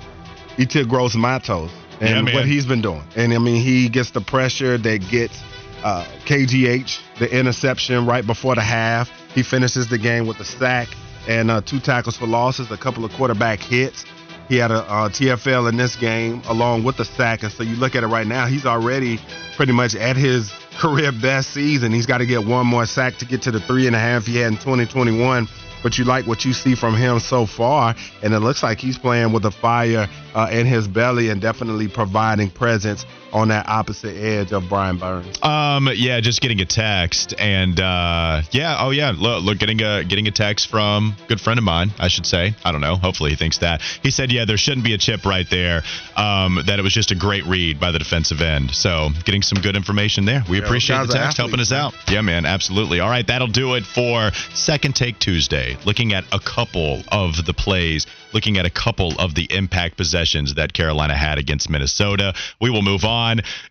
Yetur 0.62 0.88
Gross-Matos 0.88 1.72
and 2.00 2.28
Yeah, 2.28 2.34
what 2.34 2.46
he's 2.46 2.66
been 2.66 2.82
doing, 2.82 3.04
and 3.16 3.34
I 3.34 3.38
mean 3.38 3.62
he 3.62 3.90
gets 3.90 4.12
the 4.12 4.22
pressure 4.22 4.78
that 4.78 4.98
gets 5.10 5.42
uh, 5.84 6.06
KGH 6.26 7.00
the 7.20 7.38
interception 7.38 8.06
right 8.06 8.26
before 8.26 8.56
the 8.56 8.62
half. 8.62 9.10
He 9.34 9.44
finishes 9.44 9.90
the 9.90 9.98
game 9.98 10.28
with 10.28 10.40
a 10.40 10.46
sack 10.46 10.88
and 11.28 11.52
uh, 11.52 11.62
two 11.62 11.80
tackles 11.80 12.18
for 12.18 12.28
losses, 12.28 12.72
a 12.72 12.78
couple 12.78 13.06
of 13.06 13.12
quarterback 13.14 13.60
hits. 13.60 14.06
He 14.50 14.58
had 14.58 14.72
a 14.72 14.80
uh, 14.80 15.10
TFL 15.10 15.70
in 15.70 15.78
this 15.78 15.96
game 15.96 16.42
along 16.48 16.84
with 16.84 16.98
the 16.98 17.06
sack, 17.06 17.44
and 17.44 17.52
so 17.52 17.64
you 17.64 17.76
look 17.76 17.96
at 17.96 18.04
it 18.04 18.08
right 18.08 18.28
now, 18.28 18.48
he's 18.48 18.66
already 18.66 19.20
pretty 19.56 19.72
much 19.72 19.96
at 19.96 20.18
his 20.18 20.52
career 20.78 21.12
best 21.12 21.54
season. 21.54 21.92
He's 21.92 22.06
got 22.06 22.18
to 22.18 22.26
get 22.26 22.46
one 22.46 22.68
more 22.68 22.86
sack 22.86 23.18
to 23.20 23.26
get 23.26 23.42
to 23.44 23.52
the 23.52 23.60
three 23.62 23.88
and 23.88 23.96
a 23.96 24.00
half 24.00 24.26
he 24.26 24.38
had 24.38 24.52
in 24.52 24.58
2021. 24.58 25.48
But 25.84 25.98
you 25.98 26.06
like 26.06 26.28
what 26.28 26.46
you 26.46 26.54
see 26.54 26.76
from 26.76 26.96
him 26.96 27.20
so 27.20 27.46
far, 27.46 27.96
and 28.22 28.34
it 28.34 28.40
looks 28.40 28.64
like 28.64 28.80
he's 28.80 28.98
playing 28.98 29.34
with 29.34 29.46
a 29.46 29.52
fire 29.52 30.08
uh, 30.36 30.50
in 30.52 30.66
his 30.66 30.88
belly 30.88 31.30
and 31.30 31.42
definitely 31.42 31.88
providing 31.88 32.50
presence 32.50 33.06
on 33.34 33.50
that 33.50 33.68
opposite 33.68 34.16
edge 34.16 34.52
of 34.52 34.68
Brian 34.70 34.98
Burns. 34.98 35.42
Um, 35.44 35.90
yeah, 35.96 36.20
just 36.20 36.42
getting 36.42 36.62
a 36.62 36.66
text, 36.66 37.34
and 37.38 37.80
uh, 37.80 38.42
yeah, 38.52 38.78
oh 38.80 38.90
yeah, 38.92 39.14
look, 39.18 39.44
look, 39.44 39.60
getting 39.60 39.82
a 39.82 40.04
getting 40.04 40.28
a 40.28 40.32
text 40.32 40.70
from 40.70 41.16
a 41.24 41.28
good 41.28 41.42
friend 41.42 41.58
of 41.58 41.64
mine, 41.64 41.92
I 42.00 42.08
should 42.08 42.26
say. 42.26 42.54
I 42.66 42.72
don't 42.72 42.82
know. 42.82 42.96
Hopefully, 42.96 43.32
he 43.32 43.36
thinks 43.36 43.60
that. 43.60 43.82
He 44.04 44.12
said, 44.12 44.32
yeah, 44.32 44.46
there 44.46 44.58
shouldn't 44.58 44.84
be 44.84 44.94
a 44.94 44.98
chip 44.98 45.26
right 45.26 45.50
there. 45.50 45.84
Um, 46.16 46.60
that 46.66 46.80
it 46.80 46.82
was 46.82 46.94
just 46.94 47.12
a 47.12 47.16
great 47.16 47.46
read 47.46 47.80
by 47.80 47.92
the 47.92 48.00
defensive 48.00 48.42
end. 48.42 48.72
So, 48.72 49.10
getting 49.24 49.42
some 49.42 49.62
good 49.62 49.76
information 49.76 50.26
there. 50.26 50.44
We 50.50 50.60
Yeah, 50.60 50.66
appreciate 50.66 51.08
the 51.08 51.14
text 51.14 51.38
helping 51.38 51.60
us 51.60 51.72
out. 51.72 51.94
Yeah, 52.10 52.22
man, 52.22 52.46
absolutely. 52.46 53.00
All 53.00 53.10
right, 53.10 53.26
that'll 53.26 53.48
do 53.48 53.76
it 53.76 53.86
for 53.86 54.32
Second 54.54 54.96
Take 54.96 55.20
Tuesday. 55.20 55.78
Looking 55.86 56.14
at 56.14 56.26
a 56.32 56.40
couple 56.40 57.02
of 57.12 57.46
the 57.46 57.54
plays, 57.54 58.08
looking 58.34 58.58
at 58.58 58.66
a 58.66 58.70
couple 58.70 59.14
of 59.20 59.36
the 59.36 59.48
impact 59.52 59.98
possessions 59.98 60.56
that 60.56 60.74
Carolina 60.74 61.16
had 61.16 61.38
against 61.38 61.70
Minnesota. 61.70 62.34
We 62.60 62.70
will 62.70 62.82
move 62.82 63.06
on. 63.06 63.21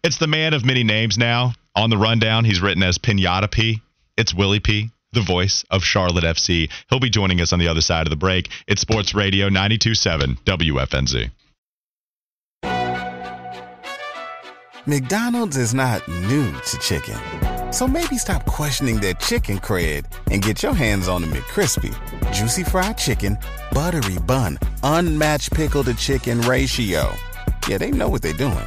It's 0.03 0.19
the 0.19 0.27
man 0.27 0.55
of 0.55 0.65
many 0.65 0.85
names 0.85 1.19
now. 1.19 1.53
On 1.75 1.91
the 1.91 1.99
rundown, 1.99 2.45
he's 2.45 2.61
written 2.61 2.83
as 2.83 2.99
Pinata 2.99 3.51
P. 3.51 3.81
It's 4.17 4.35
Willie 4.35 4.61
P. 4.61 4.91
The 5.13 5.23
voice 5.23 5.65
of 5.71 5.83
Charlotte 5.83 6.25
FC. 6.25 6.71
He'll 6.89 7.01
be 7.01 7.11
joining 7.11 7.41
us 7.41 7.53
on 7.53 7.59
the 7.59 7.69
other 7.69 7.81
side 7.81 8.07
of 8.07 8.11
the 8.11 8.17
break. 8.17 8.49
It's 8.69 8.81
Sports 8.81 9.15
Radio 9.15 9.49
927 9.49 10.37
WFNZ. 10.45 11.31
McDonald's 14.87 15.57
is 15.57 15.75
not 15.75 16.07
new 16.09 16.53
to 16.53 16.79
chicken. 16.79 17.17
So 17.73 17.87
maybe 17.87 18.19
stop 18.19 18.47
questioning 18.47 18.99
their 19.01 19.15
chicken 19.15 19.59
cred 19.59 20.05
and 20.31 20.43
get 20.43 20.63
your 20.63 20.75
hands 20.75 21.07
on 21.07 21.23
the 21.23 21.29
McCrispy. 21.29 21.93
Juicy 22.33 22.65
fried 22.65 22.99
chicken, 22.99 23.37
buttery 23.73 24.19
bun, 24.19 24.59
unmatched 24.83 25.53
pickle 25.53 25.85
to 25.85 25.95
chicken 25.95 26.41
ratio. 26.43 27.13
Yeah, 27.69 27.79
they 27.79 27.91
know 27.91 28.09
what 28.09 28.23
they're 28.23 28.33
doing. 28.33 28.67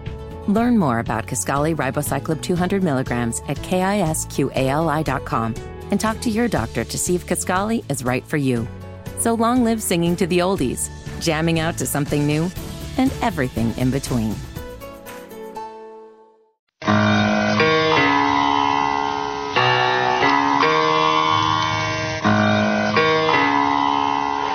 Learn 0.47 0.77
more 0.77 0.99
about 0.99 1.27
Kisqali 1.27 1.75
Ribociclib 1.75 2.41
200 2.41 2.83
milligrams 2.83 3.41
at 3.47 3.57
kisqali.com 3.57 5.55
and 5.91 5.99
talk 5.99 6.19
to 6.21 6.29
your 6.29 6.47
doctor 6.47 6.83
to 6.83 6.97
see 6.97 7.15
if 7.15 7.27
Kisqali 7.27 7.83
is 7.91 8.03
right 8.03 8.25
for 8.25 8.37
you. 8.37 8.67
So 9.19 9.35
long 9.35 9.63
live 9.63 9.83
singing 9.83 10.15
to 10.15 10.25
the 10.25 10.39
oldies, 10.39 10.89
jamming 11.21 11.59
out 11.59 11.77
to 11.77 11.85
something 11.85 12.25
new, 12.25 12.49
and 12.97 13.11
everything 13.21 13.77
in 13.77 13.91
between. 13.91 14.33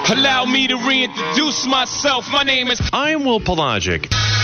Allow 0.09 0.47
me 0.47 0.67
to 0.67 0.77
reintroduce 0.77 1.67
myself. 1.67 2.29
My 2.31 2.43
name 2.43 2.69
is. 2.69 2.81
I'm 2.93 3.25
Will 3.25 3.41
Palaszczuk. 3.41 4.36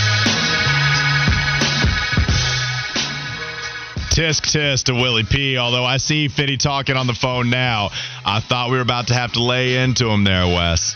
Tisk 4.13 4.43
tisk 4.45 4.83
to 4.85 4.93
Willie 4.93 5.23
P. 5.23 5.57
Although 5.57 5.85
I 5.85 5.97
see 5.97 6.27
Fitty 6.27 6.57
talking 6.57 6.95
on 6.95 7.07
the 7.07 7.15
phone 7.15 7.49
now, 7.49 7.89
I 8.23 8.39
thought 8.41 8.69
we 8.69 8.75
were 8.77 8.83
about 8.83 9.07
to 9.07 9.15
have 9.15 9.33
to 9.33 9.41
lay 9.43 9.77
into 9.83 10.07
him 10.07 10.23
there, 10.23 10.45
Wes. 10.45 10.95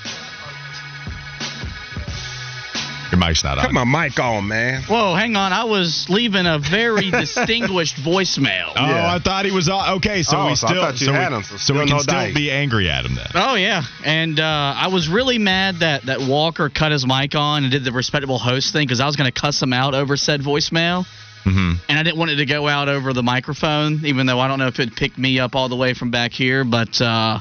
Your 3.12 3.19
mic's 3.19 3.43
not 3.43 3.58
on. 3.58 3.65
Put 3.67 3.75
on. 3.75 3.88
my 3.88 4.03
mic 4.08 4.19
on, 4.19 4.47
man. 4.49 4.84
Whoa, 4.84 5.15
hang 5.15 5.36
on. 5.38 5.51
I 5.53 5.63
was 5.63 6.08
leaving 6.10 6.45
a 6.45 6.60
very 6.60 7.10
distinguished 7.23 7.95
voicemail. 7.95 8.73
Oh, 8.75 8.86
Yeah. 8.86 9.15
I 9.15 9.17
thought 9.19 9.45
he 9.45 9.51
was 9.51 9.67
on. 9.69 9.95
Okay, 9.95 10.21
so 10.23 10.38
Oh, 10.38 10.45
we 10.47 10.56
so 10.56 10.67
I 10.67 10.69
still 10.71 10.82
thought 10.84 10.99
you 11.01 11.08
so, 11.08 11.13
had 11.13 11.30
we, 11.32 11.38
him, 11.38 11.43
so 11.43 11.58
so 11.58 11.73
we 11.73 11.80
can 11.80 11.89
no 11.89 11.99
still 11.99 12.13
dice. 12.13 12.36
be 12.36 12.52
angry 12.52 12.89
at 12.89 13.06
him 13.06 13.15
then. 13.15 13.27
Oh 13.33 13.56
yeah, 13.56 13.81
and 14.04 14.39
uh, 14.39 14.73
I 14.77 14.89
was 14.89 15.08
really 15.08 15.37
mad 15.39 15.77
that 15.77 16.04
that 16.04 16.19
Walker 16.21 16.69
cut 16.69 16.91
his 16.91 17.08
mic 17.08 17.33
on 17.33 17.63
and 17.63 17.71
did 17.71 17.83
the 17.85 17.94
respectable 17.94 18.37
host 18.37 18.73
thing 18.73 18.85
because 18.85 19.00
I 19.00 19.06
was 19.08 19.15
going 19.15 19.31
to 19.31 19.41
cuss 19.41 19.60
him 19.62 19.71
out 19.73 19.96
over 19.96 20.17
said 20.17 20.41
voicemail, 20.41 21.08
hmm 21.48 21.73
and 21.89 21.98
I 21.98 22.04
didn't 22.04 22.17
want 22.17 22.31
it 22.31 22.35
to 22.37 22.45
go 22.45 22.67
out 22.67 22.89
over 22.89 23.13
the 23.13 23.23
microphone, 23.23 24.06
even 24.06 24.25
though 24.25 24.39
I 24.39 24.48
don't 24.48 24.60
know 24.60 24.67
if 24.67 24.79
it 24.79 24.95
picked 24.95 25.17
me 25.17 25.39
up 25.39 25.56
all 25.56 25.69
the 25.69 25.75
way 25.75 25.93
from 25.93 26.12
back 26.12 26.31
here. 26.31 26.63
But 26.63 27.02
uh, 27.02 27.39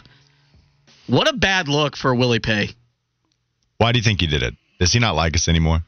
what 1.07 1.29
a 1.29 1.33
bad 1.33 1.69
look 1.69 1.97
for 1.97 2.15
Willie 2.15 2.41
P. 2.41 2.75
Why 3.79 3.93
do 3.93 3.99
you 3.99 4.03
think 4.03 4.21
he 4.21 4.27
did 4.27 4.43
it? 4.43 4.55
Does 4.79 4.93
he 4.93 4.99
not 4.99 5.15
like 5.15 5.35
us 5.35 5.49
anymore? 5.49 5.81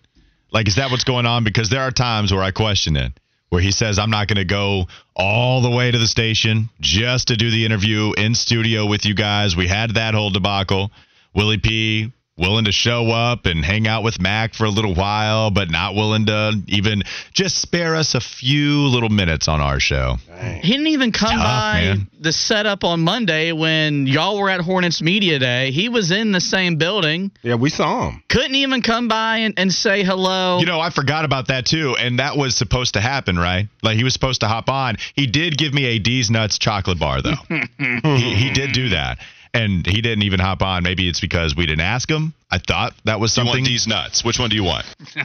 Like, 0.50 0.68
is 0.68 0.76
that 0.76 0.90
what's 0.90 1.04
going 1.04 1.26
on? 1.26 1.44
Because 1.44 1.68
there 1.70 1.82
are 1.82 1.90
times 1.90 2.32
where 2.32 2.42
I 2.42 2.50
question 2.50 2.96
it, 2.96 3.12
where 3.50 3.60
he 3.60 3.70
says, 3.70 3.98
I'm 3.98 4.10
not 4.10 4.28
going 4.28 4.36
to 4.36 4.44
go 4.44 4.86
all 5.14 5.60
the 5.60 5.70
way 5.70 5.90
to 5.90 5.98
the 5.98 6.06
station 6.06 6.70
just 6.80 7.28
to 7.28 7.36
do 7.36 7.50
the 7.50 7.66
interview 7.66 8.12
in 8.16 8.34
studio 8.34 8.86
with 8.86 9.04
you 9.04 9.14
guys. 9.14 9.56
We 9.56 9.68
had 9.68 9.94
that 9.94 10.14
whole 10.14 10.30
debacle. 10.30 10.90
Willie 11.34 11.58
P. 11.58 12.12
willing 12.38 12.64
to 12.66 12.72
show 12.72 13.10
up 13.10 13.46
and 13.46 13.64
hang 13.64 13.86
out 13.88 14.02
with 14.02 14.20
Mac 14.20 14.54
for 14.54 14.64
a 14.64 14.70
little 14.70 14.94
while, 14.94 15.50
but 15.50 15.70
not 15.70 15.94
willing 15.94 16.26
to 16.26 16.52
even 16.68 17.02
just 17.32 17.60
spare 17.60 17.96
us 17.96 18.14
a 18.14 18.20
few 18.20 18.86
little 18.86 19.08
minutes 19.08 19.48
on 19.48 19.60
our 19.60 19.80
show. 19.80 20.16
He 20.62 20.70
didn't 20.72 20.86
even 20.86 21.10
come 21.10 21.30
Tough, 21.30 21.42
by 21.42 21.80
man. 21.80 22.08
the 22.20 22.32
setup 22.32 22.84
on 22.84 23.00
Monday 23.00 23.50
when 23.52 24.06
y'all 24.06 24.38
were 24.38 24.48
at 24.48 24.60
Hornets 24.60 25.02
Media 25.02 25.38
Day. 25.38 25.72
He 25.72 25.88
was 25.88 26.12
in 26.12 26.30
the 26.30 26.40
same 26.40 26.76
building. 26.76 27.32
Yeah, 27.42 27.56
we 27.56 27.70
saw 27.70 28.10
him. 28.10 28.22
Couldn't 28.28 28.54
even 28.54 28.82
come 28.82 29.08
by 29.08 29.38
and, 29.38 29.54
and 29.56 29.72
say 29.72 30.04
hello. 30.04 30.60
You 30.60 30.66
know, 30.66 30.80
I 30.80 30.90
forgot 30.90 31.24
about 31.24 31.48
that 31.48 31.66
too, 31.66 31.96
and 31.98 32.20
that 32.20 32.36
was 32.36 32.54
supposed 32.56 32.94
to 32.94 33.00
happen, 33.00 33.36
right? 33.36 33.68
Like 33.82 33.96
he 33.96 34.04
was 34.04 34.12
supposed 34.12 34.42
to 34.42 34.48
hop 34.48 34.68
on. 34.68 34.96
He 35.14 35.26
did 35.26 35.58
give 35.58 35.74
me 35.74 35.86
a 35.86 35.98
D's 35.98 36.30
Nuts 36.30 36.58
chocolate 36.58 37.00
bar, 37.00 37.20
though. 37.20 37.34
he, 37.78 38.34
he 38.34 38.50
did 38.52 38.72
do 38.72 38.90
that, 38.90 39.18
and 39.58 39.84
he 39.86 40.00
didn't 40.00 40.22
even 40.22 40.40
hop 40.40 40.62
on. 40.62 40.82
Maybe 40.82 41.08
it's 41.08 41.20
because 41.20 41.54
we 41.56 41.66
didn't 41.66 41.82
ask 41.82 42.08
him. 42.10 42.32
I 42.50 42.58
thought 42.58 42.94
that 43.04 43.20
was 43.20 43.30
You 43.32 43.42
something. 43.42 43.54
want 43.62 43.66
these 43.66 43.86
nuts? 43.86 44.24
Which 44.24 44.38
one 44.38 44.48
do 44.50 44.56
you 44.56 44.64
want? 44.64 44.86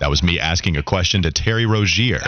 That 0.00 0.08
was 0.08 0.22
me 0.22 0.40
asking 0.40 0.78
a 0.78 0.82
question 0.82 1.24
to 1.24 1.30
Terry 1.30 1.66
Rozier. 1.66 2.22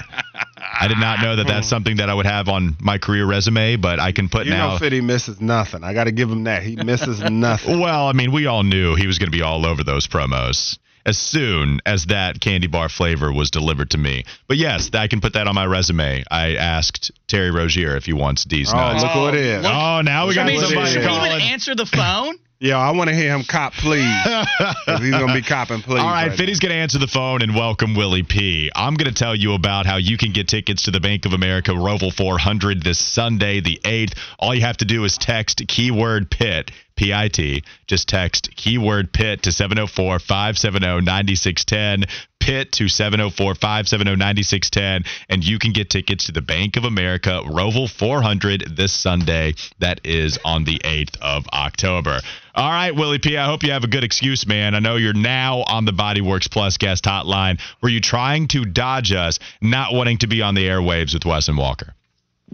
I 0.79 0.89
did 0.89 0.99
not 0.99 1.21
know 1.23 1.37
that 1.37 1.47
that's 1.47 1.67
something 1.75 1.97
that 1.97 2.11
I 2.11 2.15
would 2.15 2.27
have 2.27 2.49
on 2.51 2.77
my 2.83 2.99
career 2.99 3.25
resume, 3.25 3.77
but 3.77 3.99
I 3.99 4.13
can 4.13 4.29
put 4.29 4.45
You 4.45 4.53
now. 4.53 4.73
know, 4.75 4.79
Fitty 4.79 5.01
misses 5.01 5.41
nothing. 5.41 5.83
I 5.83 5.95
got 5.95 6.05
to 6.05 6.13
give 6.13 6.31
him 6.31 6.45
that. 6.45 6.63
He 6.65 6.77
misses 6.77 7.21
nothing. 7.31 7.81
Well, 7.81 8.09
I 8.09 8.13
mean, 8.13 8.31
we 8.31 8.45
all 8.45 8.63
knew 8.63 8.95
he 8.95 9.07
was 9.07 9.19
going 9.19 9.29
to 9.33 9.37
be 9.37 9.41
all 9.41 9.65
over 9.65 9.83
those 9.85 10.07
promos 10.07 10.77
as 11.05 11.19
soon 11.19 11.81
as 11.87 12.07
that 12.07 12.41
candy 12.41 12.67
bar 12.67 12.89
flavor 12.89 13.33
was 13.33 13.51
delivered 13.51 13.91
to 13.91 13.99
me. 13.99 14.25
But 14.49 14.57
yes, 14.57 14.91
I 14.95 15.09
can 15.09 15.21
put 15.21 15.33
that 15.35 15.47
on 15.47 15.55
my 15.55 15.67
resume. 15.67 16.25
I 16.31 16.55
asked 16.57 17.11
Terry 17.29 17.51
Rozier 17.51 17.97
if 17.97 18.05
he 18.07 18.13
wants 18.13 18.45
D's 18.45 18.73
Oh, 18.73 18.77
nuts. 18.77 19.03
look 19.03 19.13
who 19.13 19.27
it 19.29 19.35
is. 19.35 19.65
Oh, 19.67 20.01
now 20.03 20.27
we 20.27 20.33
I 20.33 20.35
got 20.35 20.47
mean, 20.47 20.61
somebody 20.61 20.91
should 20.91 21.03
he 21.03 21.17
even 21.17 21.41
answer 21.43 21.75
the 21.75 21.87
phone? 21.87 22.37
Yeah, 22.63 22.77
I 22.79 22.93
want 22.93 23.11
to 23.11 23.17
hear 23.17 23.35
him 23.35 23.43
cop, 23.43 23.73
please. 23.73 24.07
'Cause 24.25 24.47
he's 25.01 25.11
going 25.11 25.27
to 25.27 25.35
be 25.35 25.43
copping, 25.43 25.81
please. 25.83 25.99
All 25.99 26.07
right, 26.07 26.29
right 26.29 26.39
Fitty's 26.39 26.61
going 26.61 26.71
to 26.71 26.77
answer 26.79 27.01
the 27.01 27.09
phone 27.09 27.43
and 27.43 27.57
welcome 27.57 27.97
Willie 27.97 28.23
P. 28.23 28.71
I'm 28.73 28.95
going 28.95 29.13
to 29.13 29.19
tell 29.19 29.35
you 29.35 29.55
about 29.55 29.85
how 29.85 29.97
you 29.97 30.17
can 30.17 30.31
get 30.31 30.47
tickets 30.47 30.85
to 30.85 30.93
the 30.93 31.01
Bank 31.01 31.27
of 31.27 31.33
America 31.33 31.73
Roval 31.73 32.15
400 32.15 32.81
this 32.85 33.01
Sunday, 33.01 33.59
the 33.59 33.81
8th. 33.85 34.17
All 34.39 34.55
you 34.55 34.61
have 34.61 34.77
to 34.77 34.85
do 34.85 35.03
is 35.03 35.19
text 35.19 35.61
keyword 35.67 36.31
PIT, 36.31 36.71
P 37.03 37.13
I 37.13 37.27
T. 37.27 37.65
Just 37.89 38.09
text 38.09 38.55
keyword 38.55 39.13
PIT 39.13 39.43
to 39.43 39.51
704 39.51 40.21
570 40.21 41.01
9610. 41.01 42.05
PIT 42.39 42.71
to 42.71 42.87
704 42.87 43.57
570 43.57 44.15
9610. 44.15 45.11
And 45.29 45.45
you 45.45 45.59
can 45.59 45.73
get 45.73 45.91
tickets 45.91 46.27
to 46.27 46.33
the 46.33 46.43
Bank 46.43 46.77
of 46.77 46.85
America 46.85 47.41
Roval 47.45 47.91
400 47.91 48.77
this 48.77 48.93
Sunday. 48.93 49.55
That 49.81 50.01
is 50.05 50.39
on 50.45 50.63
the 50.63 50.79
8th 50.85 51.17
of 51.21 51.49
October. 51.53 52.21
All 52.55 52.71
right, 52.71 52.95
Willie 52.95 53.19
P. 53.19 53.37
I 53.37 53.47
hope 53.47 53.65
you 53.65 53.73
have 53.73 53.83
a 53.83 53.89
good 53.89 54.05
excuse, 54.05 54.47
man. 54.47 54.77
I 54.77 54.79
know 54.79 54.95
you're 54.95 55.13
now 55.13 55.65
on 55.67 55.85
the 55.85 55.93
Bodyworks 55.93 56.49
Plus 56.49 56.77
guest 56.77 57.03
hotline. 57.03 57.61
Were 57.83 57.89
you 57.89 58.01
trying 58.01 58.47
to 58.49 58.65
dodge 58.65 59.11
us, 59.11 59.41
not 59.61 59.93
wanting 59.93 60.19
to 60.19 60.29
be 60.29 60.41
on 60.41 60.55
the 60.55 60.69
airwaves 60.69 61.15
with 61.15 61.25
Wes 61.25 61.49
and 61.49 61.59
Walker? 61.59 61.97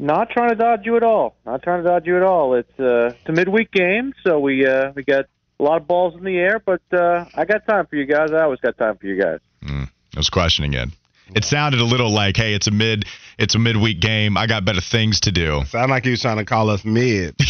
Not 0.00 0.30
trying 0.30 0.50
to 0.50 0.54
dodge 0.54 0.82
you 0.84 0.96
at 0.96 1.02
all. 1.02 1.34
Not 1.44 1.64
trying 1.64 1.82
to 1.82 1.88
dodge 1.88 2.06
you 2.06 2.16
at 2.16 2.22
all. 2.22 2.54
It's 2.54 2.70
uh, 2.78 3.16
it's 3.18 3.28
a 3.28 3.32
midweek 3.32 3.72
game, 3.72 4.12
so 4.24 4.38
we 4.38 4.64
uh, 4.64 4.92
we 4.94 5.02
got 5.02 5.24
a 5.58 5.62
lot 5.62 5.80
of 5.80 5.88
balls 5.88 6.14
in 6.14 6.22
the 6.22 6.36
air, 6.36 6.62
but 6.64 6.82
uh, 6.92 7.24
I 7.34 7.44
got 7.44 7.66
time 7.66 7.84
for 7.86 7.96
you 7.96 8.06
guys. 8.06 8.30
I 8.30 8.42
always 8.42 8.60
got 8.60 8.78
time 8.78 8.96
for 8.96 9.06
you 9.06 9.20
guys. 9.20 9.40
I 9.60 9.88
was 10.16 10.30
questioning 10.30 10.74
it. 10.74 10.90
It 11.34 11.44
sounded 11.44 11.80
a 11.80 11.84
little 11.84 12.10
like, 12.10 12.36
"Hey, 12.36 12.54
it's 12.54 12.68
a 12.68 12.70
mid, 12.70 13.06
it's 13.38 13.56
a 13.56 13.58
midweek 13.58 13.98
game. 13.98 14.36
I 14.36 14.46
got 14.46 14.64
better 14.64 14.80
things 14.80 15.18
to 15.22 15.32
do." 15.32 15.64
Sound 15.66 15.90
like 15.90 16.04
he 16.04 16.10
was 16.10 16.22
trying 16.22 16.36
to 16.36 16.44
call 16.44 16.70
us 16.70 16.84
mid. 16.84 17.34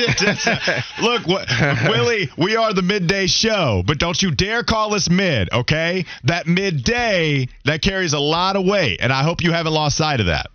It. 0.00 0.84
Look, 1.00 1.26
what, 1.26 1.48
Willie, 1.88 2.28
we 2.36 2.56
are 2.56 2.74
the 2.74 2.82
midday 2.82 3.26
show, 3.26 3.82
but 3.84 3.98
don't 3.98 4.20
you 4.20 4.30
dare 4.30 4.62
call 4.62 4.94
us 4.94 5.08
mid, 5.08 5.50
okay? 5.52 6.04
That 6.24 6.46
midday 6.46 7.48
that 7.64 7.80
carries 7.80 8.12
a 8.12 8.18
lot 8.18 8.56
of 8.56 8.66
weight, 8.66 8.98
and 9.00 9.10
I 9.10 9.22
hope 9.22 9.42
you 9.42 9.52
haven't 9.52 9.72
lost 9.72 9.96
sight 9.96 10.20
of 10.20 10.26
that. 10.26 10.48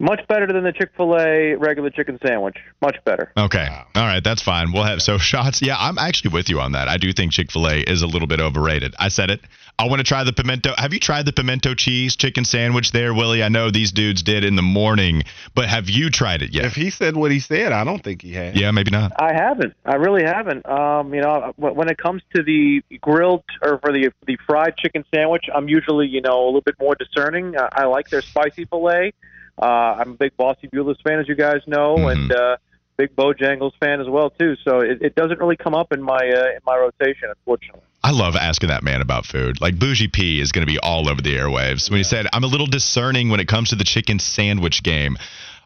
Much 0.00 0.26
better 0.28 0.46
than 0.46 0.64
the 0.64 0.72
Chick 0.72 0.90
Fil 0.96 1.16
A 1.16 1.54
regular 1.54 1.88
chicken 1.88 2.18
sandwich. 2.26 2.56
Much 2.82 2.96
better. 3.04 3.32
Okay. 3.36 3.68
All 3.94 4.02
right, 4.02 4.22
that's 4.24 4.42
fine. 4.42 4.72
We'll 4.72 4.82
have 4.82 5.00
so 5.00 5.18
shots. 5.18 5.62
Yeah, 5.62 5.76
I'm 5.78 5.98
actually 5.98 6.32
with 6.32 6.48
you 6.48 6.60
on 6.60 6.72
that. 6.72 6.88
I 6.88 6.96
do 6.96 7.12
think 7.12 7.32
Chick-fil-A 7.32 7.82
is 7.82 8.02
a 8.02 8.06
little 8.06 8.26
bit 8.26 8.40
overrated. 8.40 8.94
I 8.98 9.08
said 9.08 9.30
it. 9.30 9.40
I 9.78 9.88
want 9.88 9.98
to 10.00 10.04
try 10.04 10.22
the 10.24 10.32
pimento. 10.32 10.72
Have 10.78 10.92
you 10.92 11.00
tried 11.00 11.26
the 11.26 11.32
pimento 11.32 11.74
cheese 11.74 12.14
chicken 12.16 12.44
sandwich 12.44 12.92
there, 12.92 13.12
Willie? 13.14 13.42
I 13.42 13.48
know 13.48 13.70
these 13.70 13.90
dudes 13.92 14.22
did 14.22 14.44
in 14.44 14.54
the 14.56 14.62
morning, 14.62 15.24
but 15.54 15.68
have 15.68 15.88
you 15.88 16.10
tried 16.10 16.42
it 16.42 16.52
yet? 16.54 16.64
if 16.64 16.74
he 16.74 16.90
said 16.90 17.16
what 17.16 17.32
he 17.32 17.40
said, 17.40 17.72
I 17.72 17.82
don't 17.84 18.02
think 18.02 18.22
he 18.22 18.32
had. 18.32 18.56
yeah, 18.56 18.70
maybe 18.70 18.90
not. 18.90 19.12
I 19.18 19.32
haven't. 19.32 19.74
I 19.84 19.94
really 19.94 20.22
haven't. 20.22 20.64
Um, 20.68 21.12
you 21.12 21.20
know, 21.20 21.52
when 21.56 21.74
when 21.74 21.88
it 21.88 21.98
comes 21.98 22.22
to 22.34 22.42
the 22.42 22.82
grilled 23.00 23.44
or 23.62 23.78
for 23.78 23.92
the 23.92 24.12
the 24.26 24.36
fried 24.46 24.76
chicken 24.76 25.04
sandwich, 25.12 25.46
I'm 25.52 25.68
usually 25.68 26.06
you 26.06 26.20
know 26.20 26.44
a 26.44 26.46
little 26.46 26.60
bit 26.60 26.76
more 26.78 26.94
discerning. 26.94 27.56
I, 27.58 27.68
I 27.72 27.84
like 27.86 28.10
their 28.10 28.22
spicy 28.22 28.66
fillet. 28.66 29.12
Uh, 29.60 29.66
I'm 30.00 30.10
a 30.12 30.14
big 30.14 30.36
Bossy 30.36 30.68
Beulah's 30.68 31.00
fan, 31.02 31.20
as 31.20 31.28
you 31.28 31.34
guys 31.34 31.60
know, 31.66 31.96
Mhm. 31.96 32.12
and 32.12 32.32
uh, 32.32 32.56
big 32.96 33.14
Bojangles 33.16 33.72
fan 33.80 34.00
as 34.00 34.08
well 34.08 34.30
too. 34.30 34.56
So 34.64 34.80
it, 34.80 35.00
it 35.00 35.14
doesn't 35.14 35.38
really 35.38 35.56
come 35.56 35.74
up 35.74 35.92
in 35.92 36.02
my 36.02 36.16
uh, 36.16 36.50
in 36.56 36.60
my 36.66 36.76
rotation, 36.76 37.28
unfortunately. 37.28 37.82
I 38.02 38.10
love 38.10 38.36
asking 38.36 38.68
that 38.68 38.82
man 38.82 39.00
about 39.00 39.24
food. 39.24 39.60
Like 39.60 39.78
Bougie 39.78 40.08
P 40.08 40.40
is 40.40 40.52
going 40.52 40.66
to 40.66 40.70
be 40.70 40.78
all 40.78 41.08
over 41.08 41.22
the 41.22 41.36
airwaves. 41.36 41.90
When 41.90 41.98
he 41.98 42.04
said, 42.04 42.26
"I'm 42.32 42.44
a 42.44 42.48
little 42.48 42.66
discerning 42.66 43.30
when 43.30 43.40
it 43.40 43.48
comes 43.48 43.70
to 43.70 43.76
the 43.76 43.84
chicken 43.84 44.18
sandwich 44.18 44.82
game." 44.82 45.16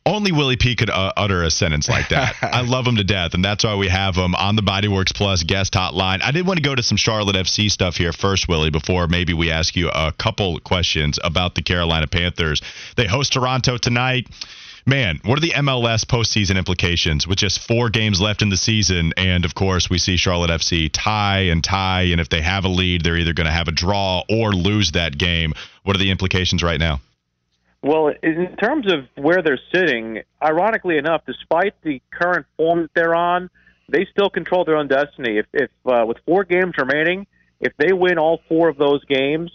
Only 0.06 0.32
Willie 0.32 0.56
P 0.56 0.74
could 0.74 0.90
uh, 0.90 1.12
utter 1.16 1.42
a 1.42 1.50
sentence 1.50 1.88
like 1.88 2.08
that. 2.08 2.36
I 2.42 2.62
love 2.62 2.86
him 2.86 2.96
to 2.96 3.04
death, 3.04 3.34
and 3.34 3.44
that's 3.44 3.64
why 3.64 3.76
we 3.76 3.88
have 3.88 4.14
him 4.14 4.34
on 4.34 4.56
the 4.56 4.62
Bodyworks 4.62 5.14
Plus 5.14 5.42
guest 5.42 5.74
hotline. 5.74 6.22
I 6.22 6.30
did 6.30 6.46
want 6.46 6.58
to 6.58 6.62
go 6.62 6.74
to 6.74 6.82
some 6.82 6.96
Charlotte 6.96 7.36
FC 7.36 7.70
stuff 7.70 7.96
here 7.96 8.12
first, 8.12 8.48
Willie, 8.48 8.70
before 8.70 9.06
maybe 9.06 9.34
we 9.34 9.50
ask 9.50 9.76
you 9.76 9.90
a 9.90 10.12
couple 10.12 10.58
questions 10.60 11.18
about 11.22 11.54
the 11.54 11.62
Carolina 11.62 12.06
Panthers. 12.06 12.62
They 12.96 13.06
host 13.06 13.32
Toronto 13.34 13.76
tonight. 13.76 14.28
Man, 14.88 15.20
what 15.22 15.36
are 15.36 15.42
the 15.42 15.50
MLS 15.50 16.06
postseason 16.06 16.56
implications 16.56 17.26
with 17.26 17.36
just 17.36 17.58
four 17.58 17.90
games 17.90 18.22
left 18.22 18.40
in 18.40 18.48
the 18.48 18.56
season? 18.56 19.12
And 19.18 19.44
of 19.44 19.54
course, 19.54 19.90
we 19.90 19.98
see 19.98 20.16
Charlotte 20.16 20.50
FC 20.50 20.88
tie 20.90 21.40
and 21.40 21.62
tie. 21.62 22.04
And 22.04 22.22
if 22.22 22.30
they 22.30 22.40
have 22.40 22.64
a 22.64 22.68
lead, 22.68 23.04
they're 23.04 23.18
either 23.18 23.34
going 23.34 23.46
to 23.46 23.52
have 23.52 23.68
a 23.68 23.72
draw 23.72 24.22
or 24.30 24.52
lose 24.52 24.92
that 24.92 25.18
game. 25.18 25.52
What 25.82 25.94
are 25.94 25.98
the 25.98 26.10
implications 26.10 26.62
right 26.62 26.80
now? 26.80 27.02
Well, 27.82 28.12
in 28.22 28.56
terms 28.56 28.92
of 28.92 29.06
where 29.14 29.40
they're 29.40 29.60
sitting, 29.72 30.22
ironically 30.42 30.98
enough, 30.98 31.22
despite 31.26 31.74
the 31.82 32.02
current 32.10 32.46
form 32.56 32.82
that 32.82 32.90
they're 32.94 33.14
on, 33.14 33.50
they 33.88 34.06
still 34.10 34.28
control 34.28 34.64
their 34.64 34.76
own 34.76 34.88
destiny. 34.88 35.38
If, 35.38 35.46
if 35.52 35.70
uh, 35.86 36.04
with 36.06 36.18
four 36.26 36.44
games 36.44 36.74
remaining, 36.76 37.26
if 37.60 37.72
they 37.78 37.92
win 37.92 38.18
all 38.18 38.40
four 38.48 38.68
of 38.68 38.76
those 38.76 39.04
games, 39.04 39.50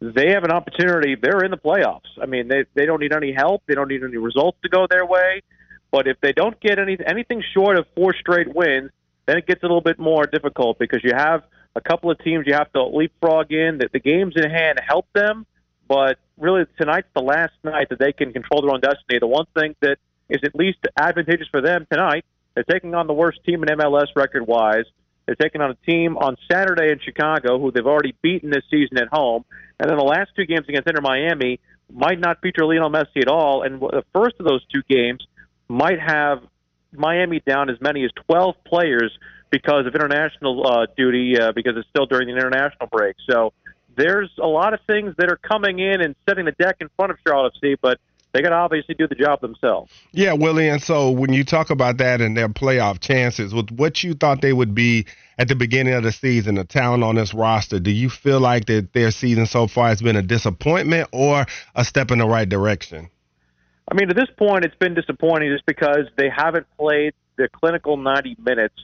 they 0.00 0.30
have 0.30 0.44
an 0.44 0.50
opportunity. 0.50 1.14
They're 1.14 1.44
in 1.44 1.50
the 1.50 1.56
playoffs. 1.56 2.10
I 2.20 2.26
mean, 2.26 2.48
they 2.48 2.64
they 2.74 2.86
don't 2.86 3.00
need 3.00 3.12
any 3.12 3.32
help. 3.32 3.62
They 3.66 3.74
don't 3.74 3.88
need 3.88 4.02
any 4.02 4.16
results 4.16 4.58
to 4.62 4.68
go 4.68 4.86
their 4.88 5.04
way. 5.04 5.42
But 5.90 6.06
if 6.06 6.20
they 6.20 6.32
don't 6.32 6.58
get 6.60 6.78
any 6.78 6.98
anything 7.04 7.42
short 7.54 7.78
of 7.78 7.86
four 7.96 8.14
straight 8.14 8.54
wins, 8.54 8.90
then 9.26 9.38
it 9.38 9.46
gets 9.46 9.62
a 9.62 9.66
little 9.66 9.80
bit 9.80 9.98
more 9.98 10.26
difficult 10.26 10.78
because 10.78 11.00
you 11.02 11.12
have 11.16 11.42
a 11.74 11.80
couple 11.80 12.10
of 12.10 12.18
teams 12.20 12.46
you 12.46 12.54
have 12.54 12.72
to 12.72 12.84
leapfrog 12.84 13.50
in. 13.50 13.78
That 13.78 13.92
the 13.92 13.98
games 14.00 14.34
in 14.36 14.48
hand 14.48 14.80
help 14.86 15.06
them, 15.14 15.46
but 15.88 16.18
really 16.38 16.64
tonight's 16.78 17.08
the 17.14 17.22
last 17.22 17.52
night 17.64 17.88
that 17.90 17.98
they 17.98 18.12
can 18.12 18.32
control 18.32 18.62
their 18.62 18.72
own 18.72 18.80
destiny. 18.80 19.18
The 19.18 19.26
one 19.26 19.46
thing 19.54 19.74
that 19.80 19.96
is 20.28 20.40
at 20.44 20.54
least 20.54 20.78
advantageous 20.96 21.48
for 21.50 21.60
them 21.60 21.86
tonight, 21.90 22.24
they're 22.54 22.64
taking 22.64 22.94
on 22.94 23.06
the 23.06 23.12
worst 23.12 23.40
team 23.44 23.62
in 23.62 23.68
MLS 23.78 24.08
record 24.16 24.46
wise. 24.46 24.84
They're 25.26 25.34
taking 25.34 25.60
on 25.60 25.70
a 25.70 25.90
team 25.90 26.16
on 26.16 26.36
Saturday 26.50 26.90
in 26.90 27.00
Chicago 27.00 27.58
who 27.58 27.70
they've 27.70 27.86
already 27.86 28.14
beaten 28.22 28.50
this 28.50 28.64
season 28.70 28.98
at 28.98 29.08
home. 29.08 29.44
And 29.78 29.90
then 29.90 29.98
the 29.98 30.04
last 30.04 30.30
two 30.34 30.46
games 30.46 30.66
against 30.68 30.88
Inter 30.88 31.02
Miami 31.02 31.60
might 31.92 32.18
not 32.18 32.40
feature 32.40 32.64
Lionel 32.64 32.90
Messi 32.90 33.20
at 33.20 33.28
all. 33.28 33.62
And 33.62 33.80
the 33.80 34.04
first 34.14 34.36
of 34.40 34.46
those 34.46 34.64
two 34.72 34.82
games 34.88 35.26
might 35.68 36.00
have 36.00 36.42
Miami 36.92 37.40
down 37.46 37.70
as 37.70 37.76
many 37.80 38.04
as 38.04 38.10
12 38.26 38.54
players 38.64 39.12
because 39.50 39.86
of 39.86 39.94
international 39.94 40.66
uh, 40.66 40.86
duty, 40.96 41.38
uh, 41.38 41.52
because 41.52 41.74
it's 41.76 41.88
still 41.88 42.06
during 42.06 42.28
the 42.28 42.34
international 42.34 42.88
break. 42.90 43.16
So 43.28 43.52
there's 43.98 44.30
a 44.40 44.46
lot 44.46 44.72
of 44.72 44.80
things 44.86 45.14
that 45.18 45.30
are 45.30 45.36
coming 45.36 45.80
in 45.80 46.00
and 46.00 46.14
setting 46.26 46.46
the 46.46 46.52
deck 46.52 46.76
in 46.80 46.88
front 46.96 47.10
of 47.10 47.18
Charlotte 47.26 47.52
FC, 47.62 47.76
but 47.82 47.98
they 48.32 48.42
got 48.42 48.50
to 48.50 48.56
obviously 48.56 48.94
do 48.94 49.08
the 49.08 49.14
job 49.14 49.40
themselves. 49.40 49.92
Yeah, 50.12 50.34
Willie. 50.34 50.68
And 50.68 50.80
so 50.80 51.10
when 51.10 51.32
you 51.32 51.44
talk 51.44 51.70
about 51.70 51.98
that 51.98 52.20
and 52.20 52.36
their 52.36 52.48
playoff 52.48 53.00
chances, 53.00 53.52
with 53.52 53.70
what 53.70 54.04
you 54.04 54.14
thought 54.14 54.40
they 54.40 54.52
would 54.52 54.74
be 54.74 55.06
at 55.38 55.48
the 55.48 55.54
beginning 55.54 55.94
of 55.94 56.04
the 56.04 56.12
season, 56.12 56.54
the 56.54 56.64
talent 56.64 57.02
on 57.02 57.16
this 57.16 57.34
roster, 57.34 57.80
do 57.80 57.90
you 57.90 58.08
feel 58.08 58.38
like 58.38 58.66
that 58.66 58.92
their 58.92 59.10
season 59.10 59.46
so 59.46 59.66
far 59.66 59.88
has 59.88 60.00
been 60.00 60.16
a 60.16 60.22
disappointment 60.22 61.08
or 61.12 61.46
a 61.74 61.84
step 61.84 62.10
in 62.10 62.18
the 62.18 62.26
right 62.26 62.48
direction? 62.48 63.10
I 63.90 63.94
mean, 63.94 64.10
at 64.10 64.16
this 64.16 64.28
point, 64.36 64.64
it's 64.64 64.76
been 64.76 64.94
disappointing 64.94 65.50
just 65.50 65.64
because 65.64 66.06
they 66.16 66.28
haven't 66.28 66.66
played 66.76 67.14
the 67.36 67.48
clinical 67.48 67.96
90 67.96 68.36
minutes 68.38 68.74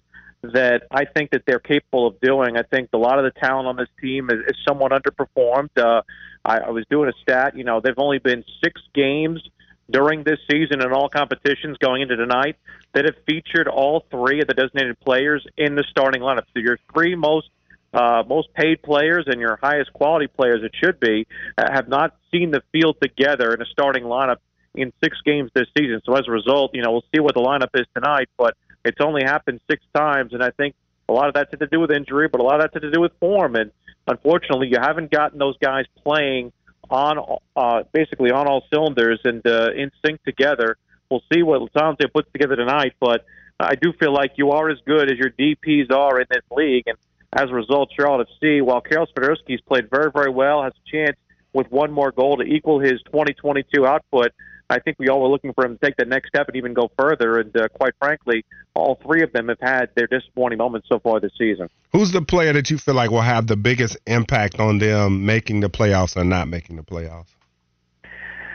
that 0.53 0.83
I 0.91 1.05
think 1.05 1.31
that 1.31 1.43
they're 1.47 1.59
capable 1.59 2.07
of 2.07 2.21
doing. 2.21 2.57
I 2.57 2.63
think 2.63 2.91
a 2.93 2.99
lot 2.99 3.19
of 3.19 3.25
the 3.25 3.41
talent 3.41 3.67
on 3.67 3.77
this 3.77 3.89
team 4.01 4.29
is, 4.31 4.41
is 4.47 4.57
somewhat 4.67 4.93
underperformed. 4.93 5.71
Uh, 5.77 6.03
I, 6.45 6.59
I 6.59 6.71
was 6.71 6.85
doing 6.91 7.09
a 7.09 7.13
stat. 7.23 7.57
You 7.57 7.65
know, 7.65 7.81
they've 7.81 7.99
only 7.99 8.19
been 8.19 8.45
six 8.63 8.81
games 8.95 9.43
during 9.91 10.25
this 10.25 10.39
season 10.51 10.83
in 10.83 10.93
all 10.93 11.09
competitions 11.09 11.77
going 11.79 12.03
into 12.03 12.17
tonight 12.17 12.57
that 12.95 13.05
have 13.05 13.17
featured 13.27 13.69
all 13.69 14.05
three 14.11 14.41
of 14.41 14.47
the 14.47 14.55
designated 14.55 14.99
players 15.01 15.47
in 15.57 15.75
the 15.75 15.85
starting 15.91 16.23
lineup. 16.23 16.45
So 16.55 16.61
your 16.61 16.79
three 16.93 17.15
most 17.15 17.49
uh, 17.93 18.25
most 18.29 18.53
paid 18.55 18.83
players 18.83 19.25
and 19.29 19.41
your 19.41 19.57
highest 19.63 19.93
quality 19.93 20.27
players, 20.27 20.65
it 20.65 20.73
should 20.83 20.99
be, 20.99 21.29
uh, 21.57 21.73
have 21.73 21.89
not 21.89 22.17
seen 22.33 22.51
the 22.51 22.61
field 22.73 22.97
together 23.01 23.55
in 23.55 23.63
a 23.63 23.67
starting 23.67 24.03
lineup 24.03 24.39
in 24.75 24.93
six 25.03 25.17
games 25.25 25.49
this 25.55 25.69
season. 25.79 26.01
So 26.05 26.15
as 26.15 26.27
a 26.27 26.31
result, 26.33 26.73
you 26.75 26.83
know, 26.83 26.91
we'll 26.91 27.05
see 27.15 27.21
what 27.21 27.35
the 27.35 27.41
lineup 27.41 27.69
is 27.75 27.87
tonight, 27.95 28.29
but 28.37 28.57
it's 28.85 29.01
only 29.01 29.23
happened 29.25 29.61
six 29.71 29.83
times, 29.95 30.33
and 30.33 30.43
I 30.43 30.51
think 30.51 30.75
a 31.09 31.13
lot 31.13 31.29
of 31.29 31.35
that's 31.35 31.51
to 31.51 31.67
do 31.67 31.81
with 31.81 31.91
injury, 31.91 32.29
but 32.29 32.41
a 32.41 32.45
lot 32.45 32.57
of 32.57 32.63
that's 32.63 32.83
to 32.83 32.91
do 32.91 33.01
with 33.01 33.13
form. 33.21 33.57
And 33.57 33.71
unfortunately, 34.07 34.69
you 34.69 34.79
haven't 34.81 35.11
gotten 35.11 35.39
those 35.39 35.57
guys 35.59 35.85
playing 36.03 36.53
on 36.91 37.39
uh, 37.57 37.83
basically 37.93 38.31
on 38.31 38.47
all 38.47 38.63
cylinders 38.73 39.21
and 39.25 39.47
uh, 39.47 39.71
in 39.75 39.91
sync 40.05 40.23
together. 40.25 40.77
We'll 41.11 41.23
see 41.33 41.43
what 41.43 41.61
Lattanzio 41.61 42.13
puts 42.13 42.31
together 42.33 42.57
tonight, 42.57 42.95
but 43.01 43.25
I 43.61 43.75
do 43.75 43.93
feel 43.93 44.13
like 44.13 44.33
you 44.37 44.51
are 44.51 44.69
as 44.69 44.79
good 44.87 45.11
as 45.11 45.19
your 45.19 45.31
DPs 45.31 45.91
are 45.93 46.21
in 46.21 46.27
this 46.31 46.43
league, 46.51 46.85
and 46.87 46.97
as 47.33 47.51
a 47.51 47.55
result, 47.55 47.91
Charlotte 47.99 48.29
FC, 48.43 48.63
while 48.63 48.81
Karol 48.81 49.07
Swiderski's 49.07 49.61
played 49.61 49.91
very, 49.91 50.11
very 50.11 50.31
well, 50.31 50.63
has 50.63 50.73
a 50.73 50.91
chance 50.91 51.17
with 51.53 51.71
one 51.71 51.93
more 51.93 52.11
goal 52.11 52.37
to 52.37 52.43
equal 52.43 52.81
his 52.81 53.01
2022 53.07 53.87
output. 53.87 54.33
I 54.71 54.79
think 54.79 54.99
we 54.99 55.09
all 55.09 55.21
were 55.21 55.29
looking 55.29 55.53
for 55.53 55.65
him 55.65 55.77
to 55.79 55.85
take 55.85 55.97
the 55.97 56.05
next 56.05 56.29
step 56.29 56.49
and 56.49 56.57
even 56.57 56.75
go 56.75 56.91
further. 56.99 57.39
And 57.39 57.55
uh, 57.57 57.69
quite 57.69 57.95
frankly, 57.99 58.45
all 58.75 58.99
three 59.05 59.23
of 59.23 59.33
them 59.33 59.49
have 59.49 59.61
had 59.61 59.91
their 59.95 60.07
disappointing 60.07 60.59
moments 60.59 60.89
so 60.91 60.99
far 60.99 61.21
this 61.21 61.33
season. 61.39 61.69
Who's 61.93 62.13
the 62.13 62.23
player 62.23 62.53
that 62.53 62.71
you 62.71 62.79
feel 62.79 62.95
like 62.95 63.11
will 63.11 63.21
have 63.21 63.47
the 63.47 63.57
biggest 63.57 63.97
impact 64.07 64.59
on 64.59 64.79
them 64.79 65.27
making 65.27 65.61
the 65.61 65.71
playoffs 65.71 66.17
or 66.17 66.25
not 66.25 66.49
making 66.49 66.77
the 66.77 66.83
playoffs? 66.83 67.29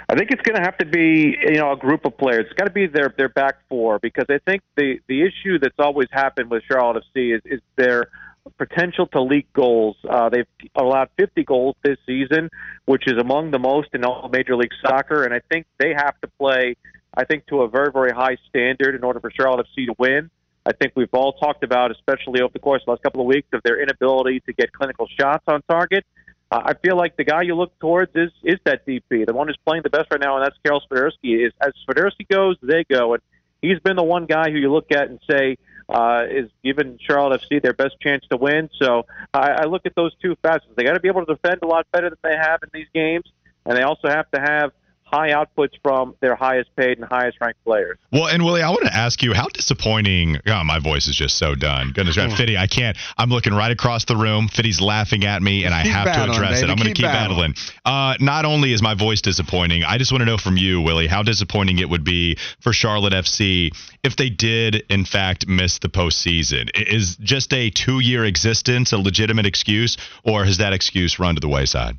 I 0.09 0.15
think 0.15 0.31
it's 0.31 0.41
going 0.41 0.55
to 0.55 0.63
have 0.63 0.75
to 0.79 0.85
be 0.85 1.37
you 1.39 1.59
know 1.59 1.71
a 1.71 1.77
group 1.77 2.03
of 2.03 2.17
players. 2.17 2.45
It's 2.49 2.53
got 2.55 2.65
to 2.65 2.71
be 2.71 2.87
their 2.87 3.13
their 3.15 3.29
back 3.29 3.57
four 3.69 3.99
because 3.99 4.25
I 4.27 4.39
think 4.39 4.63
the 4.75 4.99
the 5.07 5.21
issue 5.21 5.59
that's 5.59 5.77
always 5.77 6.07
happened 6.11 6.49
with 6.49 6.63
Charlotte 6.69 7.03
FC 7.15 7.35
is 7.35 7.41
is 7.45 7.61
their 7.75 8.09
potential 8.57 9.07
to 9.07 9.21
leak 9.21 9.51
goals. 9.53 9.97
Uh, 10.07 10.29
they've 10.29 10.47
allowed 10.75 11.09
50 11.17 11.43
goals 11.43 11.75
this 11.83 11.97
season, 12.05 12.49
which 12.85 13.03
is 13.07 13.17
among 13.19 13.51
the 13.51 13.59
most 13.59 13.89
in 13.93 14.03
all 14.03 14.29
Major 14.31 14.55
League 14.55 14.73
Soccer, 14.85 15.23
and 15.23 15.33
I 15.33 15.41
think 15.51 15.65
they 15.79 15.93
have 15.95 16.19
to 16.21 16.27
play, 16.39 16.75
I 17.15 17.25
think, 17.25 17.47
to 17.47 17.61
a 17.61 17.69
very, 17.69 17.91
very 17.91 18.11
high 18.11 18.37
standard 18.49 18.95
in 18.95 19.03
order 19.03 19.19
for 19.19 19.31
Charlotte 19.31 19.67
FC 19.67 19.85
to 19.85 19.95
win. 19.97 20.29
I 20.65 20.73
think 20.73 20.93
we've 20.95 21.13
all 21.13 21.33
talked 21.33 21.63
about, 21.63 21.91
especially 21.91 22.41
over 22.41 22.51
the 22.53 22.59
course 22.59 22.81
of 22.81 22.85
the 22.85 22.91
last 22.91 23.03
couple 23.03 23.21
of 23.21 23.27
weeks, 23.27 23.47
of 23.53 23.61
their 23.63 23.81
inability 23.81 24.41
to 24.41 24.53
get 24.53 24.71
clinical 24.73 25.07
shots 25.19 25.43
on 25.47 25.61
target. 25.69 26.05
Uh, 26.51 26.61
I 26.65 26.73
feel 26.73 26.97
like 26.97 27.15
the 27.15 27.23
guy 27.23 27.43
you 27.43 27.55
look 27.55 27.77
towards 27.79 28.11
is 28.15 28.31
is 28.43 28.57
that 28.65 28.85
DP, 28.85 29.25
the 29.25 29.33
one 29.33 29.47
who's 29.47 29.57
playing 29.65 29.83
the 29.83 29.89
best 29.89 30.07
right 30.11 30.19
now, 30.19 30.35
and 30.35 30.43
that's 30.43 30.57
Karol 30.63 30.81
Swiderski. 30.91 31.45
Is 31.45 31.53
as 31.61 31.73
Swiderski 31.87 32.27
goes, 32.29 32.57
they 32.61 32.83
go, 32.89 33.13
and 33.13 33.21
he's 33.61 33.79
been 33.79 33.95
the 33.95 34.03
one 34.03 34.25
guy 34.25 34.49
who 34.49 34.57
you 34.57 34.71
look 34.71 34.91
at 34.91 35.09
and 35.09 35.19
say, 35.29 35.57
uh, 35.89 36.23
is 36.29 36.49
giving 36.63 36.99
Charlotte 37.01 37.41
FC 37.41 37.61
their 37.61 37.73
best 37.73 37.99
chance 37.99 38.23
to 38.29 38.37
win. 38.37 38.69
So 38.79 39.05
I, 39.33 39.51
I 39.51 39.65
look 39.65 39.85
at 39.85 39.95
those 39.95 40.13
two 40.21 40.35
facets. 40.41 40.71
They 40.75 40.83
got 40.83 40.93
to 40.93 40.99
be 40.99 41.07
able 41.07 41.25
to 41.25 41.33
defend 41.33 41.59
a 41.63 41.67
lot 41.67 41.87
better 41.91 42.09
than 42.09 42.19
they 42.23 42.37
have 42.37 42.61
in 42.63 42.69
these 42.73 42.87
games, 42.93 43.25
and 43.65 43.77
they 43.77 43.81
also 43.81 44.07
have 44.07 44.29
to 44.31 44.39
have 44.39 44.71
high 45.11 45.29
outputs 45.29 45.73
from 45.81 46.15
their 46.21 46.35
highest 46.35 46.75
paid 46.75 46.99
and 46.99 47.07
highest 47.07 47.37
ranked 47.41 47.63
players. 47.63 47.97
Well, 48.11 48.27
and 48.27 48.43
Willie, 48.43 48.61
I 48.61 48.69
want 48.69 48.83
to 48.83 48.95
ask 48.95 49.21
you 49.23 49.33
how 49.33 49.47
disappointing. 49.47 50.37
Oh, 50.45 50.63
my 50.63 50.79
voice 50.79 51.07
is 51.07 51.15
just 51.15 51.37
so 51.37 51.55
done. 51.55 51.91
Goodness, 51.93 52.17
mm. 52.17 52.35
Fitty, 52.35 52.57
I 52.57 52.67
can't. 52.67 52.97
I'm 53.17 53.29
looking 53.29 53.53
right 53.53 53.71
across 53.71 54.05
the 54.05 54.15
room. 54.15 54.47
Fitty's 54.47 54.81
laughing 54.81 55.25
at 55.25 55.41
me, 55.41 55.65
and 55.65 55.73
I 55.73 55.87
have 55.87 56.05
to 56.05 56.23
address 56.31 56.61
baby. 56.61 56.67
it. 56.67 56.71
I'm 56.71 56.77
going 56.77 56.77
to 56.77 56.93
keep, 56.93 56.97
keep 56.97 57.05
battling. 57.05 57.53
battling. 57.53 57.75
Uh, 57.85 58.15
not 58.19 58.45
only 58.45 58.73
is 58.73 58.81
my 58.81 58.93
voice 58.93 59.21
disappointing, 59.21 59.83
I 59.83 59.97
just 59.97 60.11
want 60.11 60.21
to 60.21 60.25
know 60.25 60.37
from 60.37 60.57
you, 60.57 60.81
Willie, 60.81 61.07
how 61.07 61.23
disappointing 61.23 61.79
it 61.79 61.89
would 61.89 62.03
be 62.03 62.37
for 62.61 62.73
Charlotte 62.73 63.13
FC 63.13 63.71
if 64.03 64.15
they 64.15 64.29
did, 64.29 64.83
in 64.89 65.05
fact, 65.05 65.47
miss 65.47 65.79
the 65.79 65.89
postseason. 65.89 66.69
Is 66.75 67.17
just 67.17 67.53
a 67.53 67.69
two 67.69 67.99
year 67.99 68.25
existence 68.25 68.93
a 68.93 68.97
legitimate 68.97 69.45
excuse, 69.45 69.97
or 70.23 70.45
has 70.45 70.57
that 70.57 70.73
excuse 70.73 71.19
run 71.19 71.35
to 71.35 71.41
the 71.41 71.49
wayside? 71.49 71.97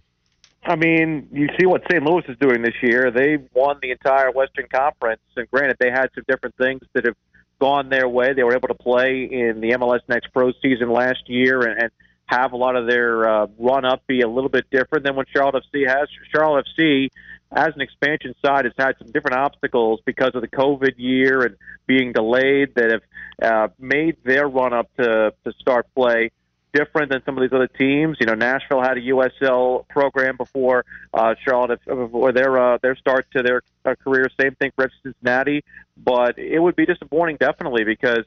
I 0.63 0.77
mean, 0.77 1.29
you 1.33 1.49
see 1.59 1.67
what 1.67 1.83
St. 1.91 2.03
Louis 2.05 2.23
is 2.29 2.37
doing 2.39 2.63
this 2.63 2.75
year. 2.83 3.11
They 3.11 3.39
won 3.55 3.79
the 3.81 3.93
entire 3.93 4.31
Western 4.31 4.67
Conference, 4.73 5.23
and 5.37 5.51
granted, 5.51 5.77
they 5.81 5.91
had 5.91 6.09
some 6.15 6.25
different 6.29 6.55
things 6.57 6.83
that 6.93 7.07
have 7.07 7.17
gone 7.61 7.89
their 7.89 8.09
way. 8.09 8.35
They 8.35 8.43
were 8.43 8.55
able 8.55 8.69
to 8.69 8.75
play 8.75 9.29
in 9.31 9.61
the 9.61 9.71
MLS 9.73 10.01
Next 10.09 10.33
Pro 10.33 10.53
season 10.63 10.91
last 10.91 11.29
year 11.29 11.63
and, 11.63 11.83
and 11.83 11.91
have 12.27 12.53
a 12.53 12.57
lot 12.57 12.77
of 12.77 12.87
their 12.87 13.29
uh, 13.29 13.47
run 13.59 13.85
up 13.85 14.07
be 14.07 14.21
a 14.21 14.29
little 14.29 14.51
bit 14.51 14.65
different 14.71 15.05
than 15.05 15.17
what 15.17 15.27
Charlotte 15.35 15.65
FC 15.73 15.87
has. 15.87 16.09
Charlotte 16.35 16.67
FC, 16.79 17.09
as 17.53 17.69
an 17.75 17.81
expansion 17.81 18.35
side, 18.45 18.65
has 18.67 18.75
had 18.79 18.97
some 18.99 19.11
different 19.11 19.37
obstacles 19.37 20.01
because 20.05 20.31
of 20.35 20.43
the 20.43 20.49
COVID 20.49 20.95
year 20.97 21.43
and 21.43 21.57
being 21.87 22.13
delayed 22.13 22.75
that 22.77 22.91
have 22.93 23.03
uh, 23.43 23.69
made 23.79 24.17
their 24.25 24.47
run 24.47 24.73
up 24.73 24.89
to 24.97 25.33
to 25.45 25.53
start 25.59 25.87
play 25.95 26.31
different 26.73 27.11
than 27.11 27.23
some 27.25 27.37
of 27.37 27.43
these 27.43 27.53
other 27.53 27.69
teams. 27.69 28.17
You 28.21 28.27
know, 28.27 28.35
Nashville 28.35 28.83
had 28.83 28.97
a 28.97 29.03
USL 29.03 29.87
program 29.89 30.37
before 30.37 30.85
uh, 31.13 31.35
Charlotte 31.45 31.81
before 31.85 32.33
their 32.33 32.59
uh, 32.59 32.79
their 32.83 32.97
start 32.97 33.27
to 33.37 33.43
their 33.43 33.63
uh, 33.85 33.95
career. 34.03 34.29
Same 34.41 34.55
thing 34.55 34.73
for 34.75 34.91
Cincinnati, 35.03 35.65
but 35.97 36.39
it 36.39 36.59
would 36.59 36.77
be 36.77 36.87
disappointing 36.87 37.37
definitely 37.39 37.85
because 37.85 38.25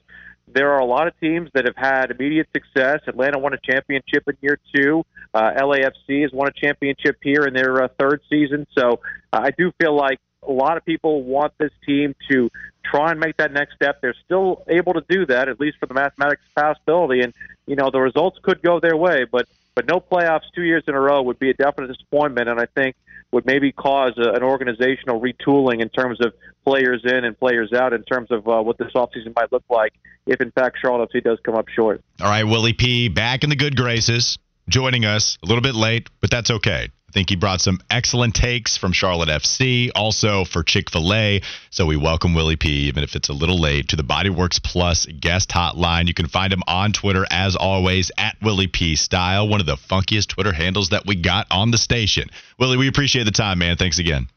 there 0.48 0.72
are 0.72 0.80
a 0.80 0.86
lot 0.86 1.08
of 1.08 1.20
teams 1.20 1.50
that 1.54 1.66
have 1.66 1.76
had 1.76 2.12
immediate 2.12 2.48
success. 2.54 3.00
Atlanta 3.08 3.39
won 3.39 3.54
a 3.54 3.58
championship 3.58 4.24
in 4.28 4.38
year 4.41 4.60
two. 4.76 5.06
Uh, 5.34 5.52
LAFC 5.58 6.22
has 6.22 6.32
won 6.32 6.48
a 6.48 6.52
championship 6.52 7.18
here 7.22 7.46
in 7.46 7.54
their 7.54 7.84
uh, 7.84 7.88
third 8.00 8.22
season. 8.30 8.68
So 8.78 9.00
uh, 9.32 9.39
I 9.44 9.52
do 9.58 9.72
feel 9.80 9.96
like 9.96 10.20
a 10.48 10.52
lot 10.52 10.78
of 10.78 10.86
people 10.86 11.24
want 11.24 11.54
this 11.58 11.72
team 11.86 12.16
to 12.30 12.50
try 12.84 13.12
and 13.12 13.20
make 13.20 13.38
that 13.38 13.52
next 13.52 13.76
step. 13.76 14.02
They're 14.02 14.16
still 14.26 14.64
able 14.68 14.94
to 14.94 15.04
do 15.08 15.26
that, 15.28 15.50
at 15.50 15.60
least 15.60 15.78
for 15.80 15.86
the 15.86 15.94
mathematics 15.94 16.42
possibility. 16.56 17.22
And 17.22 17.34
you 17.66 17.76
know 17.76 17.90
the 17.92 18.00
results 18.00 18.38
could 18.44 18.62
go 18.62 18.80
their 18.80 18.98
way, 18.98 19.26
but 19.30 19.48
but 19.76 19.88
no 19.88 20.00
playoffs 20.00 20.44
two 20.54 20.64
years 20.64 20.84
in 20.88 20.94
a 20.94 21.00
row 21.00 21.22
would 21.22 21.40
be 21.40 21.50
a 21.50 21.54
definite 21.54 21.88
disappointment, 21.88 22.50
and 22.50 22.60
I 22.60 22.66
think 22.66 22.96
would 23.32 23.46
maybe 23.46 23.72
cause 23.72 24.14
a, 24.18 24.34
an 24.34 24.44
organizational 24.44 25.20
retooling 25.20 25.82
in 25.82 25.90
terms 25.90 26.20
of 26.22 26.34
players 26.64 27.02
in 27.04 27.26
and 27.26 27.38
players 27.38 27.74
out 27.74 27.94
in 27.94 28.04
terms 28.04 28.32
of 28.32 28.48
uh, 28.48 28.62
what 28.62 28.78
this 28.78 28.92
offseason 28.94 29.36
might 29.36 29.52
look 29.52 29.64
like 29.70 29.94
if 30.26 30.40
in 30.40 30.52
fact 30.52 30.78
Charlotte 30.80 31.10
FC 31.12 31.24
does 31.24 31.40
come 31.44 31.56
up 31.56 31.68
short. 31.70 32.02
All 32.22 32.28
right, 32.28 32.44
Willie 32.44 32.74
P. 32.74 33.10
back 33.10 33.44
in 33.44 33.50
the 33.50 33.56
good 33.56 33.76
graces, 33.76 34.38
joining 34.70 35.06
us 35.06 35.38
a 35.44 35.48
little 35.48 35.62
bit 35.62 35.76
late, 35.76 36.10
but 36.22 36.30
that's 36.30 36.52
okay 36.52 36.90
think 37.14 37.30
he 37.30 37.36
brought 37.36 37.61
some 37.61 37.80
excellent 37.89 38.34
takes 38.34 38.76
from 38.76 38.91
Charlotte 38.91 39.30
FC, 39.30 39.91
also 39.95 40.43
for 40.43 40.64
Chick 40.64 40.89
fil 40.89 41.14
A. 41.14 41.41
So 41.70 41.86
we 41.86 41.95
welcome 41.95 42.34
Willie 42.34 42.55
P., 42.55 42.88
even 42.88 43.03
if 43.03 43.16
it's 43.16 43.30
a 43.30 43.34
little 43.34 43.59
late, 43.59 43.89
to 43.89 43.95
the 43.95 44.03
Bodyworks 44.03 44.61
Plus 44.61 45.05
guest 45.05 45.49
hotline. 45.49 46.07
You 46.07 46.14
can 46.14 46.28
find 46.28 46.51
him 46.51 46.64
on 46.68 46.91
Twitter, 46.91 47.26
as 47.30 47.55
always, 47.55 48.11
at 48.18 48.36
Willie 48.41 48.68
P. 48.68 48.95
Style, 48.95 49.47
one 49.47 49.59
of 49.59 49.68
the 49.68 49.78
funkiest 49.78 50.28
Twitter 50.28 50.51
handles 50.51 50.89
that 50.89 51.05
we 51.05 51.16
got 51.16 51.47
on 51.51 51.72
the 51.72 51.78
station. 51.78 52.30
Willie, 52.57 52.78
we 52.78 52.88
appreciate 52.88 53.24
the 53.24 53.32
time, 53.32 53.59
man. 53.59 53.78
Thanks 53.78 53.99
again. 53.99 54.28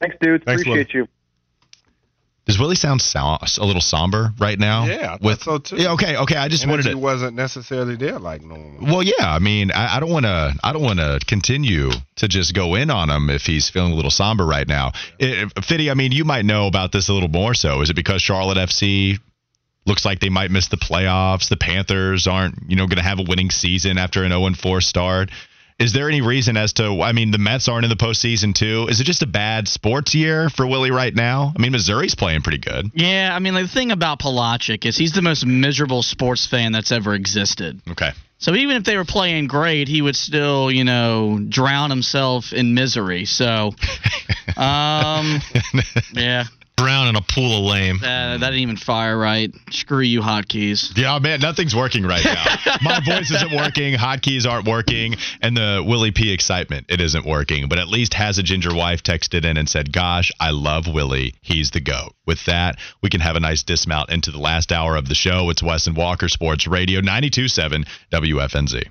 Thanks, 0.00 0.16
dude. 0.20 0.44
Thanks, 0.44 0.62
appreciate 0.62 0.94
Willie. 0.94 1.06
you. 1.06 1.17
Does 2.48 2.58
Willie 2.58 2.76
sound 2.76 3.02
so, 3.02 3.36
a 3.60 3.66
little 3.66 3.82
somber 3.82 4.32
right 4.38 4.58
now? 4.58 4.86
Yeah, 4.86 5.18
with 5.20 5.42
so 5.42 5.58
too. 5.58 5.76
Yeah, 5.76 5.92
okay, 5.92 6.16
okay. 6.16 6.36
I 6.36 6.48
just 6.48 6.64
Energy 6.64 6.88
wanted 6.88 6.90
to. 6.92 6.98
wasn't 6.98 7.36
necessarily 7.36 7.94
there 7.94 8.18
like 8.18 8.40
normal. 8.40 8.86
Well, 8.86 9.02
yeah. 9.02 9.12
I 9.20 9.38
mean, 9.38 9.70
I, 9.70 9.96
I 9.96 10.00
don't 10.00 10.10
want 10.10 10.24
to. 10.24 10.54
I 10.64 10.72
don't 10.72 10.82
want 10.82 10.98
to 10.98 11.20
continue 11.26 11.90
to 12.16 12.26
just 12.26 12.54
go 12.54 12.74
in 12.74 12.88
on 12.90 13.10
him 13.10 13.28
if 13.28 13.42
he's 13.42 13.68
feeling 13.68 13.92
a 13.92 13.94
little 13.94 14.10
somber 14.10 14.46
right 14.46 14.66
now. 14.66 14.92
It, 15.18 15.30
eh, 15.30 15.48
eh, 15.56 15.60
Fitty, 15.60 15.90
I 15.90 15.94
mean, 15.94 16.12
you 16.12 16.24
might 16.24 16.46
know 16.46 16.66
about 16.66 16.90
this 16.90 17.10
a 17.10 17.12
little 17.12 17.28
more. 17.28 17.52
So, 17.52 17.82
is 17.82 17.90
it 17.90 17.96
because 17.96 18.22
Charlotte 18.22 18.56
FC 18.56 19.18
looks 19.84 20.06
like 20.06 20.20
they 20.20 20.30
might 20.30 20.50
miss 20.50 20.68
the 20.68 20.78
playoffs? 20.78 21.50
The 21.50 21.58
Panthers 21.58 22.26
aren't, 22.26 22.54
you 22.66 22.76
know, 22.76 22.86
going 22.86 22.96
to 22.96 23.02
have 23.02 23.18
a 23.18 23.24
winning 23.24 23.50
season 23.50 23.98
after 23.98 24.24
an 24.24 24.30
0 24.30 24.54
4 24.54 24.80
start. 24.80 25.30
Is 25.78 25.92
there 25.92 26.08
any 26.08 26.20
reason 26.22 26.56
as 26.56 26.72
to? 26.74 27.02
I 27.02 27.12
mean, 27.12 27.30
the 27.30 27.38
Mets 27.38 27.68
aren't 27.68 27.84
in 27.84 27.88
the 27.88 27.96
postseason 27.96 28.52
too. 28.52 28.88
Is 28.90 29.00
it 29.00 29.04
just 29.04 29.22
a 29.22 29.28
bad 29.28 29.68
sports 29.68 30.12
year 30.12 30.50
for 30.50 30.66
Willie 30.66 30.90
right 30.90 31.14
now? 31.14 31.52
I 31.56 31.62
mean, 31.62 31.70
Missouri's 31.70 32.16
playing 32.16 32.42
pretty 32.42 32.58
good. 32.58 32.90
Yeah, 32.94 33.30
I 33.32 33.38
mean, 33.38 33.54
like, 33.54 33.66
the 33.66 33.72
thing 33.72 33.92
about 33.92 34.18
Palaszczuk 34.18 34.84
is 34.84 34.96
he's 34.96 35.12
the 35.12 35.22
most 35.22 35.46
miserable 35.46 36.02
sports 36.02 36.46
fan 36.46 36.72
that's 36.72 36.90
ever 36.90 37.14
existed. 37.14 37.80
Okay. 37.88 38.10
So 38.38 38.54
even 38.56 38.76
if 38.76 38.84
they 38.84 38.96
were 38.96 39.04
playing 39.04 39.46
great, 39.46 39.86
he 39.86 40.02
would 40.02 40.16
still, 40.16 40.70
you 40.70 40.82
know, 40.82 41.38
drown 41.48 41.90
himself 41.90 42.52
in 42.52 42.74
misery. 42.74 43.24
So, 43.24 43.72
um, 44.56 45.40
yeah, 46.12 46.44
Brown 46.78 47.08
in 47.08 47.16
a 47.16 47.20
pool 47.20 47.58
of 47.58 47.64
lame. 47.64 47.96
uh, 47.96 48.38
that 48.38 48.38
didn't 48.38 48.60
even 48.60 48.76
fire 48.76 49.18
right. 49.18 49.52
Screw 49.70 50.00
you, 50.00 50.20
hotkeys. 50.20 50.96
Yeah, 50.96 51.18
man, 51.18 51.40
nothing's 51.40 51.74
working 51.74 52.04
right 52.04 52.24
now. 52.24 52.44
My 52.82 53.00
voice 53.04 53.30
isn't 53.30 53.52
working, 53.52 53.94
hotkeys 53.94 54.48
aren't 54.50 54.66
working, 54.66 55.16
and 55.42 55.56
the 55.56 55.84
Willie 55.86 56.12
P 56.12 56.32
excitement, 56.32 56.86
it 56.88 57.00
isn't 57.00 57.26
working. 57.26 57.68
But 57.68 57.78
at 57.78 57.88
least 57.88 58.14
has 58.14 58.38
a 58.38 58.42
ginger 58.42 58.74
wife 58.74 59.02
texted 59.02 59.44
in 59.44 59.56
and 59.56 59.68
said, 59.68 59.92
Gosh, 59.92 60.30
I 60.40 60.50
love 60.50 60.86
Willie. 60.86 61.34
He's 61.42 61.70
the 61.72 61.80
GOAT. 61.80 62.14
With 62.26 62.44
that, 62.46 62.76
we 63.02 63.10
can 63.10 63.20
have 63.20 63.36
a 63.36 63.40
nice 63.40 63.62
dismount 63.62 64.10
into 64.10 64.30
the 64.30 64.38
last 64.38 64.70
hour 64.72 64.96
of 64.96 65.08
the 65.08 65.14
show. 65.14 65.50
It's 65.50 65.62
Wes 65.62 65.86
and 65.86 65.96
Walker 65.96 66.28
Sports 66.28 66.66
Radio 66.66 67.00
927 67.00 67.84
WFNZ. 68.12 68.84